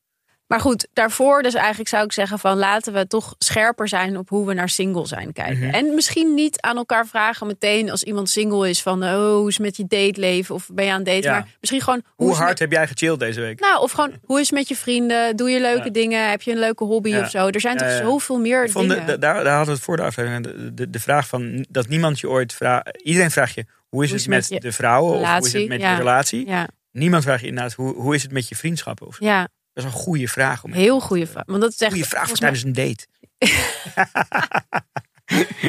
Maar 0.48 0.60
goed, 0.60 0.88
daarvoor 0.92 1.42
dus 1.42 1.54
eigenlijk 1.54 1.88
zou 1.88 2.04
ik 2.04 2.12
zeggen 2.12 2.38
van 2.38 2.56
laten 2.56 2.92
we 2.92 3.06
toch 3.06 3.34
scherper 3.38 3.88
zijn 3.88 4.16
op 4.18 4.28
hoe 4.28 4.46
we 4.46 4.54
naar 4.54 4.68
single 4.68 5.06
zijn 5.06 5.32
kijken. 5.32 5.58
Mhm. 5.66 5.74
En 5.74 5.94
misschien 5.94 6.34
niet 6.34 6.60
aan 6.60 6.76
elkaar 6.76 7.06
vragen 7.06 7.46
meteen 7.46 7.90
als 7.90 8.02
iemand 8.02 8.30
single 8.30 8.68
is 8.68 8.82
van 8.82 9.02
oh, 9.02 9.30
hoe 9.34 9.48
is 9.48 9.54
het 9.56 9.64
met 9.66 9.76
je 9.76 9.86
dateleven 9.86 10.54
of 10.54 10.68
ben 10.72 10.84
je 10.84 10.90
aan 10.90 10.96
het 10.96 11.06
daten. 11.06 11.22
Ja. 11.22 11.30
Maar 11.38 11.48
misschien 11.60 11.80
gewoon 11.82 12.02
hoe, 12.14 12.32
hard 12.34 12.48
met- 12.48 12.58
heb 12.58 12.72
jij 12.72 12.86
gechilled 12.86 13.18
deze 13.18 13.40
week? 13.40 13.60
Nou, 13.60 13.80
of 13.82 13.92
gewoon 13.92 14.12
hoe 14.24 14.40
is 14.40 14.46
het 14.46 14.58
met 14.58 14.68
je 14.68 14.76
vrienden? 14.76 15.36
Doe 15.36 15.50
je 15.50 15.60
leuke 15.60 15.84
Ja. 15.84 15.90
dingen? 15.90 16.30
Heb 16.30 16.42
je 16.42 16.50
een 16.52 16.58
leuke 16.58 16.84
hobby 16.84 17.08
Ja. 17.10 17.20
of 17.20 17.30
zo? 17.30 17.46
Er 17.48 17.60
zijn 17.60 17.76
toch 17.76 17.90
zoveel 17.96 18.38
meer 18.38 18.64
Ik 18.64 18.70
vond 18.70 18.88
dingen. 18.88 19.06
de- 19.06 19.18
daar, 19.18 19.34
daar 19.44 19.56
hadden 19.56 19.66
we 19.66 19.72
het 19.72 19.82
voor 19.82 19.96
de 19.96 20.02
aflevering. 20.02 20.44
De, 20.44 20.74
de, 20.74 20.90
de 20.90 21.00
vraag 21.00 21.28
van 21.28 21.66
dat 21.68 21.88
niemand 21.88 22.20
je 22.20 22.28
ooit 22.28 22.52
vraagt. 22.52 23.02
Iedereen 23.02 23.30
vraagt 23.30 23.54
je 23.54 23.64
hoe 23.88 24.02
is 24.04 24.10
Hoe 24.10 24.18
het 24.18 24.28
is 24.28 24.34
het 24.44 24.50
met 24.50 24.62
de 24.62 24.72
vrouwen 24.72 25.18
of 25.18 25.26
hoe 25.28 25.46
is 25.46 25.52
het 25.52 25.68
met 25.68 25.80
je 25.80 25.94
relatie. 25.94 26.48
Niemand 26.92 27.22
vraagt 27.22 27.40
je 27.40 27.46
inderdaad 27.46 27.72
hoe, 27.72 27.94
hoe 27.94 28.14
is 28.14 28.22
het 28.22 28.32
met 28.32 28.48
je 28.48 28.56
vriendschappen. 28.56 29.06
Of, 29.06 29.20
ja, 29.20 29.48
dat 29.78 29.86
is 29.86 29.98
een 29.98 30.04
goede 30.04 30.28
vraag. 30.28 30.64
Om 30.64 30.72
heel 30.72 31.00
goede 31.00 31.26
vraag. 31.26 31.44
Want 31.46 31.60
dat 31.60 31.70
is 31.70 31.80
echt 31.80 31.92
goede 31.92 32.08
vraag 32.08 32.28
voor 32.28 32.36
tijdens 32.36 32.62
een 32.62 32.72
date. 32.72 33.06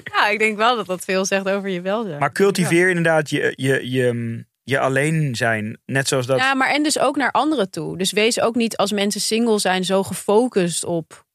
Ja, 0.04 0.28
ik 0.28 0.40
denk 0.40 0.58
wel 0.58 0.76
dat 0.76 0.86
dat 0.86 1.04
veel 1.04 1.26
zegt 1.26 1.50
over 1.50 1.70
je 1.70 1.82
welzijn. 1.82 2.20
Maar 2.20 2.32
cultiveer 2.32 2.90
inderdaad 2.90 3.30
je, 3.30 3.54
je, 3.56 3.90
je, 3.92 4.46
je 4.64 4.80
alleen 4.80 5.36
zijn. 5.36 5.80
Net 5.86 6.08
zoals 6.08 6.26
dat. 6.26 6.38
Ja, 6.38 6.54
maar 6.54 6.70
en 6.70 6.84
dus 6.84 7.00
ook 7.00 7.16
naar 7.16 7.32
anderen 7.32 7.70
toe. 7.70 7.98
Dus 7.98 8.12
wees 8.12 8.40
ook 8.40 8.56
niet 8.56 8.78
als 8.78 8.92
mensen 8.92 9.22
single 9.22 9.60
zijn 9.60 9.86
zo 9.86 10.04
gefocust 10.04 10.84
op 10.84 11.26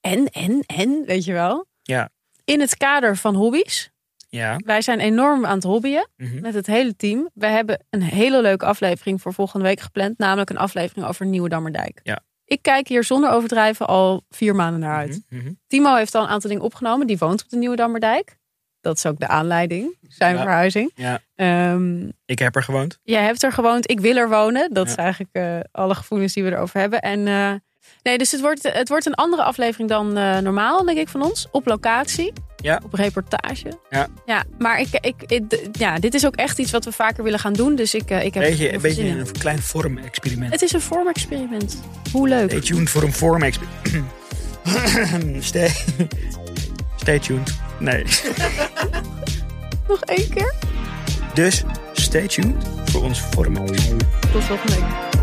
en, 0.00 0.26
en, 0.26 0.64
en, 0.66 1.02
weet 1.06 1.24
je 1.24 1.32
wel. 1.32 1.66
Ja. 1.82 2.10
In 2.44 2.60
het 2.60 2.76
kader 2.76 3.16
van 3.16 3.34
hobby's. 3.34 3.90
Ja. 4.30 4.56
Wij 4.64 4.82
zijn 4.82 5.00
enorm 5.00 5.46
aan 5.46 5.54
het 5.54 5.64
hobbyen 5.64 6.08
Mhm. 6.16 6.40
met 6.40 6.54
het 6.54 6.66
hele 6.66 6.96
team. 6.96 7.28
We 7.34 7.46
hebben 7.46 7.84
een 7.90 8.02
hele 8.02 8.40
leuke 8.42 8.64
aflevering 8.66 9.20
voor 9.22 9.34
volgende 9.34 9.64
week 9.66 9.80
gepland. 9.80 10.18
Namelijk 10.18 10.50
een 10.50 10.58
aflevering 10.58 11.06
over 11.06 11.26
Nieuwe 11.26 11.48
Dammerdijk. 11.48 12.00
Ja. 12.02 12.20
Ik 12.44 12.62
kijk 12.62 12.88
hier 12.88 13.04
zonder 13.04 13.30
overdrijven 13.30 13.86
al 13.86 14.24
vier 14.28 14.54
maanden 14.54 14.80
naar 14.80 14.96
uit. 14.96 15.22
Mhm, 15.28 15.40
mhm. 15.42 15.52
Timo 15.66 15.94
heeft 15.94 16.14
al 16.14 16.22
een 16.22 16.28
aantal 16.28 16.50
dingen 16.50 16.64
opgenomen. 16.64 17.06
Die 17.06 17.18
woont 17.18 17.42
op 17.42 17.48
de 17.48 17.56
Nieuwe 17.56 17.76
Dammerdijk. 17.76 18.38
Dat 18.80 18.96
is 18.96 19.06
ook 19.06 19.18
de 19.18 19.28
aanleiding, 19.28 19.96
zijn 20.08 20.34
Ja. 20.36 20.40
verhuizing. 20.42 20.90
Ja, 20.94 21.20
Ehm, 21.34 22.08
ik 22.24 22.38
heb 22.38 22.56
er 22.56 22.62
gewoond. 22.62 22.98
jij 23.02 23.22
hebt 23.24 23.42
er 23.42 23.52
gewoond, 23.52 23.90
ik 23.90 24.00
wil 24.00 24.16
er 24.16 24.28
wonen. 24.28 24.72
Dat 24.74 24.84
Ja. 24.86 24.90
is 24.92 24.96
eigenlijk 24.98 25.30
eh, 25.32 25.58
alle 25.72 25.94
gevoelens 25.94 26.32
die 26.34 26.44
we 26.44 26.50
erover 26.50 26.80
hebben. 26.80 27.00
En 27.00 27.26
eh, 27.26 27.52
nee, 28.02 28.18
dus 28.18 28.30
het 28.32 28.40
wordt, 28.40 28.72
het 28.72 28.88
wordt 28.88 29.06
een 29.06 29.14
andere 29.14 29.42
aflevering 29.42 29.88
dan 29.88 30.16
eh, 30.16 30.38
normaal, 30.38 30.84
denk 30.84 30.98
ik, 30.98 31.08
van 31.08 31.22
ons. 31.22 31.46
Op 31.50 31.66
locatie. 31.66 32.32
Ja. 32.56 32.80
Op 32.84 32.92
reportage. 32.94 33.72
Ja. 33.90 34.06
Ja, 34.26 34.44
maar 34.58 34.80
ik, 34.80 34.88
ik, 35.00 35.14
ik- 35.26 35.68
ja, 35.72 35.98
dit 35.98 36.14
is 36.14 36.26
ook 36.26 36.36
echt 36.36 36.58
iets 36.58 36.70
wat 36.70 36.84
we 36.84 36.92
vaker 36.92 37.24
willen 37.24 37.38
gaan 37.38 37.52
doen. 37.52 37.74
Dus 37.74 37.94
ik, 37.94 38.10
eh, 38.10 38.24
ik 38.24 38.34
heb 38.34 38.42
Beetje, 38.42 38.72
een 38.74 38.80
beetje 38.80 39.02
in. 39.04 39.18
een 39.18 39.32
klein 39.32 39.62
vormexperiment. 39.62 40.52
Het 40.52 40.62
is 40.62 40.72
een 40.72 40.80
vormexperiment. 40.80 41.80
Hoe 42.12 42.28
leuk. 42.28 42.50
Stay 42.50 42.60
tuned 42.60 42.90
voor 42.90 43.02
een 43.02 43.12
vormexperiment. 43.12 44.10
Stay, 45.44 45.70
stay 46.96 47.18
tuned. 47.18 47.54
Nee. 47.78 48.04
Nog 49.88 50.00
één 50.00 50.28
keer. 50.30 50.54
Dus 51.34 51.62
stay 51.92 52.26
tuned 52.28 52.56
voor 52.84 53.02
ons 53.02 53.20
vormexperiment. 53.20 54.04
Tot 54.32 54.44
volgende 54.44 54.74
week. 54.74 55.19